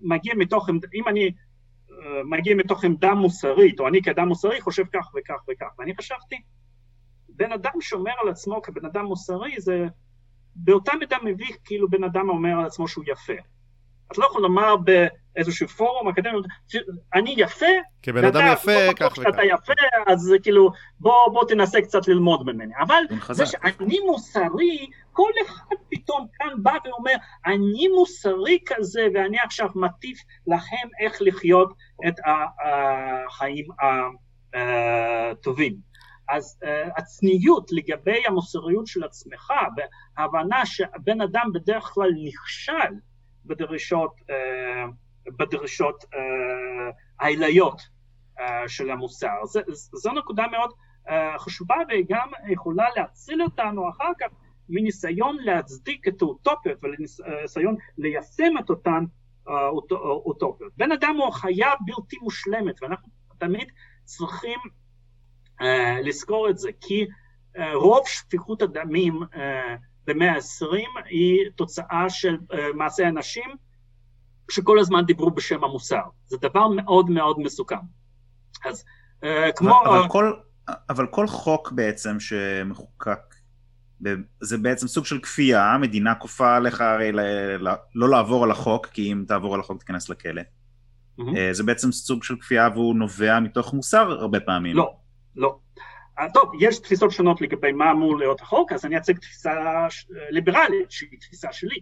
[0.00, 1.30] מגיע מתוך, אם אני
[2.24, 6.36] מגיע מתוך עמדה מוסרית, או אני כאדם מוסרי חושב כך וכך וכך, ואני חשבתי,
[7.28, 9.86] בן אדם שומר על עצמו כבן אדם מוסרי זה
[10.54, 13.32] באותה מידה מביך כאילו בן אדם אומר על עצמו שהוא יפה.
[14.12, 14.76] את לא יכול לומר
[15.36, 16.38] באיזשהו פורום אקדמי,
[17.14, 17.66] אני יפה,
[18.02, 19.12] כבן אדם יפה, כך וכך.
[19.12, 19.72] כשאתה יפה,
[20.06, 22.74] אז כאילו, בוא, בוא תנסה קצת ללמוד ממני.
[22.80, 27.14] אבל זה שאני מוסרי, כל אחד פתאום כאן בא ואומר,
[27.46, 31.72] אני מוסרי כזה, ואני עכשיו מטיף לכם איך לחיות
[32.08, 32.14] את
[33.28, 33.66] החיים
[34.52, 35.86] הטובים.
[36.28, 42.94] אז uh, הצניעות לגבי המוסריות של עצמך, וההבנה שבן אדם בדרך כלל נכשל
[43.44, 44.84] בדרישות, אה,
[45.38, 46.20] בדרישות אה,
[47.20, 47.82] העיליות
[48.40, 49.44] אה, של המוסר.
[49.44, 50.70] זו, זו נקודה מאוד
[51.38, 54.26] חשובה וגם יכולה להציל אותנו אחר כך
[54.68, 59.04] מניסיון להצדיק את האוטופיות וניסיון ליישם את אותן
[60.00, 60.72] אוטופיות.
[60.76, 63.08] בן אדם הוא חיה בלתי מושלמת ואנחנו
[63.38, 63.68] תמיד
[64.04, 64.58] צריכים
[66.02, 67.06] לזכור את זה כי
[67.74, 69.20] רוב שפיכות הדמים
[70.06, 72.36] במאה העשרים היא תוצאה של
[72.74, 73.50] מעשי אנשים
[74.50, 76.02] שכל הזמן דיברו בשם המוסר.
[76.26, 77.76] זה דבר מאוד מאוד מסוכן.
[78.64, 78.84] אז
[79.22, 79.82] uh, כמו...
[79.84, 80.32] אבל, אבל, כל,
[80.90, 83.34] אבל כל חוק בעצם שמחוקק,
[84.40, 87.20] זה בעצם סוג של כפייה, המדינה כופה עליך הרי ל,
[87.68, 90.42] ל, לא לעבור על החוק, כי אם תעבור על החוק תיכנס לכלא.
[91.20, 91.52] Mm-hmm.
[91.52, 94.76] זה בעצם סוג של כפייה והוא נובע מתוך מוסר הרבה פעמים.
[94.76, 94.96] לא,
[95.36, 95.58] לא.
[96.34, 99.50] טוב, יש תפיסות שונות לגבי מה אמור להיות החוק, אז אני אציג תפיסה
[100.30, 101.80] ליברלית, שהיא תפיסה שלי.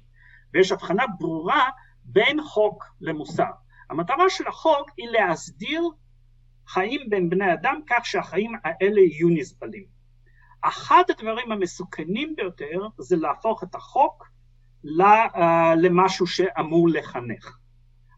[0.55, 1.69] ויש הבחנה ברורה
[2.05, 3.51] בין חוק למוסר.
[3.91, 5.83] המטרה של החוק היא להסדיר
[6.67, 9.85] חיים בין בני אדם כך שהחיים האלה יהיו נסבלים.
[10.61, 14.29] אחד הדברים המסוכנים ביותר זה להפוך את החוק
[15.01, 17.59] אה, למשהו שאמור לחנך.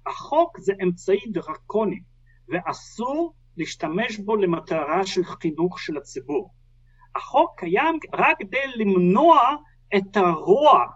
[0.07, 2.01] החוק זה אמצעי דרקוני
[2.49, 6.55] ואסור להשתמש בו למטרה של חינוך של הציבור.
[7.17, 9.39] החוק קיים רק כדי למנוע
[9.97, 10.87] את הרוע,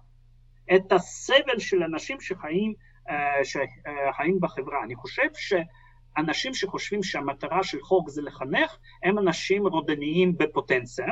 [0.74, 2.74] את הסבל של אנשים שחיים,
[3.10, 4.82] אה, שחיים בחברה.
[4.84, 11.06] אני חושב שאנשים שחושבים שהמטרה של חוק זה לחנך, הם אנשים רודניים בפוטנציה,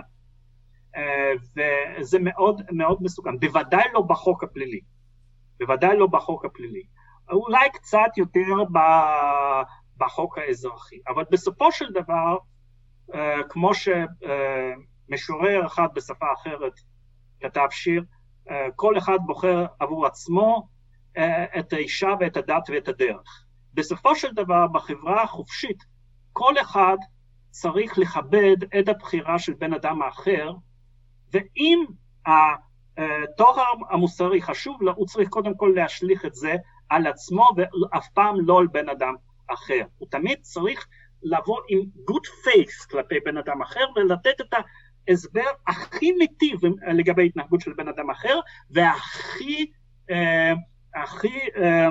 [0.96, 1.32] אה,
[2.00, 4.80] וזה מאוד מאוד מסוכן, בוודאי לא בחוק הפלילי,
[5.60, 6.82] בוודאי לא בחוק הפלילי,
[7.30, 8.64] אולי קצת יותר
[9.96, 12.36] בחוק האזרחי, אבל בסופו של דבר,
[13.14, 16.72] אה, כמו שמשורר אחד בשפה אחרת
[17.40, 18.17] כתב שיר, אה,
[18.76, 20.68] כל אחד בוחר עבור עצמו
[21.58, 23.44] את האישה ואת הדת ואת הדרך.
[23.74, 25.84] בסופו של דבר, בחברה החופשית,
[26.32, 26.96] כל אחד
[27.50, 30.52] צריך לכבד את הבחירה של בן אדם האחר,
[31.32, 31.84] ואם
[32.26, 36.56] התואר המוסרי חשוב לו, הוא צריך קודם כל להשליך את זה
[36.88, 39.14] על עצמו ואף פעם לא על בן אדם
[39.46, 39.82] אחר.
[39.98, 40.86] הוא תמיד צריך
[41.22, 44.54] לבוא עם good faith כלפי בן אדם אחר ולתת את
[45.08, 46.60] ההסבר הכי מיטיב
[46.94, 48.40] לגבי התנהגות של בן אדם אחר
[48.70, 49.70] והכי
[50.10, 50.52] אה,
[50.94, 51.88] הכי אה,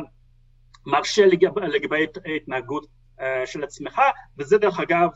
[0.85, 2.85] מרשה לגבי, לגבי התנהגות
[3.19, 4.01] אה, של עצמך,
[4.37, 5.09] וזה דרך אגב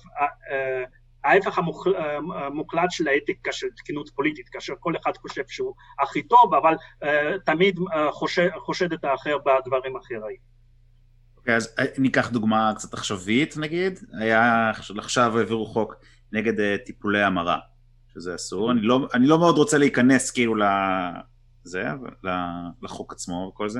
[0.51, 0.83] אה,
[1.23, 5.73] ההפך המוחלט של האתיקה של תקינות פוליטית, כאשר כל אחד חושב שהוא
[6.03, 7.07] הכי טוב, אבל uh,
[7.45, 10.35] תמיד uh, חושד, חושד את האחר בדברים אחרים.
[11.37, 15.95] אוקיי, okay, אז ניקח דוגמה קצת עכשווית נגיד, היה עכשיו העבירו חוק
[16.31, 17.59] נגד טיפולי המרה,
[18.13, 21.83] שזה אסור, אני לא, אני לא מאוד רוצה להיכנס כאילו לזה,
[22.83, 23.79] לחוק עצמו וכל זה,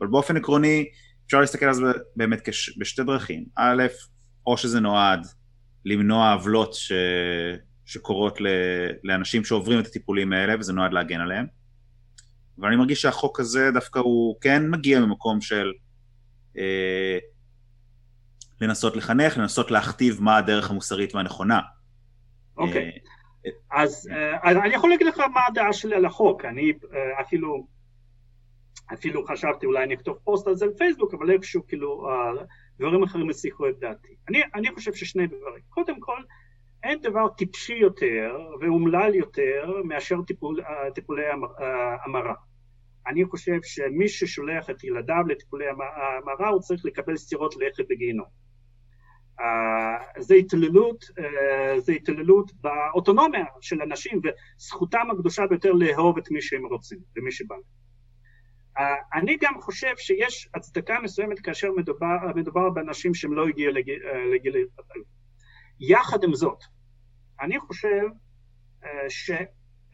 [0.00, 0.84] אבל באופן עקרוני
[1.26, 1.82] אפשר להסתכל על זה
[2.16, 3.82] באמת כש, בשתי דרכים, א',
[4.46, 5.26] או שזה נועד
[5.84, 6.92] למנוע עוולות ש...
[7.84, 8.46] שקורות ל...
[9.04, 11.46] לאנשים שעוברים את הטיפולים האלה, וזה נועד להגן עליהם.
[12.58, 15.72] ואני מרגיש שהחוק הזה דווקא הוא כן מגיע ממקום של
[16.58, 17.18] אה,
[18.60, 21.60] לנסות לחנך, לנסות להכתיב מה הדרך המוסרית והנכונה.
[22.56, 23.17] אוקיי, okay.
[23.72, 27.20] אה, אז, אה, אז אני יכול להגיד לך מה הדעה שלי על החוק, אני אה,
[27.20, 27.66] אפילו,
[28.92, 32.06] אפילו חשבתי אולי אני אכתוב פוסט על זה בפייסבוק, אבל איכשהו כאילו
[32.78, 34.14] דברים אחרים הסיחו את דעתי.
[34.28, 35.62] אני, אני חושב ששני דברים.
[35.68, 36.22] קודם כל,
[36.82, 41.34] אין דבר טיפשי יותר ואומלל יותר מאשר טיפול, אה, טיפולי אה,
[42.04, 42.34] המרה.
[43.06, 48.26] אני חושב שמי ששולח את ילדיו לטיפולי המרה הוא צריך לקבל סטירות לחי בגיהנום.
[49.38, 56.42] Uh, זה התעללות, uh, זה התעללות באוטונומיה של אנשים וזכותם הקדושה ביותר לאהוב את מי
[56.42, 57.78] שהם רוצים ומי שבא להם.
[59.14, 64.02] אני גם חושב שיש הצדקה מסוימת כאשר מדובר, מדובר באנשים שהם לא הגיעו לגיל,
[64.34, 65.02] לגיל ההתפתחות.
[65.80, 66.58] יחד עם זאת,
[67.40, 68.06] אני חושב
[68.84, 69.30] אה, ש,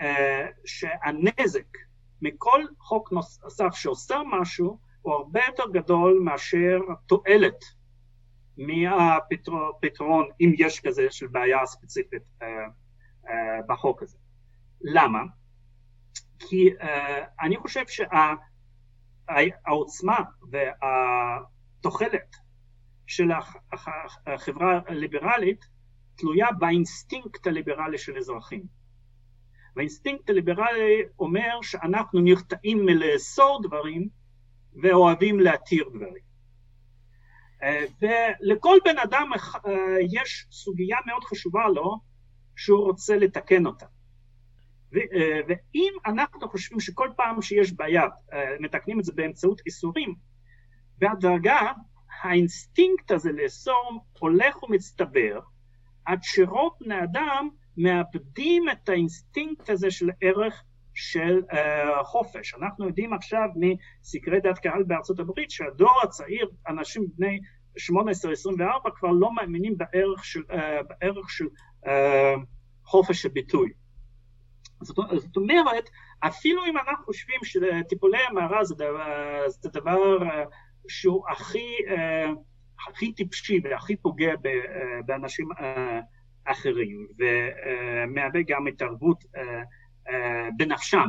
[0.00, 1.66] אה, שהנזק
[2.22, 7.64] מכל חוק נוסף שעושה משהו הוא הרבה יותר גדול מאשר התועלת
[8.59, 12.48] מהפתרון, אם יש כזה, של בעיה ספציפית אה,
[13.68, 14.18] בחוק הזה.
[14.81, 15.22] למה?
[16.39, 16.70] כי
[17.40, 18.35] אני חושב שה...
[19.66, 20.18] העוצמה
[20.51, 22.36] והתוחלת
[23.06, 23.31] של
[24.26, 25.64] החברה הליברלית
[26.16, 28.62] תלויה באינסטינקט הליברלי של אזרחים.
[29.76, 34.09] והאינסטינקט הליברלי אומר שאנחנו נרתעים מלאסור דברים
[34.82, 36.23] ואוהבים להתיר דברים.
[38.03, 39.31] ולכל בן אדם
[40.12, 41.99] יש סוגיה מאוד חשובה לו
[42.57, 43.86] שהוא רוצה לתקן אותה.
[44.97, 50.15] אה, ואם אנחנו חושבים שכל פעם שיש בעיה אה, מתקנים את זה באמצעות איסורים,
[50.99, 51.73] בהדרגה
[52.23, 55.41] האינסטינקט הזה לאסור הולך ומצטבר
[56.05, 60.62] עד שרוב בני אדם מאבדים את האינסטינקט הזה של ערך
[60.95, 62.55] של אה, חופש.
[62.55, 67.41] אנחנו יודעים עכשיו מסקרי דעת קהל בארצות הברית שהדור הצעיר, אנשים בני
[67.78, 70.55] 18-24 כבר לא מאמינים בערך של, אה,
[70.88, 71.44] בערך של
[71.85, 71.89] אה,
[72.84, 73.72] חופש הביטוי.
[74.80, 75.90] זאת, זאת אומרת,
[76.20, 80.44] אפילו אם אנחנו חושבים שטיפולי המרה זה דבר, זה דבר אה,
[80.88, 82.30] שהוא הכי, אה,
[82.88, 85.48] הכי טיפשי והכי פוגע אה, באנשים
[86.44, 89.24] אחרים, ומהווה גם התערבות
[90.56, 91.09] בנפשם,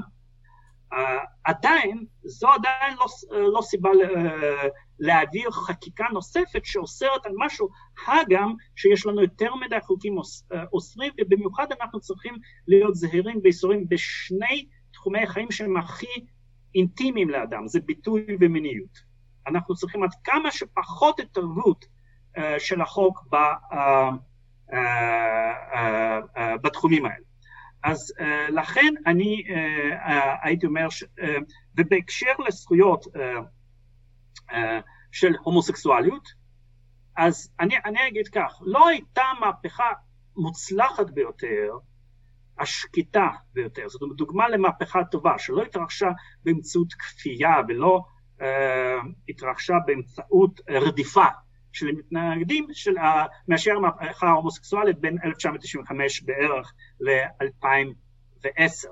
[1.43, 3.05] עדיין, זו עדיין לא,
[3.53, 3.89] לא סיבה
[4.99, 7.69] להעביר חקיקה נוספת שאוסרת על משהו,
[8.07, 10.15] הגם שיש לנו יותר מדי חוקים
[10.73, 12.35] אוסרים, ובמיוחד אנחנו צריכים
[12.67, 16.26] להיות זהירים באיסורים בשני תחומי החיים שהם הכי
[16.76, 19.15] אינטימיים לאדם, זה ביטוי ומיניות.
[19.47, 21.85] אנחנו צריכים עד כמה שפחות התערבות
[22.38, 23.35] uh, של החוק ב,
[24.72, 24.76] uh,
[26.61, 27.26] בתחומים האלה.
[27.84, 28.13] אז
[28.49, 29.43] לכן אני
[30.43, 30.88] הייתי אומר,
[31.77, 33.05] ובהקשר לזכויות
[35.11, 36.27] של הומוסקסואליות,
[37.17, 39.91] אז אני, אני אגיד כך, לא הייתה מהפכה
[40.35, 41.72] מוצלחת ביותר,
[42.59, 46.07] השקטה ביותר, זאת אומרת דוגמה למהפכה טובה שלא התרחשה
[46.43, 48.01] באמצעות כפייה ולא
[48.39, 48.43] uh,
[49.30, 51.26] התרחשה באמצעות רדיפה
[51.72, 53.01] של מתנגדים של, uh,
[53.47, 58.89] מאשר המהפכה ההומוסקסואלית בין 1995 בערך ל-2010.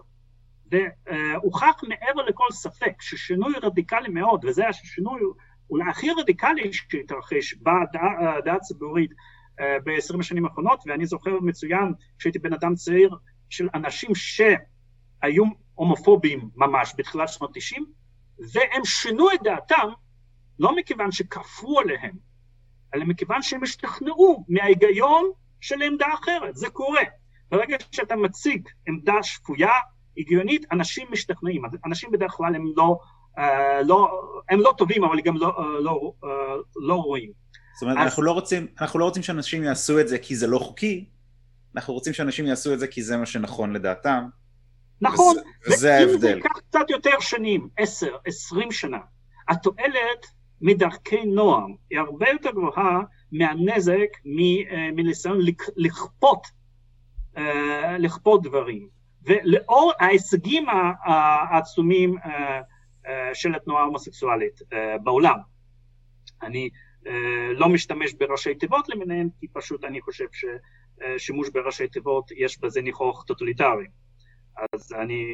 [0.71, 5.21] והוכח מעבר לכל ספק ששינוי רדיקלי מאוד, וזה השינוי
[5.69, 12.53] אולי הכי רדיקלי שהתרחש בדעה הציבורית uh, ב-20 השנים האחרונות, ואני זוכר מצוין כשהייתי בן
[12.53, 13.15] אדם צעיר
[13.49, 15.45] של אנשים שהיו
[15.75, 17.85] הומופובים ממש בתחילת שנות 90,
[18.53, 19.89] והם שינו את דעתם
[20.59, 22.15] לא מכיוון שכפו עליהם,
[22.95, 25.31] אלא מכיוון שהם השתכנעו מההיגיון
[25.61, 27.01] של עמדה אחרת, זה קורה.
[27.51, 29.71] ברגע שאתה מציג עמדה שפויה,
[30.17, 31.61] הגיונית, אנשים משתכנעים.
[31.85, 32.99] אנשים בדרך כלל הם לא,
[33.83, 36.27] לא, הם לא טובים, אבל גם לא, uh, לא, uh,
[36.75, 37.31] לא רואים.
[37.73, 38.03] זאת אומרת, אז...
[38.03, 41.05] אנחנו, לא רוצים, אנחנו לא רוצים שאנשים יעשו את זה כי זה לא חוקי,
[41.75, 44.25] אנחנו רוצים שאנשים יעשו את זה כי זה מה שנכון לדעתם.
[45.01, 45.35] נכון,
[45.65, 46.13] וזה, וזה ההבדל.
[46.13, 48.99] ואם זה ייקח קצת יותר שנים, עשר, עשרים שנה,
[49.49, 50.27] התועלת
[50.61, 52.99] מדרכי נועם היא הרבה יותר גבוהה
[53.31, 55.39] מהנזק אה, מניסיון
[55.75, 56.47] לכפות,
[57.37, 58.87] אה, לכפות דברים.
[59.25, 60.65] ולאור ההישגים
[61.05, 62.61] העצומים אה,
[63.33, 64.59] של התנועה ההומוסקסואלית
[65.03, 65.39] בעולם,
[66.43, 66.69] אני
[67.55, 73.23] לא משתמש בראשי תיבות למיניהם, כי פשוט אני חושב ששימוש בראשי תיבות יש בזה ניחוח
[73.23, 73.85] טוטליטרי.
[74.73, 75.25] אז אני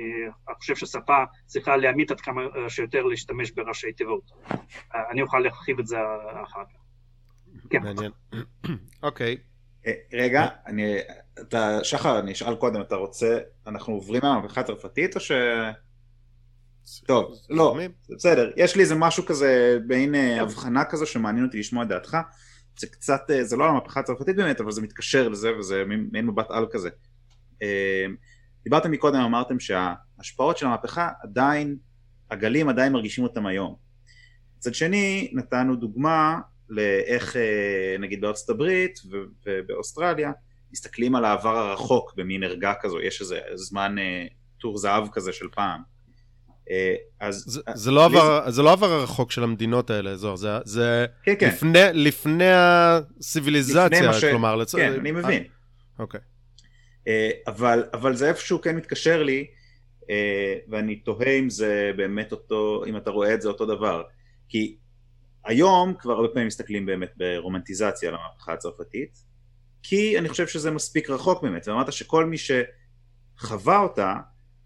[0.58, 4.32] חושב ששפה צריכה להמעיט עד כמה שיותר להשתמש בראשי תיבות.
[5.12, 5.98] אני אוכל להרחיב את זה
[6.44, 6.80] אחר כך.
[7.70, 7.84] כן.
[7.84, 8.12] מעניין.
[9.04, 9.38] אוקיי.
[9.88, 10.98] אה, רגע, אני,
[11.41, 15.32] אתה, שחר, אני אשאל קודם, אתה רוצה, אנחנו עוברים מהמהפכה הצרפתית או ש...
[17.06, 17.78] טוב, לא,
[18.16, 22.18] בסדר, יש לי איזה משהו כזה, מעין אה, הבחנה כזו שמעניין אותי לשמוע את דעתך.
[22.80, 26.52] זה קצת, אה, זה לא המהפכה הצרפתית באמת, אבל זה מתקשר לזה וזה מעין מבט
[26.52, 26.90] על כזה.
[28.64, 31.78] דיברתם מקודם, אמרתם שההשפעות של המהפכה עדיין,
[32.32, 33.76] הגלים עדיין מרגישים אותם היום.
[34.57, 36.40] מצד שני, נתנו דוגמה
[36.70, 38.99] לאיך אה, נגיד בארצות הברית
[39.45, 40.32] ובאוסטרליה
[40.72, 43.95] מסתכלים על העבר הרחוק במין ערגה כזו, יש איזה זמן
[44.60, 45.82] טור זהב כזה של פעם.
[46.72, 47.44] אה, אז...
[47.48, 48.62] זה, זה, לא עבר, זה...
[48.62, 51.48] לא עבר הרחוק של המדינות האלה, זוהר, זה, זה כן, כן.
[51.48, 54.26] לפני, לפני הסיביליזציה, לפני ש...
[54.26, 54.56] כלומר...
[54.56, 54.76] לצ...
[54.76, 55.44] כן, אני מבין.
[56.00, 56.20] אוקיי.
[57.08, 59.48] אה, אבל, אבל זה איפשהו כן מתקשר לי,
[60.10, 64.04] אה, ואני תוהה אם זה באמת אותו, אם אתה רואה את זה אותו דבר.
[64.50, 64.78] כי
[65.46, 69.18] היום כבר הרבה פעמים מסתכלים באמת ברומנטיזציה על המהפכה הצרפתית,
[69.84, 74.16] כי אני חושב שזה מספיק רחוק באמת, ואמרת שכל מי שחווה אותה,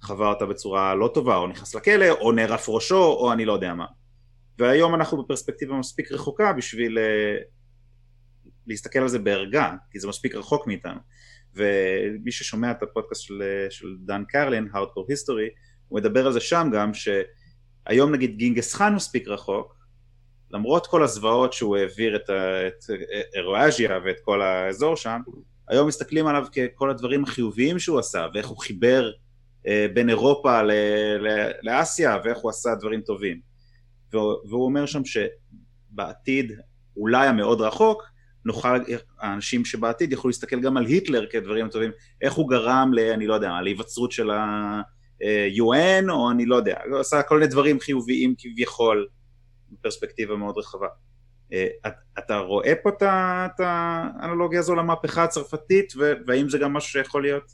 [0.03, 3.73] חווה אותה בצורה לא טובה, או נכנס לכלא, או נערף ראשו, או אני לא יודע
[3.73, 3.85] מה.
[4.59, 7.37] והיום אנחנו בפרספקטיבה מספיק רחוקה בשביל אה,
[8.67, 10.99] להסתכל על זה בערגה, כי זה מספיק רחוק מאיתנו.
[11.55, 15.49] ומי ששומע את הפודקאסט של, של דן קרלין, Hardcore History,
[15.87, 19.75] הוא מדבר על זה שם גם, שהיום נגיד גינגס חאן מספיק רחוק,
[20.51, 22.29] למרות כל הזוועות שהוא העביר את,
[22.67, 22.83] את
[23.35, 25.19] אירואז'יה ואת כל האזור שם,
[25.67, 29.22] היום מסתכלים עליו ככל הדברים החיוביים שהוא עשה, ואיך הוא חיבר אה,
[29.93, 30.71] בין אירופה ל,
[31.19, 33.39] ל, לאסיה, ואיך הוא עשה דברים טובים.
[34.11, 36.51] והוא, והוא אומר שם שבעתיד,
[36.97, 38.03] אולי המאוד רחוק,
[38.45, 38.79] נוכל,
[39.19, 41.91] האנשים שבעתיד יוכלו להסתכל גם על היטלר כדברים טובים,
[42.21, 42.99] איך הוא גרם ל...
[42.99, 47.79] אני לא יודע, להיווצרות של ה-UN, או אני לא יודע, הוא עשה כל מיני דברים
[47.79, 49.07] חיוביים כביכול,
[49.71, 50.87] בפרספקטיבה מאוד רחבה.
[51.53, 51.67] אה,
[52.19, 55.93] אתה רואה פה את האנלוגיה הזו למהפכה הצרפתית,
[56.27, 57.51] והאם זה גם משהו שיכול להיות?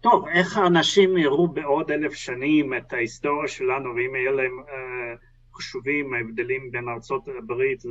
[0.00, 4.58] טוב, איך האנשים יראו בעוד אלף שנים את ההיסטוריה שלנו, ואם יהיה להם...
[4.68, 5.14] אה,
[5.56, 7.82] חשובים ההבדלים בין ארצות הברית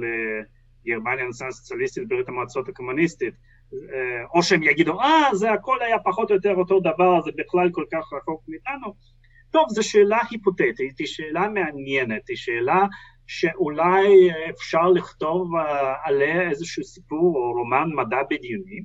[0.86, 3.34] לגרמניה הסוציאליסטית ברית המועצות הקומוניסטית
[3.74, 7.70] אה, או שהם יגידו אה זה הכל היה פחות או יותר אותו דבר זה בכלל
[7.72, 8.94] כל כך רחוק מאיתנו.
[9.52, 12.86] טוב זו שאלה היפותטית היא שאלה מעניינת היא שאלה
[13.28, 18.84] שאולי אפשר לכתוב אה, עליה איזשהו סיפור או רומן מדע בדיוני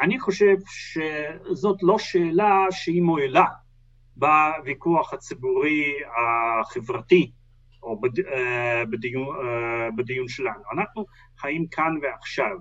[0.00, 3.44] אני חושב שזאת לא שאלה שהיא מועילה
[4.16, 7.32] בוויכוח הציבורי החברתי
[7.82, 8.00] או
[8.90, 9.36] בדיון,
[9.96, 10.62] בדיון שלנו.
[10.72, 11.04] אנחנו
[11.38, 12.56] חיים כאן ועכשיו,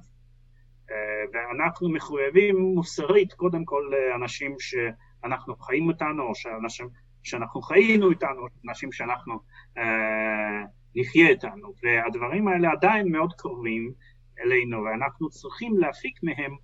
[1.34, 6.90] ואנחנו מחויבים מוסרית קודם כל לאנשים שאנחנו חיים איתנו, או שאנשים
[7.24, 9.40] שאנחנו חיינו איתנו, אנשים שאנחנו
[9.78, 10.64] אה,
[10.96, 13.94] נחיה איתנו, והדברים האלה עדיין מאוד קרובים
[14.40, 16.56] אלינו, ואנחנו צריכים להפיק מהם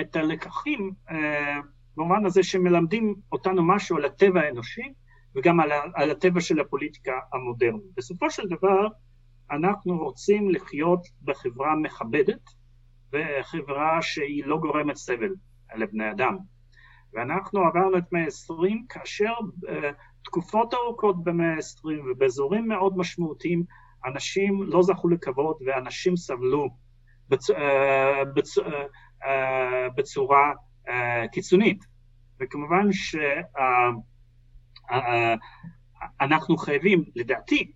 [0.00, 1.60] את הלקחים אה,
[1.96, 4.92] במובן הזה שמלמדים אותנו משהו על הטבע האנושי
[5.36, 7.94] וגם על, על הטבע של הפוליטיקה המודרנית.
[7.96, 8.88] בסופו של דבר
[9.50, 12.50] אנחנו רוצים לחיות בחברה מכבדת
[13.12, 15.34] וחברה שהיא לא גורמת סבל
[15.76, 16.36] לבני אדם.
[17.12, 19.70] ואנחנו עברנו את מאה העשרים כאשר uh,
[20.24, 23.64] תקופות ארוכות במאה העשרים ובאזורים מאוד משמעותיים
[24.06, 26.68] אנשים לא זכו לכבוד ואנשים סבלו
[27.28, 27.50] בצ...
[27.50, 27.54] uh,
[28.34, 28.58] בצ...
[29.24, 29.28] uh,
[29.96, 30.52] בצורה
[30.86, 30.90] uh,
[31.32, 31.84] קיצונית.
[32.40, 32.88] וכמובן
[36.20, 37.72] שאנחנו uh, חייבים, לדעתי,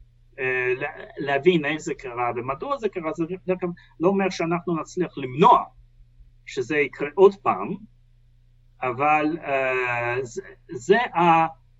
[1.19, 3.25] להבין איך זה קרה ומדוע זה קרה, זה
[4.01, 5.65] לא אומר שאנחנו נצליח למנוע
[6.47, 7.75] שזה יקרה עוד פעם,
[8.83, 9.37] אבל
[10.23, 10.97] זה, זה,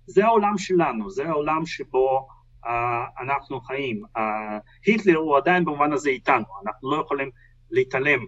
[0.05, 2.27] זה העולם שלנו, זה העולם שבו
[3.21, 4.03] אנחנו חיים.
[4.85, 7.29] היטלר הוא עדיין במובן הזה איתנו, אנחנו לא יכולים
[7.71, 8.19] להתעלם.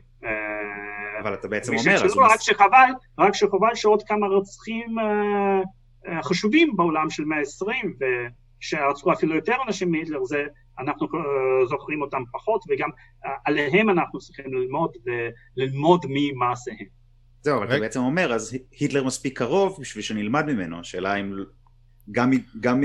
[1.21, 1.97] אבל אתה בעצם אומר...
[1.97, 2.31] שלו, אז...
[2.33, 2.89] רק שחבל,
[3.19, 7.93] רק שחבל שעוד כמה רוצחים uh, uh, חשובים בעולם של מאה העשרים,
[8.59, 10.43] ושרצחו אפילו יותר אנשים מהיטלר, זה
[10.79, 12.89] אנחנו uh, זוכרים אותם פחות, וגם
[13.45, 17.01] עליהם אנחנו צריכים ללמוד וללמוד ממעשיהם.
[17.41, 21.33] זהו, אבל אתה בעצם אומר, אז היטלר מספיק קרוב בשביל שנלמד ממנו, השאלה אם
[22.11, 22.83] גם, גם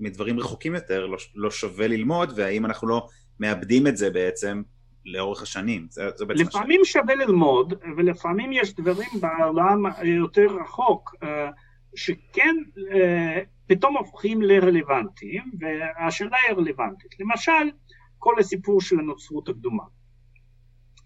[0.00, 3.08] מדברים רחוקים יותר לא, לא שווה ללמוד, והאם אנחנו לא
[3.40, 4.62] מאבדים את זה בעצם
[5.04, 5.86] לאורך השנים.
[5.90, 7.02] זה, זה בעצם לפעמים השאלה.
[7.04, 11.50] שווה ללמוד, ולפעמים יש דברים בעולם יותר רחוק, אה,
[11.96, 12.56] שכן
[12.94, 17.20] אה, פתאום הופכים לרלוונטיים, והשאלה היא רלוונטית.
[17.20, 17.70] למשל,
[18.18, 19.84] כל הסיפור של הנוצרות הקדומה.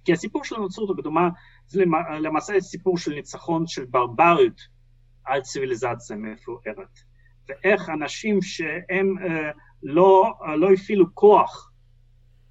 [0.04, 1.28] כי הסיפור של הנוצרות הקדומה
[1.66, 1.84] זה
[2.20, 4.60] למעשה סיפור של ניצחון של ברבריות
[5.24, 6.98] על ציוויליזציה מפוארת.
[7.48, 9.50] ואיך אנשים שהם אה,
[9.82, 11.72] לא, לא הפעילו כוח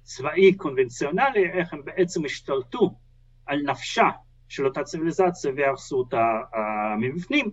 [0.06, 2.98] צבאי קונבנציונלי, איך הם בעצם השתלטו
[3.46, 4.10] על נפשה
[4.48, 6.56] של אותה ציוויליזציה והרסו אותה uh,
[6.98, 7.50] מבפנים,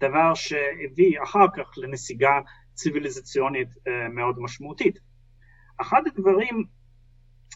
[0.00, 2.40] דבר שהביא אחר כך לנסיגה
[2.74, 4.98] ציוויליזציונית uh, מאוד משמעותית.
[5.80, 6.64] אחד הדברים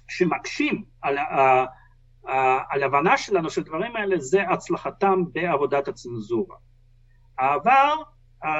[0.08, 2.30] שמקשים על, uh,
[2.70, 6.56] על הבנה שלנו של דברים האלה זה הצלחתם בעבודת הצנזורה.
[7.38, 7.94] העבר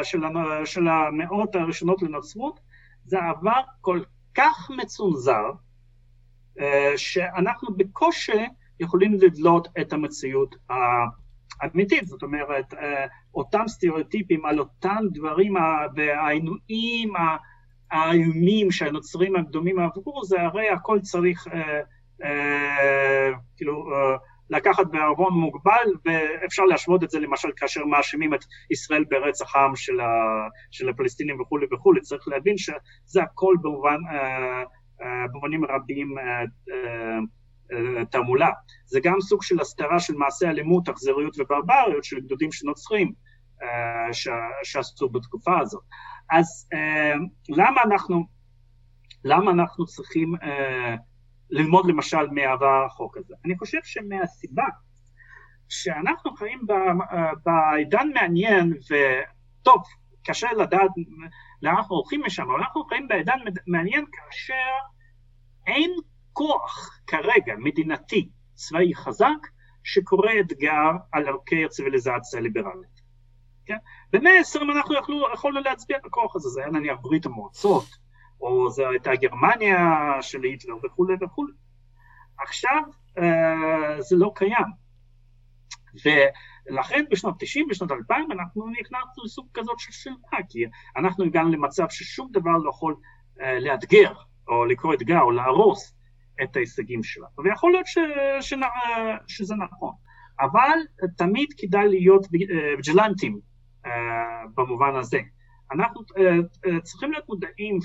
[0.03, 0.20] של,
[0.65, 2.61] של המאות הראשונות לנצרות
[3.05, 4.01] זה עבר כל
[4.35, 5.51] כך מצונזר,
[6.59, 6.63] uh,
[6.97, 8.47] שאנחנו בקושי
[8.81, 10.55] יכולים לדלות את המציאות
[11.61, 12.77] האמיתית, זאת אומרת, uh,
[13.35, 15.55] אותם סטריאוטיפים על אותם דברים
[15.97, 17.13] והעינויים
[17.93, 21.81] האיומים שהנוצרים הקדומים עברו, זה הרי הכל צריך אה,
[22.25, 24.17] אה, כאילו אה,
[24.53, 30.01] לקחת בערבון מוגבל, ואפשר להשוות את זה למשל כאשר מאשימים את ישראל ברצח העם של,
[30.01, 30.09] ה,
[30.70, 34.62] של הפלסטינים וכולי וכולי, צריך להבין שזה הכל במובן, אה,
[35.03, 38.51] אה, במובנים רבים אה, תעמולה.
[38.87, 43.12] זה גם סוג של הסתרה של מעשי אלימות, אכזריות וברבריות של גדודים של נוצרים
[43.62, 44.12] אה,
[44.62, 45.83] שעשו בתקופה הזאת.
[46.31, 46.69] אז
[47.49, 48.27] למה אנחנו,
[49.24, 50.35] למה אנחנו צריכים
[51.53, 53.35] ללמוד למשל מהעבר הרחוק הזה?
[53.45, 54.66] אני חושב שמהסיבה
[55.69, 56.61] שאנחנו חיים
[57.45, 59.83] בעידן מעניין, וטוב,
[60.24, 60.91] קשה לדעת
[61.62, 64.55] לאן אנחנו הולכים משם, אבל אנחנו חיים בעידן מעניין כאשר
[65.66, 65.91] אין
[66.33, 69.49] כוח כרגע מדינתי צבאי חזק
[69.85, 73.03] שקורא אתגר על ערכי הציוויליזציה הליברלית.
[73.66, 73.77] כן?
[74.12, 74.95] במאה העשרים אנחנו
[75.35, 77.85] יכולנו להצביע את הכוח הזה, זה היה נניח ברית המועצות,
[78.43, 79.78] או זו הייתה גרמניה
[80.20, 81.52] של היטלר וכולי וכולי.
[82.39, 82.82] עכשיו
[83.19, 84.82] אה, זה לא קיים.
[86.05, 90.64] ולכן בשנות 90, בשנות 2000, אנחנו נכנסנו לסוג כזאת של שלמה, כי
[90.97, 92.97] אנחנו הגענו למצב ששום דבר לא יכול
[93.40, 94.12] אה, לאתגר,
[94.48, 95.94] או לקרוא אתגר, או להרוס
[96.43, 97.44] את ההישגים שלנו.
[97.44, 97.98] ויכול להיות ש,
[98.40, 98.55] ש,
[99.28, 99.94] שזה נכון.
[100.40, 100.78] אבל
[101.16, 103.40] תמיד כדאי להיות ויג'לנטים
[103.86, 103.90] אה,
[104.55, 105.20] במובן הזה.
[105.73, 106.36] אנחנו אה,
[106.66, 107.78] אה, צריכים להיות מודעים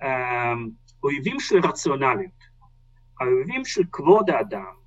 [0.00, 2.48] שהאויבים של רציונליות,
[3.20, 4.78] האויבים של כבוד האדם,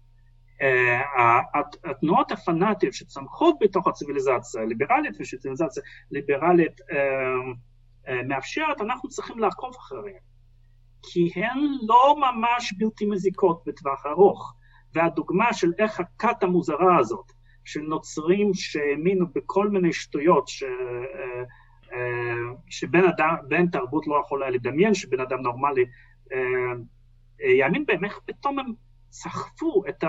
[1.84, 6.81] התנועות הפנאטיות שצמחות בתוך הציוויליזציה הליברלית ושציוויליזציה ליברלית
[8.27, 10.19] מאפשרת, אנחנו צריכים לעקוב אחריהן,
[11.03, 14.53] כי הן לא ממש בלתי מזיקות בטווח ארוך.
[14.93, 17.31] והדוגמה של איך הכת המוזרה הזאת,
[17.65, 20.64] של נוצרים שהאמינו בכל מיני שטויות, ש...
[21.93, 25.85] אה, אה, שבן אדם, בן תרבות לא יכול היה לדמיין שבן אדם נורמלי
[27.59, 28.65] יאמין בהם, איך פתאום הם
[29.11, 30.03] סחפו את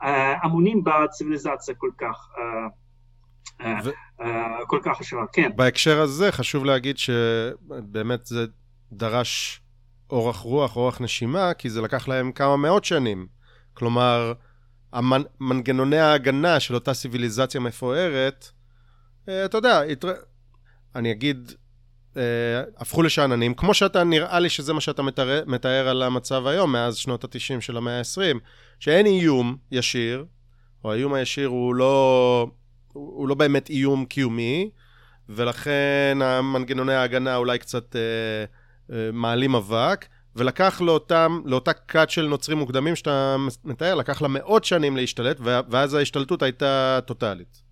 [0.00, 2.28] ההמונים בציוויליזציה כל כך,
[3.84, 3.90] ו...
[4.66, 5.50] כל כך חשובה, כן.
[5.56, 8.46] בהקשר הזה חשוב להגיד שבאמת זה
[8.92, 9.62] דרש
[10.10, 13.26] אורך רוח, אורך נשימה, כי זה לקח להם כמה מאות שנים.
[13.74, 14.32] כלומר,
[14.92, 18.50] המנגנוני ההגנה של אותה ציוויליזציה מפוארת,
[19.28, 19.82] אה, אתה יודע,
[20.94, 21.52] אני אגיד,
[22.16, 22.22] אה,
[22.76, 26.96] הפכו לשאננים, כמו שאתה, נראה לי שזה מה שאתה מתאר, מתאר על המצב היום, מאז
[26.96, 28.38] שנות ה-90 של המאה ה-20,
[28.80, 30.24] שאין איום ישיר,
[30.84, 32.46] או האיום הישיר הוא לא,
[32.92, 34.70] הוא לא באמת איום קיומי,
[35.28, 38.00] ולכן המנגנוני ההגנה אולי קצת אה,
[38.96, 40.06] אה, מעלים אבק,
[40.36, 45.94] ולקח לאותם, לאותה כת של נוצרים מוקדמים שאתה מתאר, לקח לה מאות שנים להשתלט, ואז
[45.94, 47.69] ההשתלטות הייתה טוטאלית.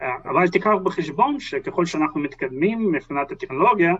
[0.00, 3.94] אבל תיקח בחשבון שככל שאנחנו מתקדמים מבחינת הטכנולוגיה,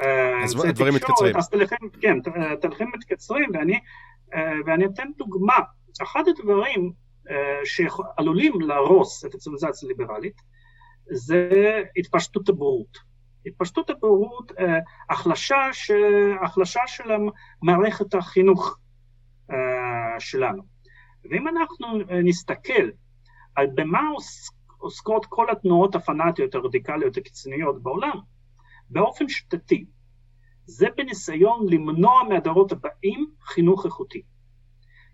[0.00, 1.36] אה, אז הדברים מתקצרים.
[1.36, 2.16] אז תהליכים, כן,
[2.60, 3.78] תהליכים מתקצרים, ואני,
[4.34, 5.58] אה, ואני אתן דוגמה.
[6.02, 6.92] אחד הדברים
[7.64, 10.40] שעלולים להרוס את הציוויליזציה הליברלית
[11.10, 13.10] זה התפשטות הבורות.
[13.46, 14.78] התפשטות הבורות, אה,
[15.10, 15.90] החלשה, ש...
[16.42, 17.10] החלשה של
[17.62, 18.78] מערכת החינוך
[19.50, 20.62] אה, שלנו.
[21.30, 22.90] ואם אנחנו אה, נסתכל
[23.56, 24.10] על במה
[24.80, 28.18] עוסקות כל התנועות הפנאטיות, הרדיקליות, הקיצוניות בעולם,
[28.90, 29.84] באופן שיטתי,
[30.64, 34.22] זה בניסיון למנוע מהדורות הבאים חינוך איכותי.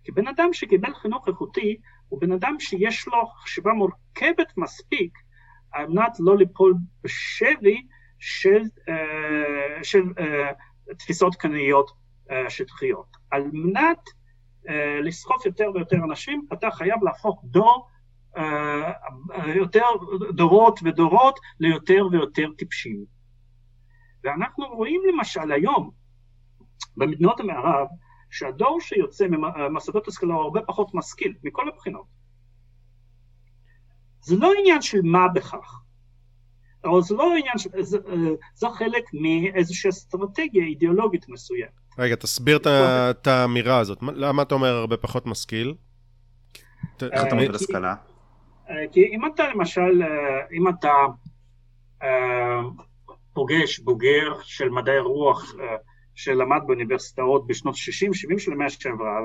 [0.05, 1.76] כי בן אדם שקיבל חינוך איכותי
[2.09, 5.18] הוא בן אדם שיש לו חשיבה מורכבת מספיק
[5.72, 6.74] על מנת לא ליפול
[7.05, 7.86] בשבי
[8.18, 10.52] של, אה, של אה,
[10.98, 11.90] תפיסות קנאיות
[12.30, 13.16] אה, שטחיות.
[13.30, 13.98] על מנת
[15.02, 17.88] לסחוף יותר ויותר אנשים, אתה חייב להפוך דור,
[19.54, 19.84] יותר
[20.32, 23.04] דורות ודורות ליותר ויותר טיפשים.
[24.24, 25.90] ואנחנו רואים למשל היום,
[26.96, 27.86] במדינות המערב,
[28.30, 32.06] שהדור שיוצא ממוסדות השכלה הוא הרבה פחות משכיל, מכל הבחינות.
[34.20, 35.80] זה לא עניין של מה בכך,
[36.84, 37.98] אבל זה לא עניין, של, זה,
[38.54, 41.70] זה חלק מאיזושהי אסטרטגיה אידיאולוגית מסוימת.
[41.98, 42.58] רגע, תסביר
[43.10, 43.98] את האמירה הזאת.
[44.02, 45.74] למה אתה אומר הרבה פחות משכיל?
[47.02, 47.94] איך אתה מבין השכלה?
[48.93, 50.93] כי אם אתה למשל, אה, אם אתה
[52.02, 52.60] אה,
[53.34, 55.76] פוגש בוגר של מדעי רוח אה,
[56.14, 57.78] שלמד באוניברסיטאות בשנות 60-70
[58.38, 59.18] של המאה שעברה,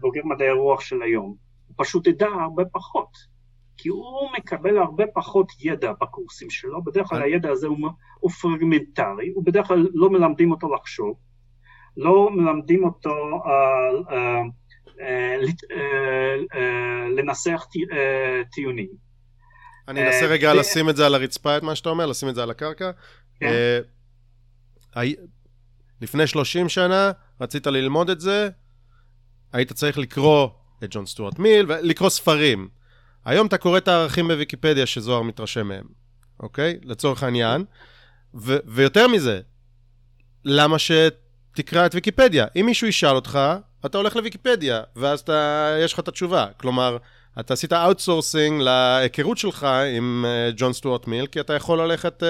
[0.00, 1.34] בוגר מדעי רוח של היום,
[1.66, 3.36] הוא פשוט ידע הרבה פחות.
[3.76, 7.78] כי הוא מקבל הרבה פחות ידע בקורסים שלו, בדרך כלל הידע הזה הוא,
[8.20, 11.16] הוא פרגמנטרי, הוא בדרך כלל לא מלמדים אותו לחשוב,
[11.96, 13.10] לא מלמדים אותו
[13.44, 14.14] uh, uh,
[17.16, 17.66] לנסח
[18.52, 18.88] טיעונים.
[19.88, 22.42] אני אנסה רגע לשים את זה על הרצפה, את מה שאתה אומר, לשים את זה
[22.42, 22.90] על הקרקע.
[23.40, 23.80] כן.
[26.00, 27.10] לפני 30 שנה
[27.40, 28.48] רצית ללמוד את זה,
[29.52, 30.48] היית צריך לקרוא
[30.84, 32.68] את ג'ון סטוארט מיל ולקרוא ספרים.
[33.24, 35.86] היום אתה קורא את הערכים בוויקיפדיה שזוהר מתרשם מהם,
[36.40, 36.78] אוקיי?
[36.82, 37.64] לצורך העניין.
[38.34, 39.40] ו- ויותר מזה,
[40.44, 42.46] למה שתקרא את ויקיפדיה?
[42.60, 43.38] אם מישהו ישאל אותך,
[43.86, 46.46] אתה הולך לוויקיפדיה, ואז אתה, יש לך את התשובה.
[46.56, 46.96] כלומר,
[47.40, 49.66] אתה עשית outsourcing להיכרות שלך
[49.96, 50.24] עם
[50.56, 52.26] ג'ון סטוארט מיל, כי אתה יכול ללכת אה,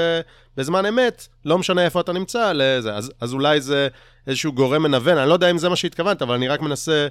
[0.56, 2.94] בזמן אמת, לא משנה איפה אתה נמצא, לזה.
[2.94, 3.89] אז, אז אולי זה
[4.27, 7.06] איזשהו גורם מנוון, אני לא יודע אם זה מה שהתכוונת, אבל אני רק מנסה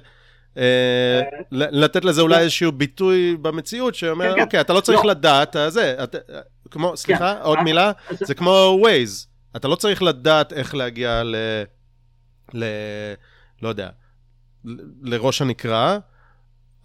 [0.58, 4.42] אה, לתת לזה אולי איזשהו ביטוי במציאות שאומר, כן, כן.
[4.42, 5.10] אוקיי, אתה לא צריך לא.
[5.10, 5.96] לדעת, אה, זה,
[6.70, 6.96] כמו, כן.
[6.96, 9.26] סליחה, עוד אה, מילה, זה כמו Waze,
[9.56, 11.36] אתה לא צריך לדעת איך להגיע ל...
[12.54, 12.64] ל...
[13.62, 13.88] לא יודע,
[15.02, 15.98] לראש הנקרה,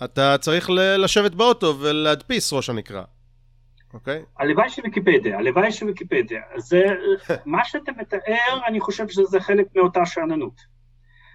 [0.04, 3.04] אתה צריך לשבת באוטו ולהדפיס ראש הנקרה,
[3.94, 4.24] אוקיי?
[4.40, 6.42] הלוואי של ויקיפדיה, הלוואי של ויקיפדיה.
[6.58, 6.84] זה,
[7.46, 10.72] מה שאתה מתאר, אני חושב שזה חלק מאותה שאננות.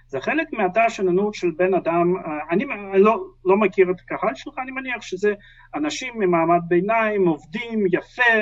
[0.09, 2.65] זה חלק מהתא השננות של בן אדם, אה, אני
[2.95, 5.35] לא, לא מכיר את הקהל שלך, אני מניח שזה
[5.75, 8.33] אנשים ממעמד ביניים, עובדים, יפה,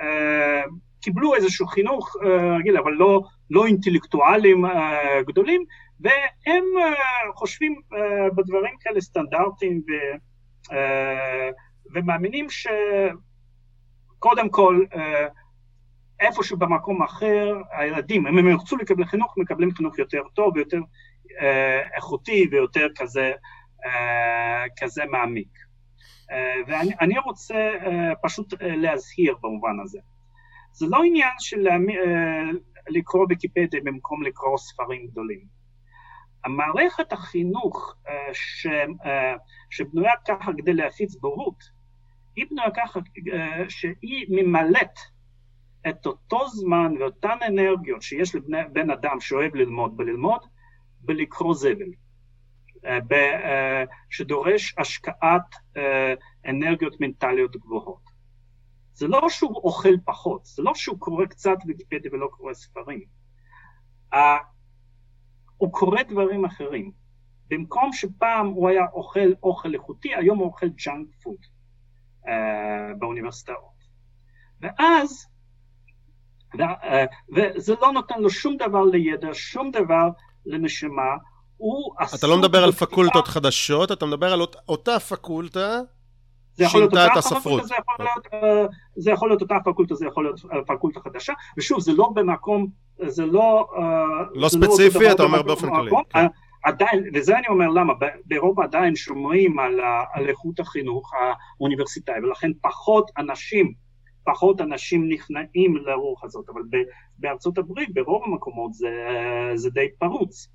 [0.00, 0.62] אה,
[1.00, 4.64] קיבלו איזשהו חינוך אה, רגיל, אבל לא, לא אינטלקטואלים
[5.26, 5.64] גדולים,
[6.02, 6.64] והם
[7.34, 7.80] חושבים
[8.36, 9.90] בדברים כאלה סטנדרטיים ו,
[11.94, 14.84] ומאמינים שקודם כל
[16.20, 20.80] איפשהו במקום אחר, הילדים, אם הם ירצו לקבל חינוך, מקבלים חינוך יותר טוב ויותר
[21.40, 23.32] אה, איכותי ויותר כזה,
[23.86, 25.58] אה, כזה מעמיק.
[26.30, 29.98] אה, ואני רוצה אה, פשוט אה, להזהיר במובן הזה.
[30.72, 31.76] זה לא עניין של אה,
[32.88, 35.59] לקרוא ויקיפדיה במקום לקרוא ספרים גדולים.
[36.44, 37.94] המערכת החינוך
[38.32, 38.66] ש,
[39.70, 41.64] שבנויה ככה כדי להפיץ בורות,
[42.36, 43.00] היא בנויה ככה
[43.68, 44.98] שהיא ממלאת
[45.88, 50.40] את אותו זמן ואותן אנרגיות שיש לבן אדם שאוהב ללמוד בללמוד,
[51.00, 51.90] בלקרוא זבל,
[54.10, 55.54] שדורש השקעת
[56.46, 58.10] אנרגיות מנטליות גבוהות.
[58.92, 63.04] זה לא שהוא אוכל פחות, זה לא שהוא קורא קצת ויקיפדיה ולא קורא ספרים.
[65.60, 66.90] הוא קורא דברים אחרים.
[67.48, 71.36] במקום שפעם הוא היה אוכל אוכל איכותי, היום הוא אוכל junk food
[72.24, 72.28] אה,
[72.98, 73.80] באוניברסיטאות.
[74.60, 75.26] ואז,
[76.58, 80.08] ו, אה, וזה לא נותן לו שום דבר לידע, שום דבר
[80.46, 81.16] לנשמה,
[81.56, 82.18] הוא עסוק...
[82.18, 85.80] אתה לא מדבר על פקולטות חדשות, אתה מדבר על אותה פקולטה
[86.54, 87.66] זה יכול להיות אותה הספרות.
[87.66, 88.66] זה יכול להיות, אה,
[88.96, 92.66] זה יכול להיות אותה פקולטה, זה יכול להיות אה, פקולטה חדשה, ושוב, זה לא במקום,
[93.06, 93.68] זה לא...
[93.76, 93.82] אה,
[94.34, 95.90] לא זה לא ספציפי, לא אתה אומר באופן כללי.
[96.10, 96.26] כן.
[96.64, 97.92] עדיין, וזה אני אומר למה,
[98.26, 99.80] באירופה עדיין שומרים על,
[100.12, 103.72] על איכות החינוך האוניברסיטאי, ולכן פחות אנשים,
[104.24, 106.62] פחות אנשים נכנעים לרוח הזאת, אבל
[107.18, 108.90] בארצות הברית, ברוב המקומות זה,
[109.54, 110.48] זה די פרוץ.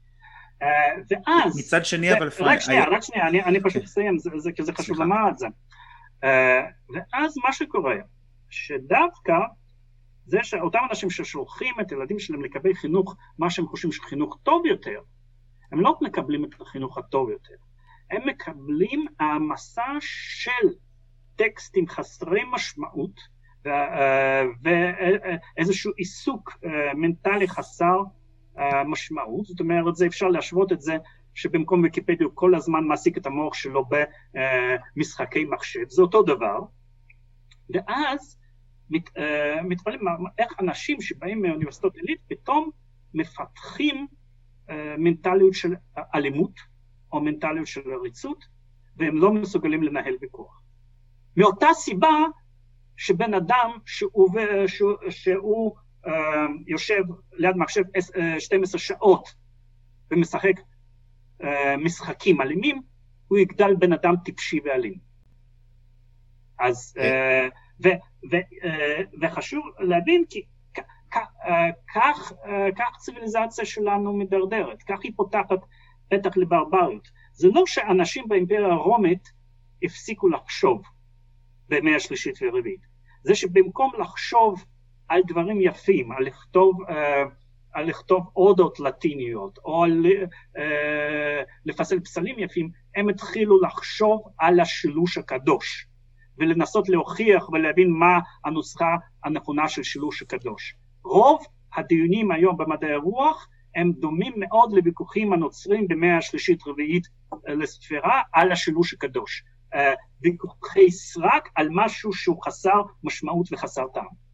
[1.09, 1.59] ואז...
[1.59, 2.29] מצד שני, אבל...
[2.39, 4.17] רק שנייה, רק שנייה, אני, אני פשוט אסיים,
[4.55, 5.47] כי זה חשוב לומר את זה.
[6.23, 6.61] אה,
[6.93, 7.95] ואז מה שקורה,
[8.49, 9.33] שדווקא
[10.25, 15.01] זה שאותם אנשים ששולחים את הילדים שלהם לקבל חינוך, מה שהם חושבים שחינוך טוב יותר,
[15.71, 17.55] הם לא מקבלים את החינוך הטוב יותר,
[18.11, 20.67] הם מקבלים העמסה של
[21.35, 23.19] טקסטים חסרי משמעות
[23.67, 27.97] אה, ואיזשהו עיסוק אה, מנטלי חסר
[28.85, 30.97] משמעות, זאת אומרת, זה אפשר להשוות את זה
[31.33, 33.85] שבמקום ויקיפדיה הוא כל הזמן מעסיק את המוח שלו
[34.95, 36.59] במשחקי מחשב, זה אותו דבר,
[37.69, 38.37] ואז
[38.89, 40.01] מת, אה, מתפלאים
[40.37, 42.69] איך אנשים שבאים מאוניברסיטאות עילית פתאום
[43.13, 44.07] מפתחים
[44.69, 45.75] אה, מנטליות של
[46.15, 46.59] אלימות
[47.11, 48.45] או מנטליות של עריצות,
[48.97, 50.61] והם לא מסוגלים לנהל ויכוח.
[51.37, 52.17] מאותה סיבה
[52.97, 54.29] שבן אדם שהוא,
[54.67, 55.75] שהוא, שהוא
[56.05, 56.09] uh,
[56.67, 57.03] יושב
[57.33, 57.83] ליד מחשב
[58.39, 59.33] 12 שעות
[60.11, 60.53] ומשחק
[61.43, 62.81] אה, משחקים אלימים,
[63.27, 64.93] הוא יגדל בן אדם טיפשי ואלים.
[66.59, 67.47] אז, אה,
[67.83, 67.87] ו,
[68.33, 70.43] אה, וחשוב להבין כי
[71.93, 72.31] כך,
[72.77, 75.59] כך ציוויליזציה שלנו מדרדרת, כך היא פותחת
[76.09, 77.07] פתח לברבריות.
[77.33, 79.31] זה לא שאנשים באימפריה הרומית
[79.83, 80.81] הפסיקו לחשוב
[81.69, 82.81] במאה השלישית והרביעית,
[83.23, 84.65] זה שבמקום לחשוב
[85.07, 86.77] על דברים יפים, על לכתוב
[87.75, 90.05] על לכתוב אודות לטיניות, או על
[90.57, 95.87] אה, לפסל פסלים יפים, הם התחילו לחשוב על השילוש הקדוש,
[96.39, 100.75] ולנסות להוכיח ולהבין מה הנוסחה הנכונה של שילוש הקדוש.
[101.03, 101.45] רוב
[101.75, 108.51] הדיונים היום במדעי הרוח הם דומים מאוד לוויכוחים הנוצרים במאה השלישית רביעית אה, לספירה על
[108.51, 109.43] השילוש הקדוש.
[109.73, 114.25] אה, ויכוחי סרק על משהו שהוא חסר משמעות וחסר טעם.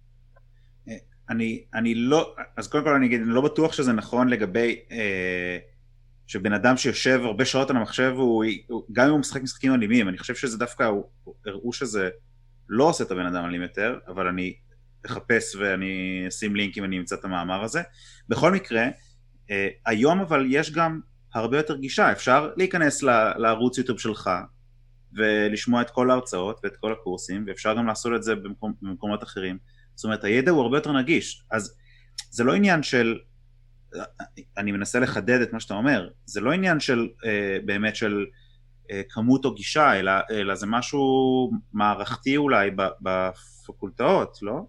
[1.31, 5.57] אני, אני לא, אז קודם כל אני אגיד, אני לא בטוח שזה נכון לגבי אה,
[6.27, 10.09] שבן אדם שיושב הרבה שעות על המחשב, הוא, הוא, גם אם הוא משחק משחקים אלימים,
[10.09, 11.03] אני חושב שזה דווקא, הוא,
[11.45, 12.09] הראו שזה
[12.69, 14.53] לא עושה את הבן אדם אלים יותר, אבל אני
[15.05, 17.81] אחפש ואני אשים לינק אם אני אמצא את המאמר הזה.
[18.29, 18.87] בכל מקרה,
[19.51, 20.99] אה, היום אבל יש גם
[21.33, 24.29] הרבה יותר גישה, אפשר להיכנס ל, לערוץ יוטיוב שלך
[25.13, 29.57] ולשמוע את כל ההרצאות ואת כל הקורסים, ואפשר גם לעשות את זה במקום, במקומות אחרים.
[29.95, 31.75] זאת אומרת הידע הוא הרבה יותר נגיש, אז
[32.29, 33.17] זה לא עניין של,
[34.57, 38.25] אני מנסה לחדד את מה שאתה אומר, זה לא עניין של אה, באמת של
[38.91, 41.01] אה, כמות או גישה, אלא, אלא זה משהו
[41.73, 44.65] מערכתי אולי בפקולטאות, לא?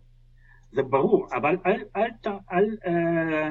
[0.73, 3.51] זה ברור, אבל אל, אל, אל, אל, אה,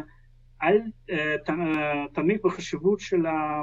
[0.63, 3.61] אל אה, תמיד בחשיבות של, ה,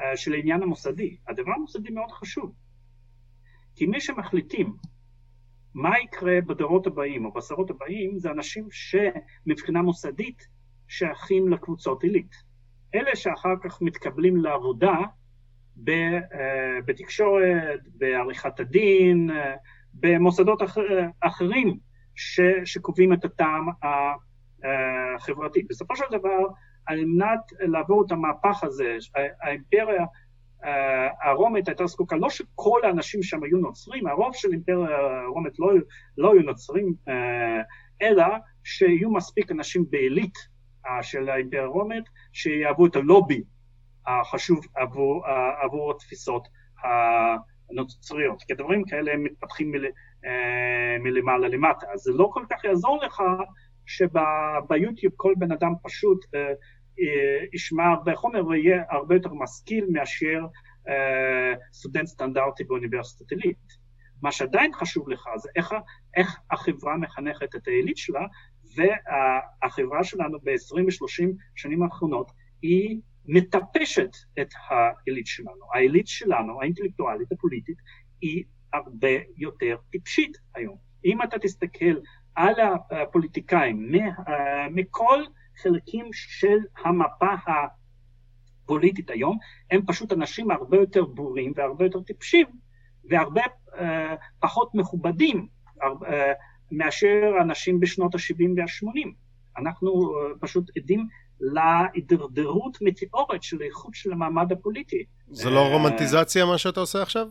[0.00, 1.16] אה, של העניין המוסדי.
[1.28, 2.54] הדבר המוסדי מאוד חשוב.
[3.74, 4.76] כי מי שמחליטים
[5.74, 10.46] מה יקרה בדורות הבאים או בעשרות הבאים זה אנשים שמבחינה מוסדית
[10.92, 12.34] שייכים לקבוצות עילית.
[12.94, 14.94] אלה שאחר כך מתקבלים לעבודה
[15.88, 16.20] אה,
[16.84, 19.54] בתקשורת, בעריכת הדין, אה,
[19.94, 20.82] במוסדות אחר,
[21.20, 21.78] אחרים
[22.14, 23.66] ש, שקובעים את הטעם
[24.62, 25.62] החברתי.
[25.62, 26.38] בסופו של דבר,
[26.86, 28.96] על מנת לעבור את המהפך הזה,
[29.42, 30.04] האימפריה
[30.64, 35.72] אה, הרומית הייתה זקוקה, לא שכל האנשים שם היו נוצרים, הרוב של אימפריה הרומית לא,
[36.18, 37.62] לא היו נוצרים, אה,
[38.02, 38.24] אלא
[38.64, 40.51] שיהיו מספיק אנשים בעילית אה,
[41.02, 43.42] של האימפריה הרומית שיהוו את הלובי
[44.06, 45.24] החשוב עבור,
[45.62, 46.48] עבור התפיסות
[47.70, 49.84] הנוצריות, כי הדברים כאלה הם מתפתחים מל,
[51.00, 53.22] מלמעלה למטה, אז זה לא כל כך יעזור לך
[53.86, 56.24] שביוטיוב כל בן אדם פשוט
[57.52, 60.40] ישמע הרבה חומר ויהיה הרבה יותר משכיל מאשר
[61.72, 63.82] סטודנט סטנדרטי באוניברסיטת עילית.
[64.22, 65.74] מה שעדיין חשוב לך זה איך,
[66.16, 68.26] איך החברה מחנכת את העילית שלה,
[68.76, 72.32] והחברה שלנו ב-20 ו-30 שנים האחרונות
[72.62, 75.64] היא מטפשת את העילית שלנו.
[75.74, 77.76] העילית שלנו, האינטלקטואלית, הפוליטית,
[78.20, 80.76] היא הרבה יותר טיפשית היום.
[81.04, 81.94] אם אתה תסתכל
[82.34, 82.54] על
[82.90, 83.92] הפוליטיקאים
[84.70, 85.22] מכל
[85.62, 87.34] חלקים של המפה
[88.64, 89.38] הפוליטית היום,
[89.70, 92.46] הם פשוט אנשים הרבה יותר בורים והרבה יותר טיפשים
[93.10, 93.80] והרבה uh,
[94.40, 95.46] פחות מכובדים
[95.80, 95.84] uh,
[96.72, 99.08] מאשר אנשים בשנות ה-70 וה-80.
[99.58, 101.06] אנחנו uh, פשוט עדים
[101.40, 105.04] להידרדרות מטאורית של איכות של המעמד הפוליטי.
[105.30, 107.26] זה לא רומנטיזציה מה שאתה עושה עכשיו?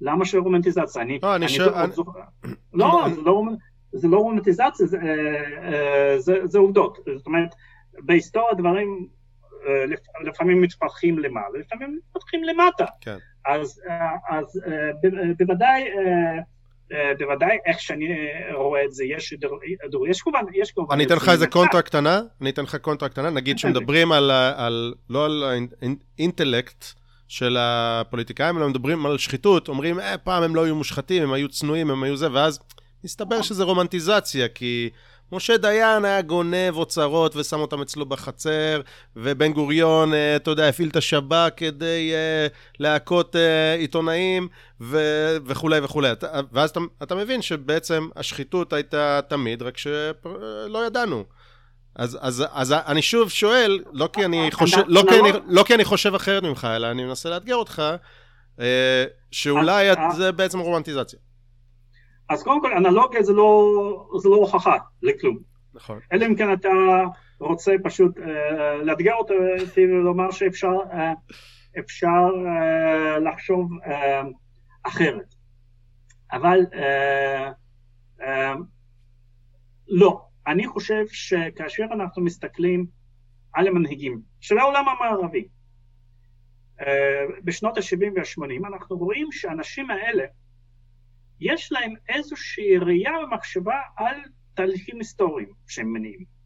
[0.00, 1.02] למה של רומנטיזציה?
[1.02, 1.18] אני...
[1.22, 1.86] לא, אני שואל...
[2.72, 3.42] לא, זה לא,
[3.92, 6.98] זה לא רומנטיזציה, זה, זה, עובדות.
[7.16, 7.54] זאת אומרת,
[7.98, 9.08] בהיסטוריה דברים
[10.24, 12.84] לפעמים מתפתחים למעלה, לפעמים מתפתחים למטה.
[13.00, 13.16] כן.
[13.46, 14.60] אז
[15.38, 15.84] בוודאי,
[17.18, 18.08] בוודאי איך שאני
[18.54, 19.34] רואה את זה, יש,
[20.08, 20.94] יש כמובן, יש כמובן...
[20.94, 24.94] אני אתן לך איזה קונטרה קטנה, אני אתן לך קונטרה קטנה, נגיד שמדברים על, על,
[25.10, 25.44] לא על
[26.18, 26.84] האינטלקט
[27.28, 31.48] של הפוליטיקאים, אלא מדברים על שחיתות, אומרים, אה, פעם הם לא היו מושחתים, הם היו
[31.48, 32.60] צנועים, הם היו זה, ואז
[33.04, 34.90] מסתבר שזה רומנטיזציה, כי
[35.32, 38.80] משה דיין היה גונב אוצרות ושם אותם אצלו בחצר,
[39.16, 43.38] ובן גוריון, אה, אתה יודע, הפעיל את השב"כ כדי uh, להכות uh,
[43.78, 44.48] עיתונאים
[44.80, 46.08] ו- וכולי וכולי.
[46.52, 51.24] ואז אתה, אתה מבין שבעצם השחיתות הייתה תמיד, רק שלא ידענו.
[51.96, 55.74] אז, אז, אז אני שוב שואל, לא כי אני חושב, לא כי אני, לא כי
[55.74, 57.82] אני חושב אחרת ממך, אלא אני מנסה לאתגר אותך,
[59.30, 61.18] שאולי זה בעצם רומנטיזציה.
[62.28, 65.38] אז קודם כל אנלוגיה זה לא, זה לא הוכחה לכלום.
[65.74, 66.00] נכון.
[66.12, 66.68] אלא אם כן אתה
[67.40, 68.20] רוצה פשוט uh,
[68.82, 69.34] לאתגר אותי
[69.76, 70.96] ולומר שאפשר uh,
[71.78, 73.90] אפשר, uh, לחשוב uh,
[74.82, 75.34] אחרת.
[76.32, 78.24] אבל uh, uh,
[79.88, 82.86] לא, אני חושב שכאשר אנחנו מסתכלים
[83.52, 85.48] על המנהיגים של העולם המערבי,
[86.80, 86.84] uh,
[87.44, 90.24] בשנות ה-70 וה-80 אנחנו רואים שהאנשים האלה
[91.40, 94.16] יש להם איזושהי ראייה ומחשבה על
[94.54, 96.38] תהליכים היסטוריים שהם מניעים.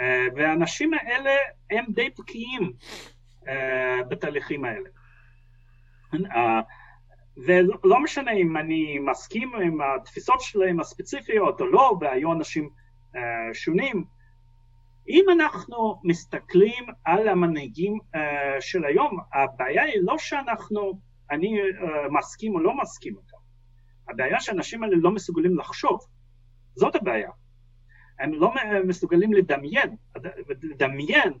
[0.00, 1.36] אה, והאנשים האלה
[1.70, 2.72] הם די בקיאים
[3.48, 4.88] אה, בתהליכים האלה.
[6.14, 6.60] אה,
[7.46, 12.70] ולא משנה אם אני מסכים עם התפיסות שלהם הספציפיות או לא, והיו אנשים
[13.52, 14.04] שונים,
[15.08, 17.98] אם אנחנו מסתכלים על המנהיגים
[18.60, 23.36] של היום, הבעיה היא לא שאנחנו אני uh, מסכים או לא מסכים איתם.
[24.08, 26.00] הבעיה שאנשים האלה לא מסוגלים לחשוב,
[26.74, 27.30] זאת הבעיה.
[28.18, 28.52] הם לא
[28.84, 29.96] מסוגלים לדמיין,
[30.62, 31.32] לדמיין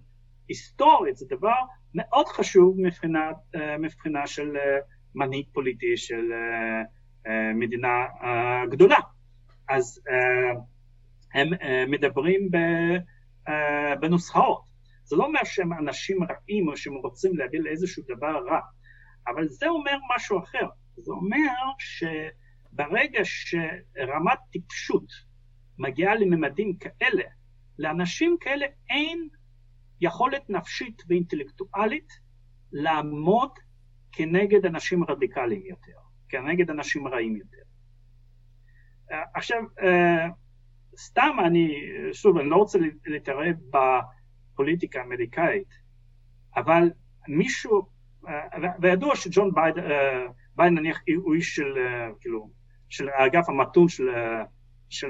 [0.48, 1.56] היסטורית זה דבר
[1.94, 4.56] מאוד חשוב מבחינה, uh, מבחינה של
[5.14, 6.32] מנהיג פוליטי של
[7.54, 8.06] מדינה
[8.70, 8.98] גדולה.
[9.68, 10.00] אז
[11.34, 11.48] הם
[11.90, 12.48] מדברים
[14.00, 14.62] בנוסחאות.
[15.04, 18.60] זה לא אומר שהם אנשים רעים או שהם רוצים להביא לאיזשהו דבר רע.
[19.34, 25.12] אבל זה אומר משהו אחר, זה אומר שברגע שרמת טיפשות
[25.78, 27.22] מגיעה לממדים כאלה,
[27.78, 29.28] לאנשים כאלה אין
[30.00, 32.12] יכולת נפשית ואינטלקטואלית
[32.72, 33.50] לעמוד
[34.12, 35.98] כנגד אנשים רדיקליים יותר,
[36.28, 37.62] כנגד אנשים רעים יותר.
[39.34, 39.62] עכשיו,
[40.96, 41.74] סתם אני,
[42.12, 45.68] שוב, אני לא רוצה להתערב בפוליטיקה האמריקאית,
[46.56, 46.90] אבל
[47.28, 47.97] מישהו
[48.80, 49.82] וידוע שג'ון ביידן,
[50.56, 51.74] ביידן נניח הוא איש של,
[52.20, 52.50] כאילו,
[52.88, 54.08] של האגף המתון של,
[54.88, 55.08] של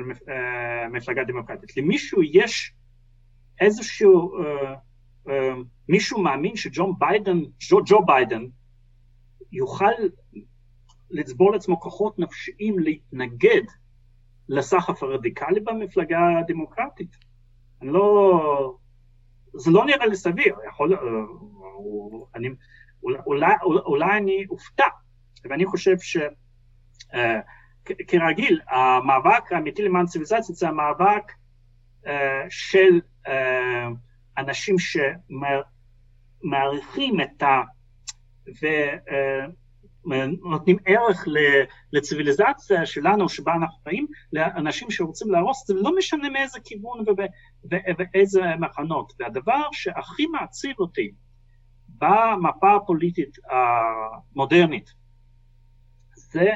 [0.92, 1.76] מפלגה דמוקרטית.
[1.76, 2.74] למישהו יש
[3.60, 4.32] איזשהו,
[5.88, 7.38] מישהו מאמין שג'ון ביידן,
[7.70, 8.44] ג'ו, ג'ו ביידן,
[9.52, 9.92] יוכל
[11.10, 13.62] לצבור לעצמו כוחות נפשיים להתנגד
[14.48, 17.16] לסחף הרדיקלי במפלגה הדמוקרטית.
[17.82, 18.76] אני לא...
[19.54, 20.96] זה לא נראה לי סביר, יכול...
[22.34, 22.48] אני,
[23.02, 24.86] אולי, אולי אני אופתע,
[25.44, 25.96] ואני חושב
[27.08, 31.32] שכרגיל, uh, המאבק האמיתי למען ציוויליזציה זה המאבק
[32.04, 32.08] uh,
[32.48, 33.30] של uh,
[34.38, 34.76] אנשים
[36.42, 37.62] שמעריכים את ה...
[40.04, 41.24] ונותנים ערך
[41.92, 47.04] לציוויליזציה שלנו, שבה אנחנו חיים, לאנשים שרוצים להרוס את זה, לא משנה מאיזה כיוון
[47.64, 49.12] ובאיזה מחנות.
[49.20, 51.10] והדבר שהכי מעציב אותי,
[51.98, 54.90] במפה הפוליטית המודרנית
[56.30, 56.50] זה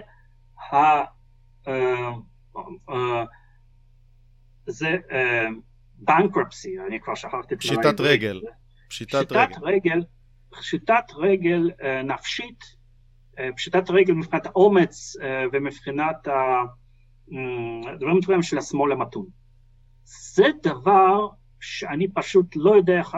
[0.73, 0.77] ה...
[1.69, 2.11] אה,
[2.91, 3.25] אה,
[4.67, 5.47] זה אה,
[6.09, 8.41] bankruptcy, אני כבר שכחתי את פשיטת רגל.
[8.89, 9.33] פשיטת
[9.63, 10.05] רגל.
[10.51, 11.71] פשיטת רגל
[12.05, 12.65] נפשית,
[13.57, 15.17] פשיטת רגל מבחינת האומץ
[15.53, 16.29] ומבחינת
[17.89, 19.27] הדברים um, של השמאל המתון.
[20.05, 21.29] זה דבר
[21.61, 23.17] שאני פשוט לא יודע איך,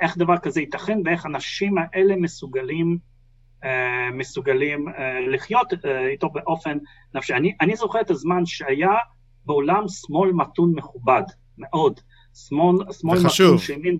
[0.00, 2.98] איך דבר כזה ייתכן ואיך האנשים האלה מסוגלים
[3.64, 6.78] אה, מסוגלים אה, לחיות אה, איתו באופן
[7.14, 7.34] נפשי.
[7.34, 8.92] אני, אני זוכר את הזמן שהיה
[9.44, 11.22] בעולם שמאל מתון מכובד,
[11.58, 12.00] מאוד.
[12.34, 13.98] שמאל, שמאל מתון שהאמין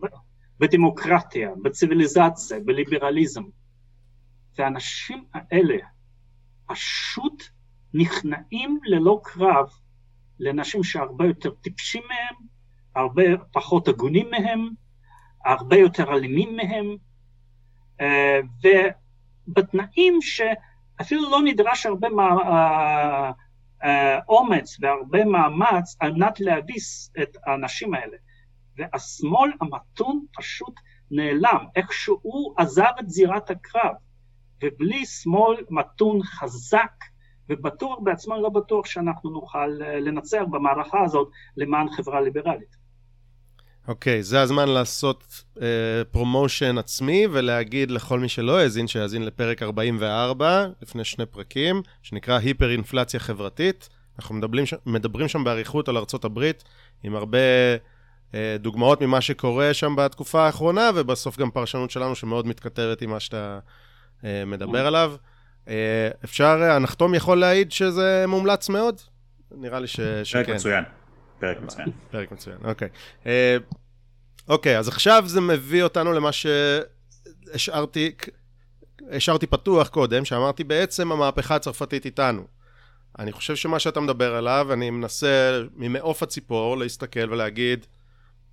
[0.60, 3.42] בדמוקרטיה, בציוויליזציה, בליברליזם.
[4.58, 5.76] והאנשים האלה
[6.66, 7.44] פשוט
[7.94, 9.68] נכנעים ללא קרב
[10.40, 12.46] לאנשים שהרבה יותר טיפשים מהם,
[12.94, 13.22] הרבה
[13.52, 14.68] פחות הגונים מהם,
[15.48, 16.96] הרבה יותר אלימים מהם,
[18.64, 18.68] ו...
[19.48, 23.30] בתנאים שאפילו לא נדרש הרבה אה,
[23.84, 28.16] אה, אומץ והרבה מאמץ על מנת להביס את האנשים האלה.
[28.76, 30.74] והשמאל המתון פשוט
[31.10, 33.94] נעלם, איכשהו עזב את זירת הקרב,
[34.62, 36.92] ובלי שמאל מתון חזק
[37.48, 42.76] ובטוח בעצמו, לא בטוח שאנחנו נוכל אה, לנצח במערכה הזאת למען חברה ליברלית.
[43.88, 45.44] אוקיי, okay, זה הזמן לעשות
[46.10, 52.38] פרומושן uh, עצמי ולהגיד לכל מי שלא האזין, שיאזין לפרק 44, לפני שני פרקים, שנקרא
[52.38, 53.88] היפר-אינפלציה חברתית.
[54.18, 56.64] אנחנו מדברים, מדברים שם באריכות על ארצות הברית,
[57.02, 57.38] עם הרבה
[58.32, 63.20] אה, דוגמאות ממה שקורה שם בתקופה האחרונה, ובסוף גם פרשנות שלנו שמאוד מתכתבת עם מה
[63.20, 63.58] שאתה
[64.20, 65.14] uh, מדבר עליו.
[65.66, 65.70] אה,
[66.24, 69.00] אפשר, הנחתום יכול להעיד שזה מומלץ מאוד?
[69.50, 70.00] נראה לי ש...
[70.24, 70.44] שכן.
[70.44, 70.84] פרק מצוין.
[71.38, 71.88] פרק מצוין.
[72.10, 72.88] פרק מצוין, אוקיי.
[73.26, 73.56] אה,
[74.48, 78.12] אוקיי, אז עכשיו זה מביא אותנו למה שהשארתי
[79.10, 82.42] השארתי פתוח קודם, שאמרתי בעצם המהפכה הצרפתית איתנו.
[83.18, 87.86] אני חושב שמה שאתה מדבר עליו, אני מנסה ממעוף הציפור להסתכל ולהגיד,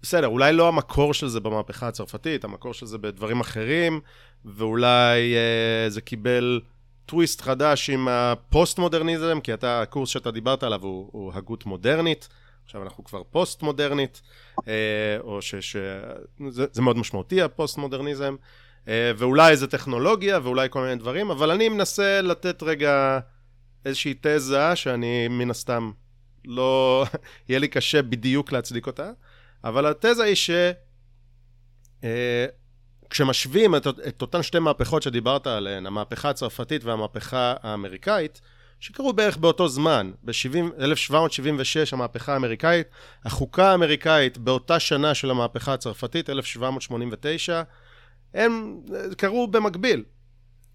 [0.02, 4.00] בסדר, אולי לא המקור של זה במהפכה הצרפתית, המקור של זה בדברים אחרים,
[4.46, 6.62] ואולי אה, זה קיבל
[7.06, 12.30] טוויסט חדש עם הפוסט-מודרניזם, כי אתה, הקורס שאתה דיברת עליו הוא, הוא הגות מודרנית.
[12.66, 14.22] עכשיו אנחנו כבר פוסט-מודרנית,
[14.68, 18.36] אה, או שזה מאוד משמעותי הפוסט-מודרניזם,
[18.88, 23.20] אה, ואולי זה טכנולוגיה ואולי כל מיני דברים, אבל אני מנסה לתת רגע
[23.86, 25.92] איזושהי תזה שאני מן הסתם
[26.46, 27.06] לא...
[27.50, 29.12] יהיה לי קשה בדיוק להצדיק אותה,
[29.64, 30.50] אבל התזה היא ש...
[32.04, 32.46] אה,
[33.10, 38.42] כשמשווים את, את אותן שתי מהפכות שדיברת עליהן, המהפכה הצרפתית והמהפכה האמריקאית,
[38.86, 42.88] שקרו בערך באותו זמן, ב-1776 המהפכה האמריקאית,
[43.26, 47.62] החוקה האמריקאית באותה שנה של המהפכה הצרפתית, 1789,
[48.34, 48.82] הם
[49.18, 50.04] קרו במקביל.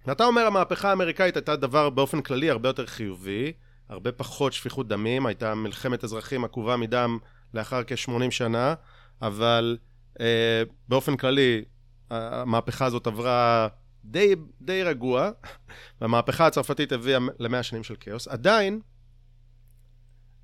[0.07, 3.53] ואתה אומר המהפכה האמריקאית הייתה דבר באופן כללי הרבה יותר חיובי,
[3.89, 7.19] הרבה פחות שפיכות דמים, הייתה מלחמת אזרחים עקובה מדם
[7.55, 8.75] לאחר כ-80 שנה,
[9.23, 9.79] אבל
[10.21, 11.65] אה, באופן כללי
[12.11, 13.69] המהפכה הזאת עברה
[14.05, 15.31] די, די רגוע,
[16.01, 18.29] והמהפכה הצרפתית הביאה למאה שנים של כאוס.
[18.29, 18.81] עדיין,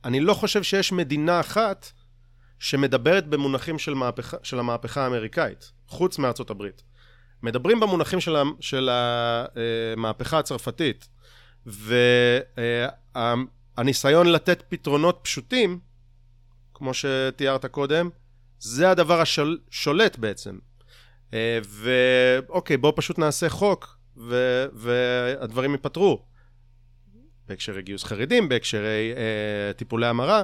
[0.05, 1.93] אני לא חושב שיש מדינה אחת
[2.59, 6.83] שמדברת במונחים של, מהפכה, של המהפכה האמריקאית, חוץ מארצות הברית.
[7.43, 11.09] מדברים במונחים של, של המהפכה הצרפתית,
[13.17, 15.81] והניסיון לתת פתרונות פשוטים,
[16.75, 18.11] כמו שתיארת קודם,
[18.59, 20.59] זה הדבר השולט בעצם.
[21.37, 24.65] אה, ואוקיי, בואו פשוט נעשה חוק, ו...
[24.73, 26.23] והדברים ייפתרו.
[27.49, 30.43] בהקשרי גיוס חרדים, בהקשרי אה, טיפולי המרה,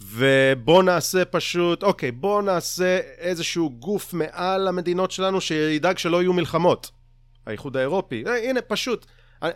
[0.00, 6.90] ובואו נעשה פשוט, אוקיי, בואו נעשה איזשהו גוף מעל המדינות שלנו שידאג שלא יהיו מלחמות.
[7.46, 9.06] האיחוד האירופי, אה, הנה, פשוט.
[9.42, 9.52] אני,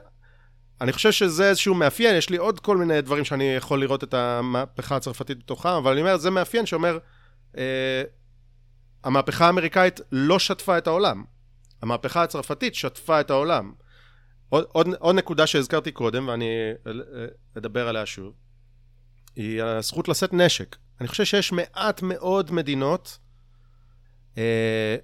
[0.81, 4.15] אני חושב שזה איזשהו מאפיין, יש לי עוד כל מיני דברים שאני יכול לראות את
[4.15, 6.99] המהפכה הצרפתית בתוכם, אבל אני אומר, זה מאפיין שאומר,
[7.59, 8.03] אה,
[9.05, 11.25] המהפכה האמריקאית לא שטפה את העולם.
[11.83, 13.73] המהפכה הצרפתית שטפה את העולם.
[14.49, 16.49] עוד, עוד, עוד נקודה שהזכרתי קודם, ואני
[17.59, 18.33] אדבר עליה שוב,
[19.37, 20.77] היא הזכות לשאת נשק.
[21.01, 23.19] אני חושב שיש מעט מאוד מדינות,
[24.39, 24.97] אה,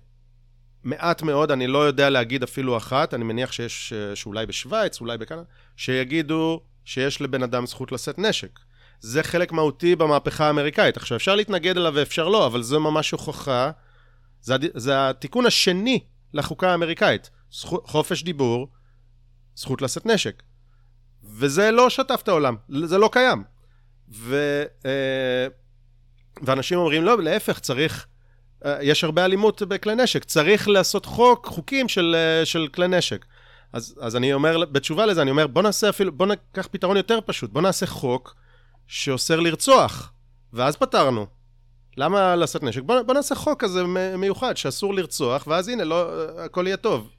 [0.84, 5.42] מעט מאוד, אני לא יודע להגיד אפילו אחת, אני מניח שיש, שאולי בשוויץ, אולי בכאן,
[5.76, 8.58] שיגידו שיש לבן אדם זכות לשאת נשק.
[9.00, 10.96] זה חלק מהותי במהפכה האמריקאית.
[10.96, 13.70] עכשיו, אפשר להתנגד אליו ואפשר לא, אבל זו ממש הוכחה
[14.46, 17.30] זה, זה התיקון השני לחוקה האמריקאית.
[17.52, 18.68] זכו, חופש דיבור,
[19.56, 20.42] זכות לשאת נשק.
[21.24, 23.44] וזה לא שטף את העולם, זה לא קיים.
[24.08, 25.46] ו, אה,
[26.42, 28.06] ואנשים אומרים, לא, להפך, צריך,
[28.64, 33.24] אה, יש הרבה אלימות בכלי נשק, צריך לעשות חוק, חוקים של, אה, של כלי נשק.
[33.72, 37.18] אז, אז אני אומר, בתשובה לזה, אני אומר, בוא נעשה אפילו, בוא ניקח פתרון יותר
[37.26, 38.34] פשוט, בוא נעשה חוק
[38.86, 40.12] שאוסר לרצוח,
[40.52, 41.35] ואז פתרנו.
[41.96, 42.82] למה לשאת נשק?
[42.82, 43.84] בוא, בוא נעשה חוק כזה
[44.18, 47.10] מיוחד, שאסור לרצוח, ואז הנה, לא, הכל יהיה טוב.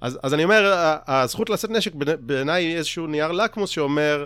[0.00, 0.72] אז, אז אני אומר,
[1.06, 4.24] הזכות לשאת נשק בעיניי היא איזשהו נייר לקמוס שאומר,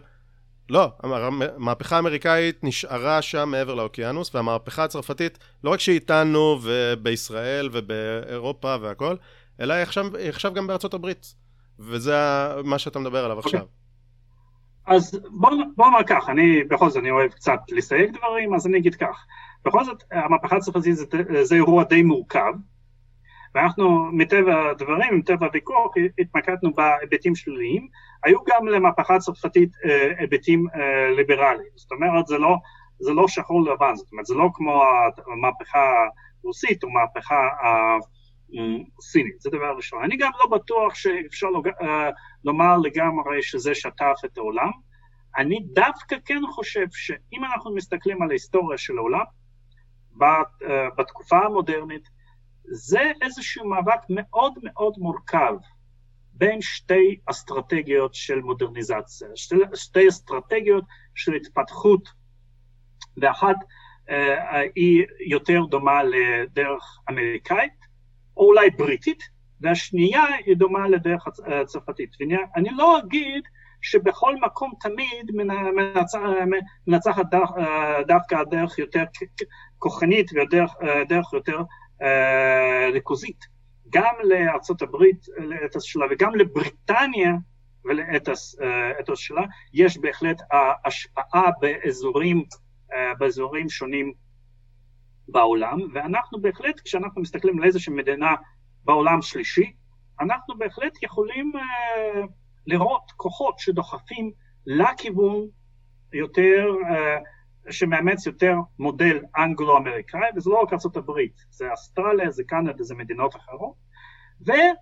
[0.70, 8.76] לא, המהפכה האמריקאית נשארה שם מעבר לאוקיינוס, והמהפכה הצרפתית, לא רק שהיא איתנו ובישראל ובאירופה
[8.80, 9.16] והכל,
[9.60, 11.34] אלא היא עכשיו, היא עכשיו גם בארצות הברית.
[11.78, 12.16] וזה
[12.64, 13.44] מה שאתה מדבר עליו okay.
[13.44, 13.60] אוקיי.
[13.60, 13.80] עכשיו.
[14.86, 18.78] אז בוא, בוא נאמר כך, אני בכל זאת אני אוהב קצת לסייג דברים, אז אני
[18.78, 19.24] אגיד כך.
[19.64, 21.04] בכל זאת, המהפכה הצרפתית זה,
[21.42, 22.52] זה אירוע די מורכב,
[23.54, 27.88] ואנחנו מטבע הדברים, מטבע הוויכוח, התמקדנו בהיבטים שליליים,
[28.24, 32.56] היו גם למהפכה הצרפתית אה, היבטים אה, ליברליים, זאת אומרת זה לא,
[32.98, 34.82] זה לא שחור לבן, זאת אומרת זה לא כמו
[35.32, 35.92] המהפכה
[36.44, 37.48] הרוסית או מהפכה
[38.98, 40.04] הסינית, זה דבר ראשון.
[40.04, 41.48] אני גם לא בטוח שאפשר
[41.82, 42.10] אה,
[42.44, 44.70] לומר לגמרי שזה שטף את העולם,
[45.38, 49.24] אני דווקא כן חושב שאם אנחנו מסתכלים על ההיסטוריה של העולם,
[50.98, 52.08] בתקופה המודרנית,
[52.64, 55.54] זה איזשהו מאבק מאוד מאוד מורכב
[56.32, 60.84] בין שתי אסטרטגיות של מודרניזציה, שתי, שתי אסטרטגיות
[61.14, 62.08] של התפתחות,
[63.16, 63.56] ואחת
[64.10, 67.72] אה, היא יותר דומה לדרך אמריקאית,
[68.36, 69.22] או אולי בריטית,
[69.60, 72.16] והשנייה היא דומה לדרך הצרפתית.
[72.20, 73.42] ואני לא אגיד
[73.82, 75.30] שבכל מקום תמיד
[76.86, 79.04] מנצחת אה, דווקא הדרך יותר
[79.78, 81.62] כוחנית ודרך יותר
[82.02, 83.60] אה, ריכוזית.
[83.90, 87.32] גם לארצות הברית לאתוס שלה וגם לבריטניה
[87.84, 89.42] ולאתוס אה, שלה
[89.72, 90.42] יש בהחלט
[90.84, 92.44] השפעה באזורים,
[92.92, 94.12] אה, באזורים שונים
[95.28, 98.34] בעולם, ואנחנו בהחלט, כשאנחנו מסתכלים על איזושהי מדינה
[98.84, 99.72] בעולם שלישי,
[100.20, 101.52] אנחנו בהחלט יכולים
[102.66, 104.30] לראות כוחות שדוחפים
[104.66, 105.46] לכיוון
[106.12, 106.66] יותר
[107.70, 111.12] שמאמץ יותר מודל אנגלו-אמריקאי, וזה לא רק ארה"ב,
[111.50, 113.74] זה אסטרליה, זה קנדה, זה מדינות אחרות,
[114.40, 114.72] ודרך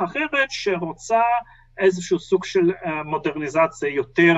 [0.00, 1.22] אה, אחרת שרוצה
[1.78, 4.36] איזשהו סוג של אה, מודרניזציה יותר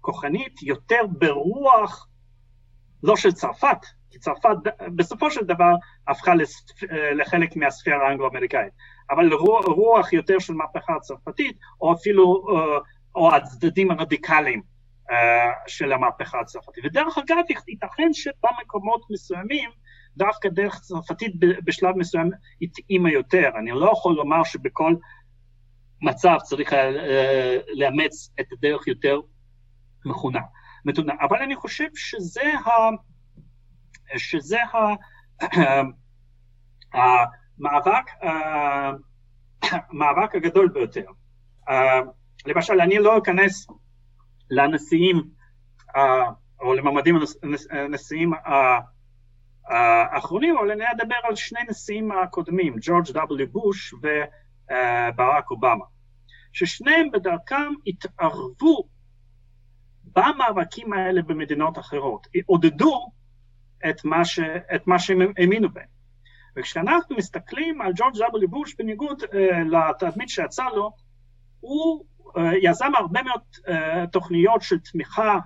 [0.00, 2.08] כוחנית, יותר ברוח,
[3.02, 3.78] לא של צרפת,
[4.10, 4.56] כי צרפת
[4.96, 5.74] בסופו של דבר
[6.08, 8.72] הפכה אה, לחלק מהספירה האנגלו-אמריקאית,
[9.10, 9.32] אבל
[9.66, 12.44] רוח יותר של מהפכה הצרפתית, או אפילו
[13.14, 14.62] או הצדדים הרדיקליים
[15.10, 15.14] uh,
[15.66, 16.84] של המהפכה הצרפתית.
[16.84, 17.36] ודרך אגב,
[17.68, 19.70] ייתכן שבמקומות מסוימים,
[20.16, 21.32] דווקא דרך צרפתית
[21.64, 22.30] בשלב מסוים
[22.62, 23.50] התאימה יותר.
[23.58, 24.94] אני לא יכול לומר שבכל
[26.02, 26.76] מצב צריך uh,
[27.74, 29.20] לאמץ את הדרך יותר
[30.04, 30.40] מכונה,
[30.84, 31.12] מתונה.
[31.20, 32.70] אבל אני חושב שזה ה...
[34.16, 34.58] שזה
[36.94, 37.02] ה...
[37.62, 38.10] המאבק,
[39.90, 41.04] המאבק הגדול ביותר.
[42.46, 43.66] למשל, אני לא אכנס
[44.50, 45.22] לנשיאים
[45.96, 46.00] uh,
[46.60, 47.18] או למעמדים
[47.70, 48.32] הנשיאים
[49.66, 53.46] האחרונים, אבל אני אדבר על שני נשיאים הקודמים, ג'ורג' W.
[53.52, 55.84] בוש וברק אובמה,
[56.52, 58.88] ששניהם בדרכם התערבו
[60.04, 63.12] במאבקים האלה במדינות אחרות, עודדו
[63.90, 64.40] את מה, ש,
[64.74, 65.91] את מה שהם האמינו בהם.
[66.56, 68.46] וכשאנחנו מסתכלים על ג'ורג' W.
[68.48, 69.36] בוש, בניגוד uh,
[69.70, 70.90] לתדמית שיצא לו,
[71.60, 72.04] הוא
[72.36, 75.38] אה, יזם הרבה מאוד אה, תוכניות של תמיכה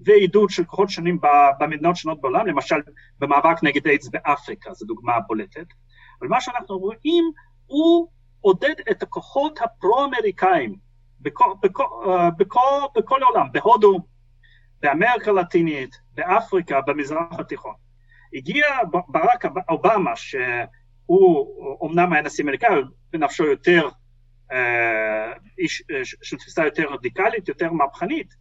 [0.00, 1.18] ועידוד של כוחות שונים
[1.60, 2.76] במדינות שונות בעולם, למשל
[3.18, 5.66] במאבק נגד איידס באפריקה, זו דוגמה בולטת,
[6.20, 7.24] אבל מה שאנחנו רואים,
[7.66, 8.08] הוא
[8.40, 10.76] עודד את הכוחות הפרו-אמריקאים
[11.20, 11.84] בכל, בכל,
[12.38, 12.60] בכל,
[12.96, 13.98] בכל העולם, בהודו,
[14.82, 17.74] באמריקה הלטינית, באפריקה, במזרח התיכון.
[18.34, 18.66] הגיע
[19.08, 21.46] ברק אובמה, שהוא
[21.80, 22.80] אומנם היה נשיא אמריקאי,
[23.12, 23.88] בנפשו יותר
[24.52, 28.34] אה, איש אה, של תפיסה יותר רדיקלית, יותר מהפכנית,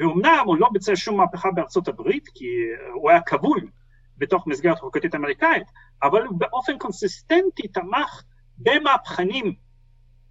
[0.00, 2.46] ואומנם הוא לא ביצע שום מהפכה בארצות הברית, כי
[2.94, 3.68] הוא היה כבול
[4.16, 5.66] בתוך מסגרת חוקתית אמריקאית,
[6.02, 8.22] אבל הוא באופן קונסיסטנטי תמך
[8.58, 9.54] במהפכנים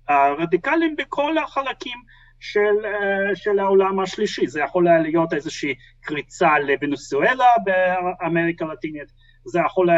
[0.07, 1.97] הרדיקליים בכל החלקים
[2.39, 4.47] של, אה, של העולם השלישי.
[4.47, 9.11] זה יכול היה להיות איזושהי קריצה לוונצואלה באמריקה הלטינית,
[9.45, 9.89] זה יכול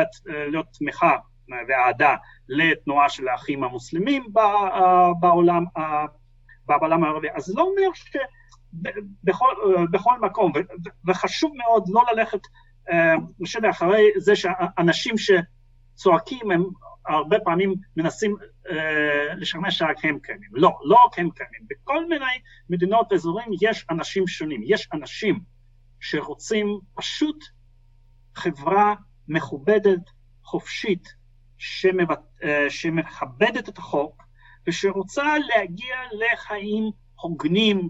[0.51, 1.15] להיות תמיכה
[1.67, 2.15] ואהדה
[2.49, 4.23] לתנועה של האחים המוסלמים
[5.19, 5.63] בעולם,
[6.65, 7.27] בעולם הערבי.
[7.35, 7.89] אז לא אומר
[9.23, 10.51] שבכל מקום,
[11.07, 12.39] וחשוב מאוד לא ללכת,
[12.89, 16.63] אני חושב, אחרי זה שאנשים שצועקים הם
[17.09, 18.35] הרבה פעמים מנסים
[18.69, 20.49] אה, לשמש שרק הם קיימים.
[20.51, 21.61] לא, לא רק הם קיימים.
[21.69, 22.25] בכל מיני
[22.69, 24.61] מדינות ואזורים יש אנשים שונים.
[24.63, 25.39] יש אנשים
[25.99, 27.45] שרוצים פשוט
[28.35, 28.95] חברה
[29.27, 30.09] מכובדת,
[30.43, 31.19] חופשית,
[32.43, 34.23] אה, שמכבדת את החוק
[34.67, 37.89] ושרוצה להגיע לחיים הוגנים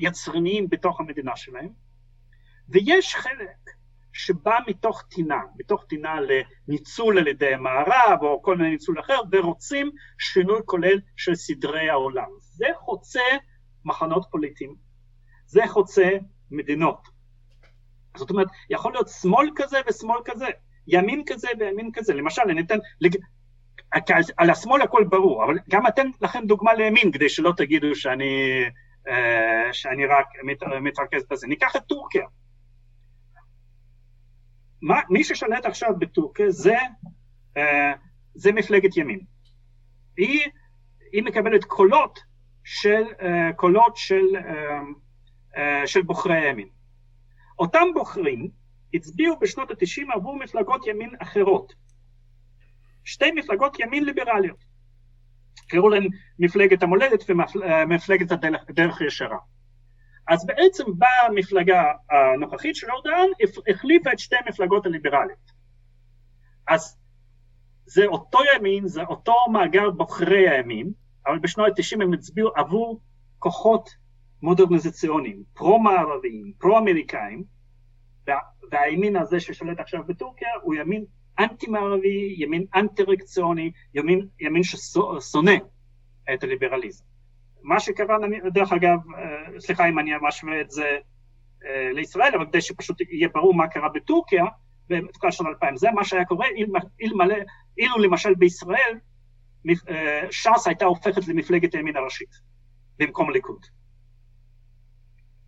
[0.00, 1.68] יצרניים בתוך המדינה שלהם,
[2.68, 3.67] ויש חלק
[4.18, 9.90] שבא מתוך טינה, מתוך טינה לניצול על ידי המערב או כל מיני ניצול אחר, ורוצים
[10.18, 12.28] שינוי כולל של סדרי העולם.
[12.40, 13.20] זה חוצה
[13.84, 14.74] מחנות פוליטיים,
[15.46, 16.10] זה חוצה
[16.50, 17.08] מדינות.
[18.16, 20.46] זאת אומרת, יכול להיות שמאל כזה ושמאל כזה,
[20.86, 22.14] ימין כזה וימין כזה.
[22.14, 23.16] למשל, אני אתן, לג...
[24.36, 28.62] על השמאל הכל ברור, אבל גם אתן לכם דוגמה לימין, כדי שלא תגידו שאני,
[29.08, 30.26] אה, שאני רק
[30.82, 31.46] מתרכז בזה.
[31.46, 32.24] ניקח את טורקיה.
[34.82, 36.76] מה, מי ששולט עכשיו בטורקיה זה,
[37.56, 37.92] אה,
[38.34, 39.20] זה מפלגת ימין.
[40.16, 40.40] היא,
[41.12, 42.20] היא מקבלת קולות
[42.64, 44.24] של, אה, קולות של,
[45.86, 46.68] של בוחרי הימין.
[47.58, 48.48] אותם בוחרים
[48.94, 51.72] הצביעו בשנות התשעים עבור מפלגות ימין אחרות.
[53.04, 54.64] שתי מפלגות ימין ליברליות.
[55.68, 58.32] קראו להן מפלגת המולדת ומפלגת
[58.68, 59.38] הדרך ישרה.
[60.28, 63.26] אז בעצם באה המפלגה הנוכחית של אורדן,
[63.68, 65.52] החליפה את שתי המפלגות הליברליות.
[66.68, 66.98] אז
[67.86, 70.92] זה אותו ימין, זה אותו מאגר בוחרי הימין,
[71.26, 73.00] אבל בשנות ה-90 הם הצביעו עבור
[73.38, 73.90] כוחות
[74.42, 77.44] מודרניזציוניים, פרו-מערביים, פרו-אמריקאים,
[78.70, 81.04] והימין הזה ששולט עכשיו בטורקיה הוא ימין
[81.38, 85.56] אנטי-מערבי, ימין אנטי-ריאקציוני, ימין, ימין ששונא
[86.34, 87.04] את הליברליזם.
[87.68, 88.16] מה שקרה,
[88.52, 90.98] דרך אגב, אה, סליחה אם אני משווה את זה
[91.64, 94.44] אה, לישראל, אבל כדי שפשוט יהיה ברור מה קרה בטורקיה,
[94.88, 96.74] בתקופה של 2000, זה מה שהיה קורה אילו,
[97.78, 98.98] אילו למשל בישראל
[99.88, 102.30] אה, ש"ס הייתה הופכת למפלגת הימין הראשית
[102.98, 103.60] במקום ליכוד.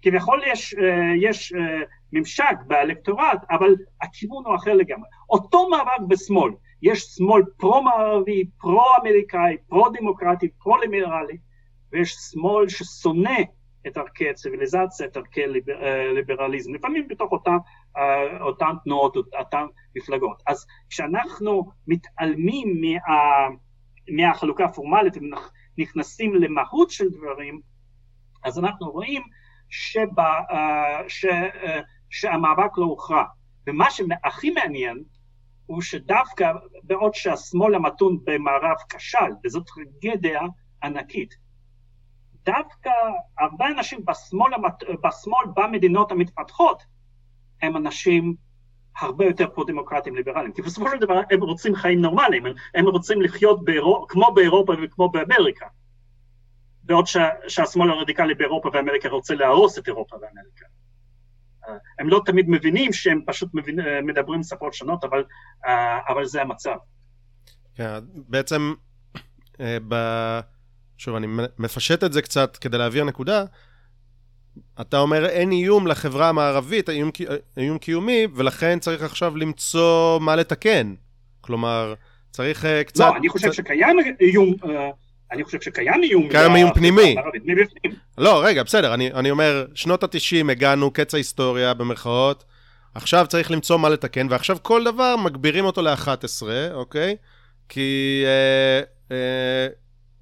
[0.03, 0.75] כביכול יש,
[1.21, 1.53] יש
[2.13, 5.09] ממשק באלקטורט, אבל הכיוון הוא אחר לגמרי.
[5.31, 6.53] אותו מאבק בשמאל,
[6.83, 11.39] יש שמאל פרו-מערבי, פרו-אמריקאי, פרו-דמוקרטי, פרו-ליברלי,
[11.93, 13.41] ויש שמאל ששונא
[13.87, 15.41] את ערכי הציוויליזציה, את ערכי
[16.15, 17.57] ליברליזם, לפעמים בתוך אותה,
[17.97, 20.43] אה, אותן תנועות, אותן מפלגות.
[20.47, 23.49] אז כשאנחנו מתעלמים מה,
[24.09, 25.15] מהחלוקה הפורמלית
[25.79, 27.61] ונכנסים למהות של דברים,
[28.45, 29.23] אז אנחנו רואים
[29.69, 31.81] שבה, אה, ש, אה,
[32.11, 33.25] שהמאבק לא הוכרע.
[33.67, 35.03] ומה שהכי מעניין
[35.67, 36.53] הוא שדווקא
[36.83, 40.41] בעוד שהשמאל המתון במערב כשל, וזאת טרגדיה
[40.83, 41.35] ענקית,
[42.45, 42.91] דווקא
[43.39, 44.53] הרבה אנשים בשמאל,
[45.05, 46.83] בשמאל במדינות המתפתחות
[47.63, 48.35] הם אנשים
[49.01, 52.45] הרבה יותר פרו-דמוקרטיים ליברליים, כי בסופו של דבר הם רוצים חיים נורמליים,
[52.75, 55.67] הם רוצים לחיות באירופ, כמו באירופה וכמו באמריקה.
[56.83, 60.67] בעוד שה, שהשמאל הרדיקלי באירופה ואמריקה רוצה להרוס את אירופה ואמריקה.
[61.99, 65.25] הם לא תמיד מבינים שהם פשוט מבין, מדברים שפות שונות, אבל,
[66.09, 66.77] אבל זה המצב.
[67.75, 68.75] כן, בעצם,
[69.61, 69.95] אה, ב...
[71.01, 71.27] שוב, אני
[71.59, 73.45] מפשט את זה קצת כדי להביא הנקודה.
[74.81, 77.11] אתה אומר אין איום לחברה המערבית, איום,
[77.57, 80.95] איום קיומי, ולכן צריך עכשיו למצוא מה לתקן.
[81.41, 81.95] כלומר,
[82.31, 83.05] צריך uh, קצת...
[83.05, 83.57] לא, אני חושב קצת...
[83.57, 84.55] שקיים איום...
[84.63, 84.69] Uh,
[85.33, 86.29] אני חושב שקיים איום...
[86.29, 87.15] קיים איום פנימי.
[88.19, 92.45] לא, רגע, בסדר, אני, אני אומר, שנות ה-90 הגענו, קץ ההיסטוריה, במרכאות,
[92.95, 96.43] עכשיו צריך למצוא מה לתקן, ועכשיו כל דבר מגבירים אותו ל-11,
[96.75, 97.17] אוקיי?
[97.69, 98.83] כי, אה,
[99.17, 99.67] אה,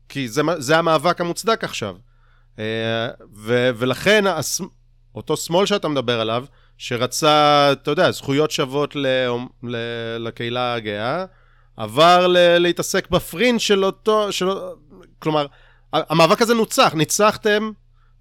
[0.09, 1.97] כי זה, זה המאבק המוצדק עכשיו.
[2.59, 4.61] אה, ו, ולכן הס,
[5.15, 6.45] אותו שמאל שאתה מדבר עליו,
[6.79, 9.07] שרצה, אתה יודע, זכויות שוות ל,
[9.63, 9.77] ל,
[10.19, 11.25] לקהילה הגאה,
[11.77, 14.49] עבר ל- להתעסק בפרינג' של אותו, של...
[15.19, 15.47] כלומר,
[15.93, 17.71] המאבק הזה נוצח, ניצחתם,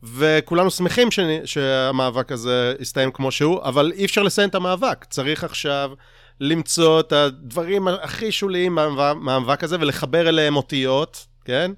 [0.03, 1.19] וכולנו שמחים ש...
[1.45, 5.05] שהמאבק הזה יסתיים כמו שהוא, אבל אי אפשר לסיים את המאבק.
[5.09, 5.91] צריך עכשיו
[6.39, 11.71] למצוא את הדברים הכי שוליים מהמאבק הזה ולחבר אליהם אותיות, כן?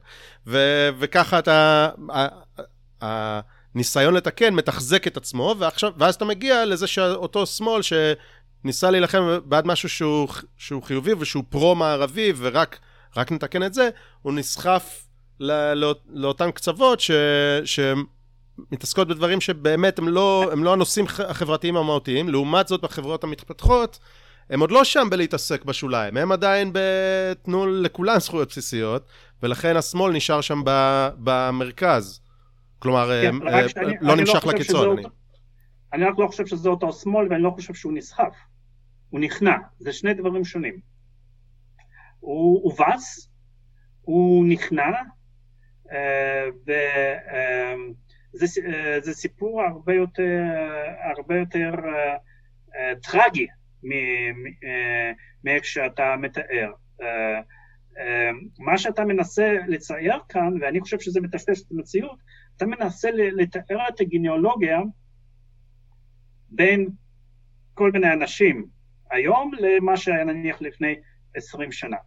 [0.48, 0.60] ו...
[1.00, 1.90] וככה אתה...
[3.02, 7.94] הניסיון לתקן מתחזק את עצמו, ועכשיו, ואז אתה מגיע לזה שאותו שמאל ש...
[8.64, 10.28] ניסה להילחם בעד משהו שהוא,
[10.58, 12.80] שהוא חיובי ושהוא פרו-מערבי, ורק
[13.32, 13.90] נתקן את זה,
[14.22, 15.06] הוא נסחף
[15.40, 17.12] לא, לא, לאותן קצוות ש,
[17.66, 22.30] שמתעסקות בדברים שבאמת הם לא, הם לא הנושאים החברתיים המהותיים.
[22.30, 24.00] לעומת זאת, בחברות המתפתחות,
[24.50, 26.72] הם עוד לא שם בלהתעסק בשוליים, הם עדיין
[27.44, 29.06] תנו לכולם זכויות בסיסיות,
[29.44, 30.62] ולכן השמאל נשאר שם
[31.24, 32.22] במרכז.
[32.80, 34.98] כלומר, כן, אה, שאני, לא נמשך לא לקיצון.
[34.98, 35.08] אני...
[35.94, 38.36] אני רק לא חושב שזה אותו שמאל, ואני לא חושב שהוא נסחף.
[39.10, 40.80] הוא נכנע, זה שני דברים שונים.
[42.20, 43.30] הוא הובס,
[44.02, 44.92] הוא נכנע,
[45.92, 50.44] אה, וזה אה, זה סיפור הרבה יותר,
[51.16, 51.72] הרבה יותר
[52.76, 53.48] אה, טרגי
[55.44, 56.72] מאיך שאתה מתאר.
[58.60, 62.20] מה שאתה מנסה לצייר כאן, ואני חושב שזה מטשטש את המציאות,
[62.58, 64.80] אתה מנסה לתאר את הגניאולוגיה
[66.50, 66.90] בין
[67.74, 68.68] כל מיני אנשים
[69.12, 70.96] היום למה שהיה נניח לפני
[71.36, 71.98] עשרים שנה.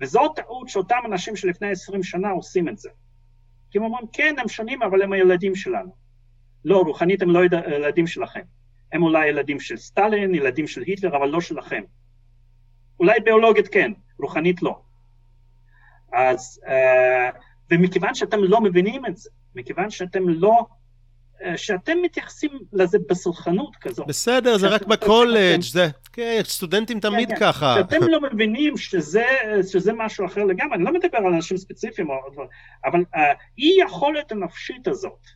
[0.00, 2.90] וזו טעות שאותם אנשים שלפני עשרים שנה עושים את זה.
[3.70, 5.94] כי הם אומרים, כן, הם שונים, אבל הם הילדים שלנו.
[6.64, 8.40] לא, רוחנית הם לא ילדים שלכם.
[8.92, 11.82] הם אולי ילדים של סטלין, ילדים של היטלר, אבל לא שלכם.
[13.00, 14.80] אולי ביולוגית כן, רוחנית לא.
[16.12, 17.36] אז, uh,
[17.70, 20.66] ומכיוון שאתם לא מבינים את זה, מכיוון שאתם לא,
[21.38, 24.06] uh, שאתם מתייחסים לזה בסלחנות כזאת.
[24.06, 27.74] בסדר, זה רק בקולג', זה, כן, סטודנטים כן, תמיד כן, ככה.
[27.78, 29.26] שאתם לא מבינים שזה,
[29.72, 32.08] שזה משהו אחר לגמרי, אני לא מדבר על אנשים ספציפיים,
[32.84, 33.18] אבל uh,
[33.58, 35.26] אי יכולת הנפשית הזאת,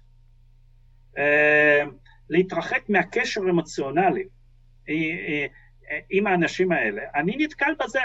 [2.31, 7.99] להתרחק מהקשר האמוציונלי uh, uh, עם האנשים האלה, אני נתקל בזה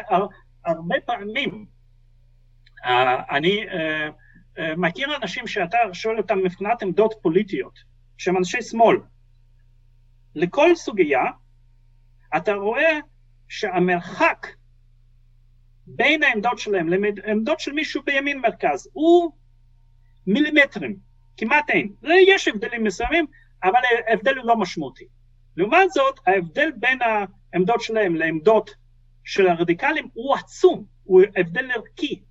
[0.65, 1.65] הרבה פעמים.
[3.29, 3.65] אני
[4.77, 7.79] מכיר אנשים שאתה שואל אותם מבחינת עמדות פוליטיות,
[8.17, 8.97] שהם אנשי שמאל.
[10.35, 11.23] לכל סוגיה,
[12.37, 12.99] אתה רואה
[13.47, 14.47] שהמרחק
[15.87, 19.31] בין העמדות שלהם לעמדות של מישהו בימין מרכז הוא
[20.27, 20.95] מילימטרים,
[21.37, 21.93] כמעט אין.
[22.27, 23.25] יש הבדלים מסוימים,
[23.63, 25.05] אבל ההבדל הוא לא משמעותי.
[25.57, 26.99] לעומת זאת, ההבדל בין
[27.53, 28.75] העמדות שלהם לעמדות
[29.23, 32.23] של הרדיקלים הוא עצום, הוא הבדל ערכי.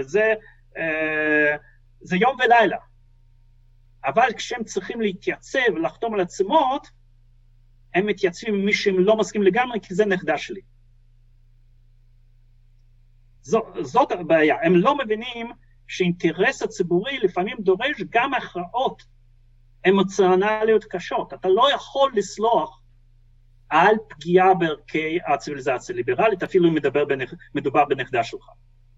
[0.00, 0.34] זה,
[0.76, 1.56] אה,
[2.00, 2.76] זה יום ולילה.
[4.04, 6.88] אבל כשהם צריכים להתייצב ולחתום על עצמות,
[7.94, 10.60] הם מתייצבים עם מי שהם לא מסכימים לגמרי, כי זה נכדה שלי.
[13.42, 15.50] זו, זאת הבעיה, הם לא מבינים
[15.86, 19.02] שאינטרס הציבורי לפעמים דורש גם הכרעות
[19.88, 21.32] אמוציונליות קשות.
[21.34, 22.80] אתה לא יכול לסלוח
[23.70, 27.34] על פגיעה בערכי הציוויליזציה הליברלית, אפילו אם מדבר בנכ...
[27.54, 28.44] מדובר בנכדה שלך.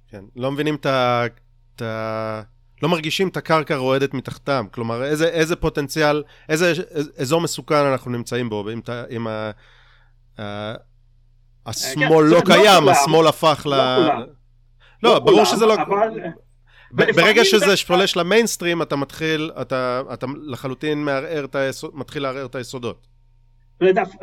[0.09, 2.41] כן, לא מבינים את ה...
[2.83, 4.67] לא מרגישים את הקרקע רועדת מתחתם.
[4.71, 6.73] כלומר, איזה, איזה פוטנציאל, איזה
[7.19, 8.81] אזור מסוכן אנחנו נמצאים בו, אם,
[9.11, 9.51] אם ה,
[10.39, 10.75] ה,
[11.67, 13.75] השמאל כן, לא קיים, לא השמאל הפך ל...
[13.75, 14.15] לא,
[15.03, 15.77] לא ברור שזה לא...
[16.97, 22.55] ברגע שזה פולש למיינסטרים, אתה מתחיל, אתה, אתה לחלוטין מערער את היסוד, מתחיל לערער את
[22.55, 23.07] היסודות.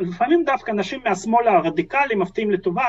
[0.00, 2.86] לפעמים דווקא אנשים מהשמאל הרדיקלי מפתיעים לטובה,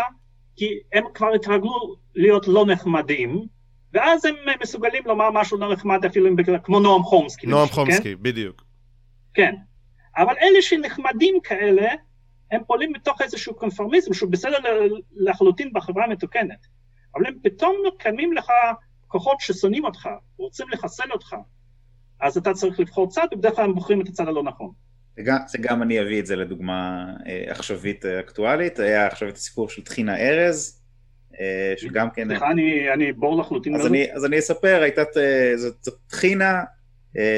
[0.55, 3.45] כי הם כבר התרגלו להיות לא נחמדים,
[3.93, 6.29] ואז הם מסוגלים לומר משהו לא נחמד אפילו
[6.63, 7.47] כמו נועם חומסקי.
[7.47, 8.23] נועם חומסקי, כן?
[8.23, 8.63] בדיוק.
[9.33, 9.55] כן.
[10.17, 11.87] אבל אלה שנחמדים כאלה,
[12.51, 14.57] הם פועלים מתוך איזשהו קונפורמיזם שהוא בסדר
[15.15, 16.67] לחלוטין בחברה המתוקנת.
[17.15, 18.51] אבל הם פתאום מקיימים לך
[19.15, 21.35] כוחות ששונאים אותך, רוצים לחסל אותך,
[22.21, 24.71] אז אתה צריך לבחור צד, ובדרך כלל הם בוחרים את הצד הלא נכון.
[25.47, 29.69] זה גם אני אביא את זה לדוגמה אה, עכשווית אה, אקטואלית, היה עכשיו את הסיפור
[29.69, 30.81] של טחינה ארז,
[31.39, 32.27] אה, שגם כן...
[32.27, 33.75] סליחה, אני, אני בור לחלוטין.
[33.75, 35.01] אז, אני, אז אני אספר, הייתה,
[35.55, 36.63] זאת טחינה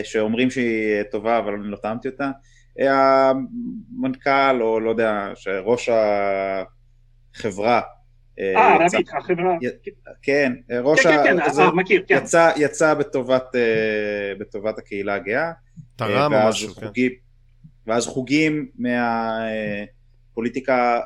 [0.03, 2.31] שאומרים שהיא טובה, אבל אני לא טעמתי אותה.
[2.79, 5.33] המנכ"ל, או לא יודע,
[5.63, 5.89] ראש
[7.33, 7.81] החברה,
[8.39, 9.55] אה, רבית, החברה.
[10.21, 12.23] כן, ראש כן, כן, כן, מכיר, כן.
[12.57, 12.93] יצא
[14.39, 15.51] בטובת הקהילה הגאה.
[15.95, 16.87] תרם או משהו, כן.
[17.87, 18.69] ואז חוגים
[20.35, 20.99] מהפוליטיקה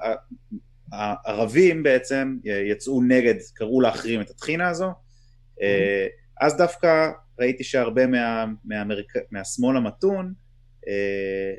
[0.91, 4.89] הערבים בעצם יצאו נגד, קראו להחרים את הטחינה הזו.
[4.89, 5.63] Mm-hmm.
[6.41, 9.13] אז דווקא ראיתי שהרבה מה, מהאמריק...
[9.31, 10.33] מהשמאל המתון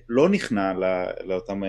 [0.09, 0.73] לא נכנע
[1.24, 1.61] לאותן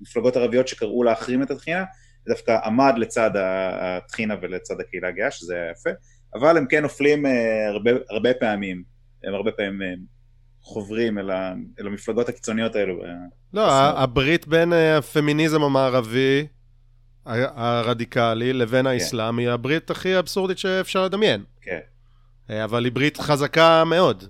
[0.00, 1.84] מפלגות ערביות שקראו להחרים את הטחינה,
[2.28, 5.90] דווקא עמד לצד הטחינה ולצד הקהילה הגאה, שזה היה יפה,
[6.34, 7.26] אבל הם כן נופלים
[7.74, 8.82] הרבה, הרבה פעמים,
[9.24, 9.98] הם הרבה פעמים
[10.62, 13.02] חוברים אל, ה, אל המפלגות הקיצוניות האלו.
[13.54, 16.46] לא, הברית בין אה, הפמיניזם המערבי
[17.26, 18.90] הרדיקלי לבין כן.
[18.90, 21.44] האסלאם היא הברית הכי אבסורדית שאפשר לדמיין.
[21.60, 21.78] כן.
[22.50, 24.24] אה, אבל היא ברית חזקה מאוד.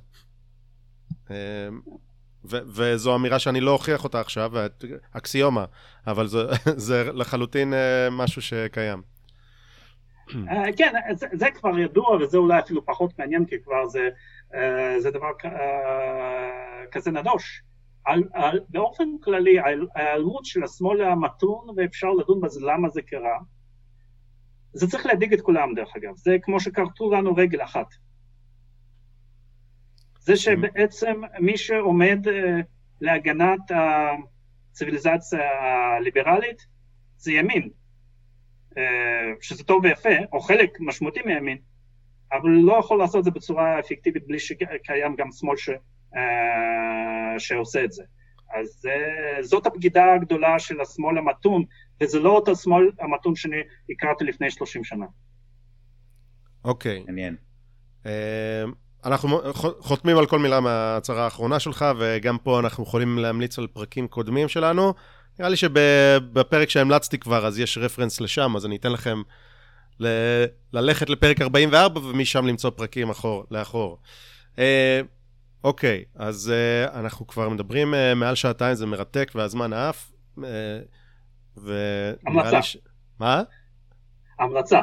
[2.44, 4.52] אה, ו- וזו אמירה שאני לא אוכיח אותה עכשיו,
[5.12, 5.64] אקסיומה,
[6.06, 6.38] אבל זה,
[6.88, 7.74] זה לחלוטין
[8.10, 9.02] משהו שקיים.
[10.76, 14.08] כן, זה, זה כבר ידוע וזה אולי אפילו פחות מעניין כי כבר זה
[14.54, 17.62] אה, זה דבר אה, כזה נדוש.
[18.04, 19.58] על, על, באופן כללי,
[19.94, 23.38] ההיעלמות של השמאל המתון, ואפשר לדון בזה למה זה קרה,
[24.72, 27.86] זה צריך להדאיג את כולם דרך אגב, זה כמו שכרתו לנו רגל אחת.
[30.24, 32.60] זה שבעצם מי שעומד אה,
[33.00, 33.70] להגנת
[34.70, 35.40] הציוויליזציה
[35.96, 36.66] הליברלית
[37.16, 37.70] זה ימין,
[39.40, 41.58] שזה טוב ויפה, או חלק משמעותי מימין,
[42.32, 46.18] אבל לא יכול לעשות את זה בצורה אפקטיבית בלי שקיים גם שמאל ש, uh,
[47.38, 48.02] שעושה את זה.
[48.54, 48.88] אז
[49.40, 51.64] זאת הבגידה הגדולה של השמאל המתון,
[52.00, 53.56] וזה לא אותו שמאל המתון שאני
[53.90, 55.06] הכרתי לפני 30 שנה.
[56.64, 57.04] אוקיי.
[57.06, 57.36] מעניין.
[58.04, 58.08] Uh,
[59.04, 59.40] אנחנו
[59.80, 64.48] חותמים על כל מילה מההצהרה האחרונה שלך, וגם פה אנחנו יכולים להמליץ על פרקים קודמים
[64.48, 64.94] שלנו.
[65.38, 69.22] נראה לי שבפרק שהמלצתי כבר, אז יש רפרנס לשם, אז אני אתן לכם
[70.00, 73.98] ל- ללכת לפרק 44, ומשם למצוא פרקים אחור, לאחור.
[74.58, 75.00] אה,
[75.64, 80.12] אוקיי, אז אה, אנחנו כבר מדברים אה, מעל שעתיים, זה מרתק, והזמן עף.
[80.44, 80.78] אה,
[81.56, 82.76] ונראה לי ש...
[83.18, 83.42] מה?
[84.38, 84.80] המלצה.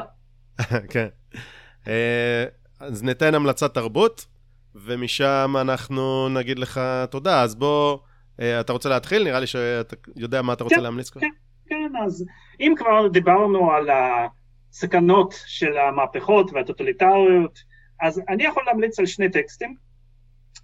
[0.92, 1.08] כן.
[1.88, 2.44] אה,
[2.80, 4.26] אז ניתן המלצת תרבות,
[4.74, 6.80] ומשם אנחנו נגיד לך
[7.10, 7.42] תודה.
[7.42, 7.98] אז בוא,
[8.40, 9.24] אה, אתה רוצה להתחיל?
[9.24, 11.20] נראה לי שאתה יודע מה אתה רוצה כן, להמליץ כבר.
[11.20, 11.28] כן,
[11.66, 12.24] כן, אז
[12.60, 17.58] אם כבר דיברנו על הסכנות של המהפכות והטוטליטריות,
[18.00, 19.74] אז אני יכול להמליץ על שני טקסטים,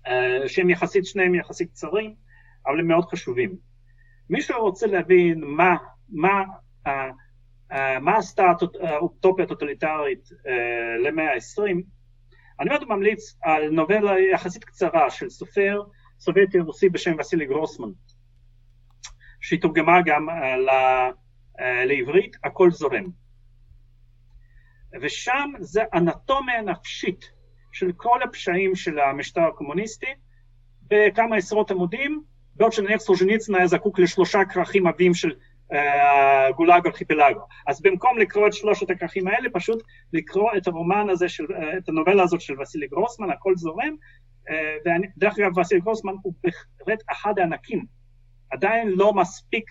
[0.06, 2.14] אה, שהם יחסית, שניהם יחסית קצרים,
[2.66, 3.56] אבל הם מאוד חשובים.
[4.30, 5.76] מי שרוצה להבין מה,
[6.08, 6.42] מה,
[8.00, 8.44] מה עשתה
[8.80, 10.28] האוטופיה הטוטליטרית
[11.04, 11.82] למאה ה-20,
[12.60, 15.82] אני מאוד ממליץ על נובלה יחסית קצרה של סופר
[16.18, 17.88] סובייטי רוסי בשם וסילי גרוסמן,
[19.40, 21.10] שהיא תורגמה גם אה,
[21.60, 23.04] אה, לעברית, הכל זורם.
[25.02, 27.30] ושם זה אנטומיה נפשית
[27.72, 30.14] של כל הפשעים של המשטר הקומוניסטי
[30.82, 32.22] בכמה עשרות עמודים,
[32.54, 35.34] בעוד שנניח סוז'ניצין היה זקוק לשלושה כרכים עבים של
[36.56, 37.40] גולאג ארכיפלגו.
[37.66, 39.82] אז במקום לקרוא את שלושת הכרכים האלה, פשוט
[40.12, 41.44] לקרוא את הרומן הזה, של,
[41.78, 43.96] את הנובלה הזאת של וסילי גרוסמן, הכל זורם,
[44.80, 47.84] ודרך אגב וסילי גרוסמן הוא בהחלט אחד הענקים,
[48.50, 49.70] עדיין לא מספיק,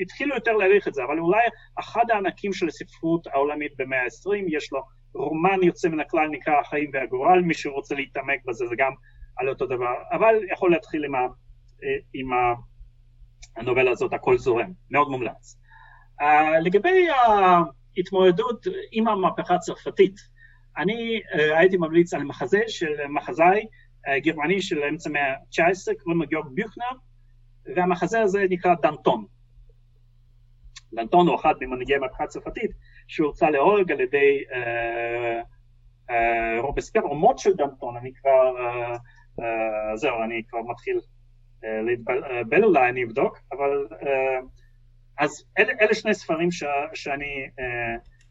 [0.00, 1.42] התחילו יותר להעריך את זה, אבל אולי
[1.80, 4.82] אחד הענקים של הספרות העולמית במאה ה-20, יש לו
[5.14, 8.92] רומן יוצא מן הכלל נקרא החיים והגורל, מי שרוצה להתעמק בזה זה גם
[9.36, 11.26] על אותו דבר, אבל יכול להתחיל עם, ה,
[12.14, 12.54] עם ה,
[13.56, 15.58] הנובלה הזאת, הכל זורם, מאוד מומלץ.
[16.20, 16.24] Uh,
[16.62, 17.06] לגבי
[17.96, 20.14] ההתמודדות עם המהפכה הצרפתית,
[20.76, 26.20] אני uh, הייתי ממליץ על מחזה של מחזאי uh, גרמני של אמצע המאה ה-19, קוראים
[26.20, 26.90] לו גיאורג ביוכנר,
[27.76, 29.24] והמחזה הזה נקרא דנטון.
[30.94, 32.70] דנטון הוא אחד ממנהיגי המהפכה הצרפתית,
[33.08, 35.44] שהוצא להורג על ידי uh,
[36.10, 38.96] uh, רובספר, או מות של דנטון, אני כבר, uh,
[39.40, 41.00] uh, זהו, אני כבר מתחיל
[41.86, 43.86] להתבלבל אולי, אני אבדוק, אבל
[45.18, 46.64] אז אלה, אלה שני ספרים ש,
[46.94, 47.48] שאני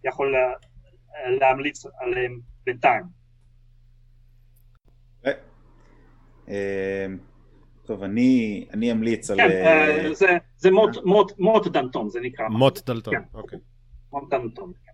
[0.04, 0.54] יכול לה,
[1.40, 3.04] להמליץ עליהם בינתיים.
[7.86, 9.38] טוב, אני, אני אמליץ על...
[9.38, 12.48] כן, זה, זה מוט, מוט, מוט דנטון, זה נקרא.
[12.48, 13.22] מוט דלטון, כן.
[13.34, 13.60] אוקיי.
[14.12, 14.72] מוט דנטון.
[14.86, 14.92] כן.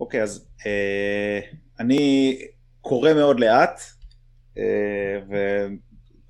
[0.00, 1.40] אוקיי, אז אה,
[1.80, 2.38] אני
[2.80, 3.80] קורא מאוד לאט,
[4.58, 5.18] אה,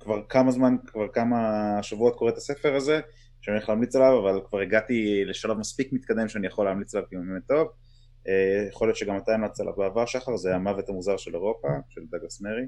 [0.03, 1.37] כבר כמה זמן, כבר כמה
[1.81, 2.99] שבועות קורא את הספר הזה,
[3.41, 7.15] שאני הולך להמליץ עליו, אבל כבר הגעתי לשלב מספיק מתקדם שאני יכול להמליץ עליו כי
[7.15, 7.67] הוא באמת טוב.
[7.67, 12.01] Uh, יכול להיות שגם אתה המלצת עליו בעבר שחר, זה המוות המוזר של אירופה, של
[12.11, 12.65] דגלס מרי.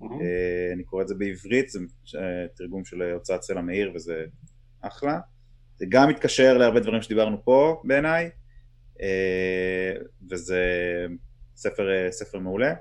[0.00, 0.04] Uh,
[0.74, 2.18] אני קורא את זה בעברית, זה uh,
[2.56, 4.24] תרגום של הוצאת סלע מאיר וזה
[4.80, 5.20] אחלה.
[5.76, 8.30] זה גם מתקשר להרבה דברים שדיברנו פה בעיניי,
[10.30, 10.64] וזה
[11.56, 12.74] ספר, ספר מעולה.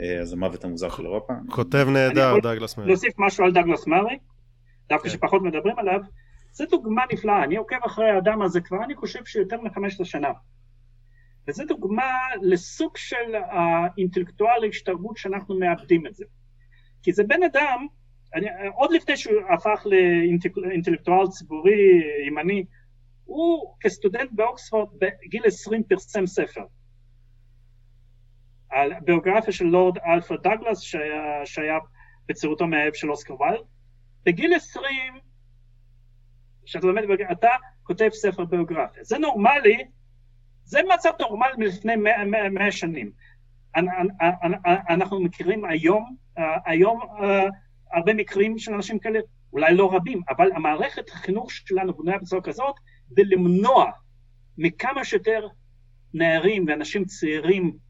[0.00, 1.32] אה, אז המוות המוזר של אירופה.
[1.50, 2.88] כותב נהדר, דאגלס מארי.
[2.88, 4.18] להוסיף משהו על דאגלס מארי,
[4.88, 5.14] דווקא כן.
[5.14, 6.00] שפחות מדברים עליו,
[6.52, 10.30] זו דוגמה נפלאה, אני עוקב אחרי האדם הזה כבר, אני חושב שיותר מ-15 שנה.
[11.48, 12.12] וזו דוגמה
[12.42, 16.24] לסוג של האינטלקטואל השתרבות שאנחנו מאבדים את זה.
[17.02, 17.86] כי זה בן אדם,
[18.34, 19.86] אני, עוד לפני שהוא הפך
[20.56, 22.64] לאינטלקטואל ציבורי ימני,
[23.24, 26.62] הוא כסטודנט באוקספורד בגיל 20 פרסם ספר.
[28.76, 31.78] על ביוגרפיה של לורד אלפרד דגלס שהיה, שהיה
[32.28, 33.64] בצורתו מהאב של אוסקר ויילד.
[34.26, 35.14] בגיל 20,
[36.64, 37.48] כשאתה לומד, אתה
[37.82, 39.04] כותב ספר ביוגרפיה.
[39.04, 39.84] זה נורמלי,
[40.64, 41.96] זה מצב נורמלי מלפני
[42.50, 43.10] 100 שנים.
[44.88, 46.16] אנחנו מכירים היום,
[46.66, 47.00] היום
[47.92, 49.18] הרבה מקרים של אנשים כאלה,
[49.52, 52.74] אולי לא רבים, אבל המערכת החינוך שלנו בנויה בצורה כזאת,
[53.10, 53.90] כדי למנוע
[54.58, 55.48] מכמה שיותר
[56.14, 57.85] נערים ואנשים צעירים אה,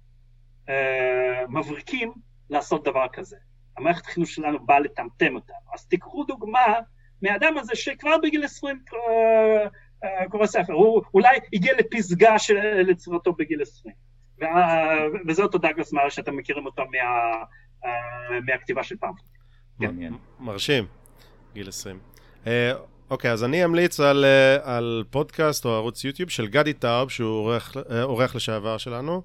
[1.49, 2.13] מבריקים
[2.51, 3.37] לעשות דבר כזה.
[3.77, 5.57] המערכת החינוך שלנו באה לטמטם אותנו.
[5.75, 6.75] אז תיקחו דוגמה
[7.23, 9.67] מהאדם הזה שכבר בגיל 20 אה,
[10.05, 13.95] אה, קורא ספר, הוא אולי הגיע לפסגה של לצורתו בגיל 20.
[15.29, 17.91] וזה אותו דאגלס מארי שאתם מכירים אותו מה,
[18.47, 19.13] מהכתיבה של פעם.
[19.81, 19.95] כן.
[20.41, 20.85] מרשים,
[21.55, 21.99] גיל 20.
[23.11, 24.25] אוקיי, אז אני אמליץ על,
[24.63, 27.53] על פודקאסט או ערוץ יוטיוב של גדי טאוב, שהוא
[28.03, 29.23] אורח לשעבר שלנו.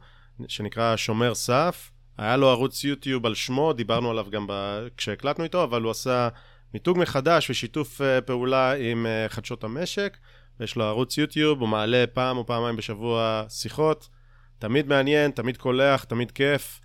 [0.47, 1.91] שנקרא שומר סף.
[2.17, 4.87] היה לו ערוץ יוטיוב על שמו, דיברנו עליו גם ב...
[4.97, 6.29] כשהקלטנו איתו, אבל הוא עשה
[6.73, 10.17] מיתוג מחדש ושיתוף אה, פעולה עם אה, חדשות המשק.
[10.59, 14.09] יש לו ערוץ יוטיוב, הוא מעלה פעם או פעמיים בשבוע שיחות.
[14.59, 16.81] תמיד מעניין, תמיד קולח, תמיד כיף.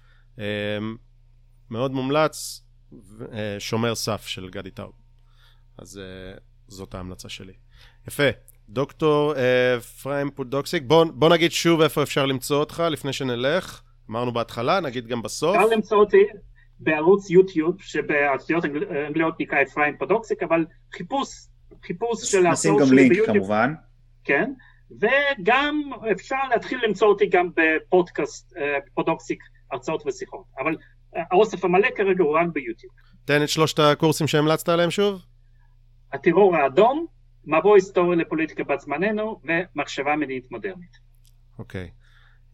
[1.70, 2.62] מאוד מומלץ,
[3.58, 4.92] שומר סף של גדי טאוב.
[5.78, 6.00] אז
[6.68, 7.52] זאת ההמלצה שלי.
[8.08, 8.55] יפה.
[8.68, 9.34] דוקטור
[10.02, 13.82] פריים פודוקסיק, בוא, בוא נגיד שוב איפה אפשר למצוא אותך לפני שנלך.
[14.10, 15.56] אמרנו בהתחלה, נגיד גם בסוף.
[15.56, 16.24] אפשר למצוא אותי
[16.78, 18.64] בערוץ יוטיוב, שבאותיות
[19.08, 20.64] אנגליות נקרא אפרים פודוקסיק, אבל
[20.96, 21.28] חיפוש,
[21.86, 23.20] חיפוש של הסרט שלי ביוטיוב.
[23.20, 23.74] נשים גם לינק כמובן.
[24.24, 24.52] כן,
[24.90, 28.52] וגם אפשר להתחיל למצוא אותי גם בפודקאסט
[28.94, 30.76] פודוקסיק הרצאות ושיחות, אבל
[31.30, 32.92] האוסף המלא כרגע הוא רק ביוטיוב.
[33.24, 35.22] תן את שלושת הקורסים שהמלצת עליהם שוב.
[36.12, 37.06] הטרור האדום,
[37.46, 40.98] מבוא היסטורי לפוליטיקה בת זמננו ומחשבה מדינית מודרנית.
[41.58, 41.90] אוקיי,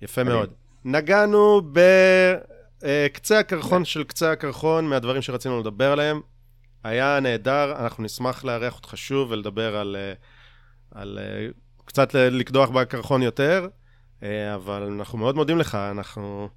[0.03, 0.53] יפה מאוד.
[0.85, 1.63] נגענו
[2.83, 6.21] בקצה הקרחון של קצה הקרחון מהדברים שרצינו לדבר עליהם.
[6.85, 9.97] היה נהדר, אנחנו נשמח לארח אותך שוב ולדבר על,
[10.91, 11.19] על
[11.85, 13.69] קצת לקדוח בקרחון יותר,
[14.55, 16.49] אבל אנחנו מאוד מודים לך, אנחנו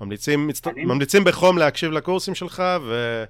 [0.00, 0.66] ממליצים, מצט...
[0.66, 3.24] ממליצים בחום להקשיב לקורסים שלך ו...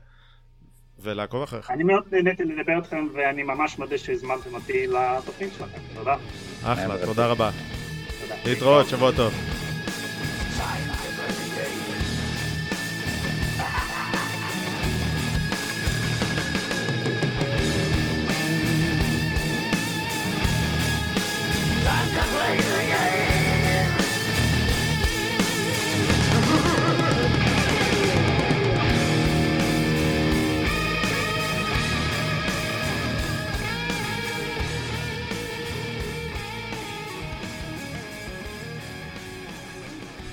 [1.03, 1.71] ולעקוב אחריך.
[1.71, 5.79] אני מאוד נהניתי לדבר איתכם, ואני ממש מודה שהזמנתם אותי לתוכנית שלכם.
[5.95, 6.17] תודה.
[6.65, 7.51] אחלה, תודה רבה.
[8.45, 9.33] להתראות, שבוע טוב.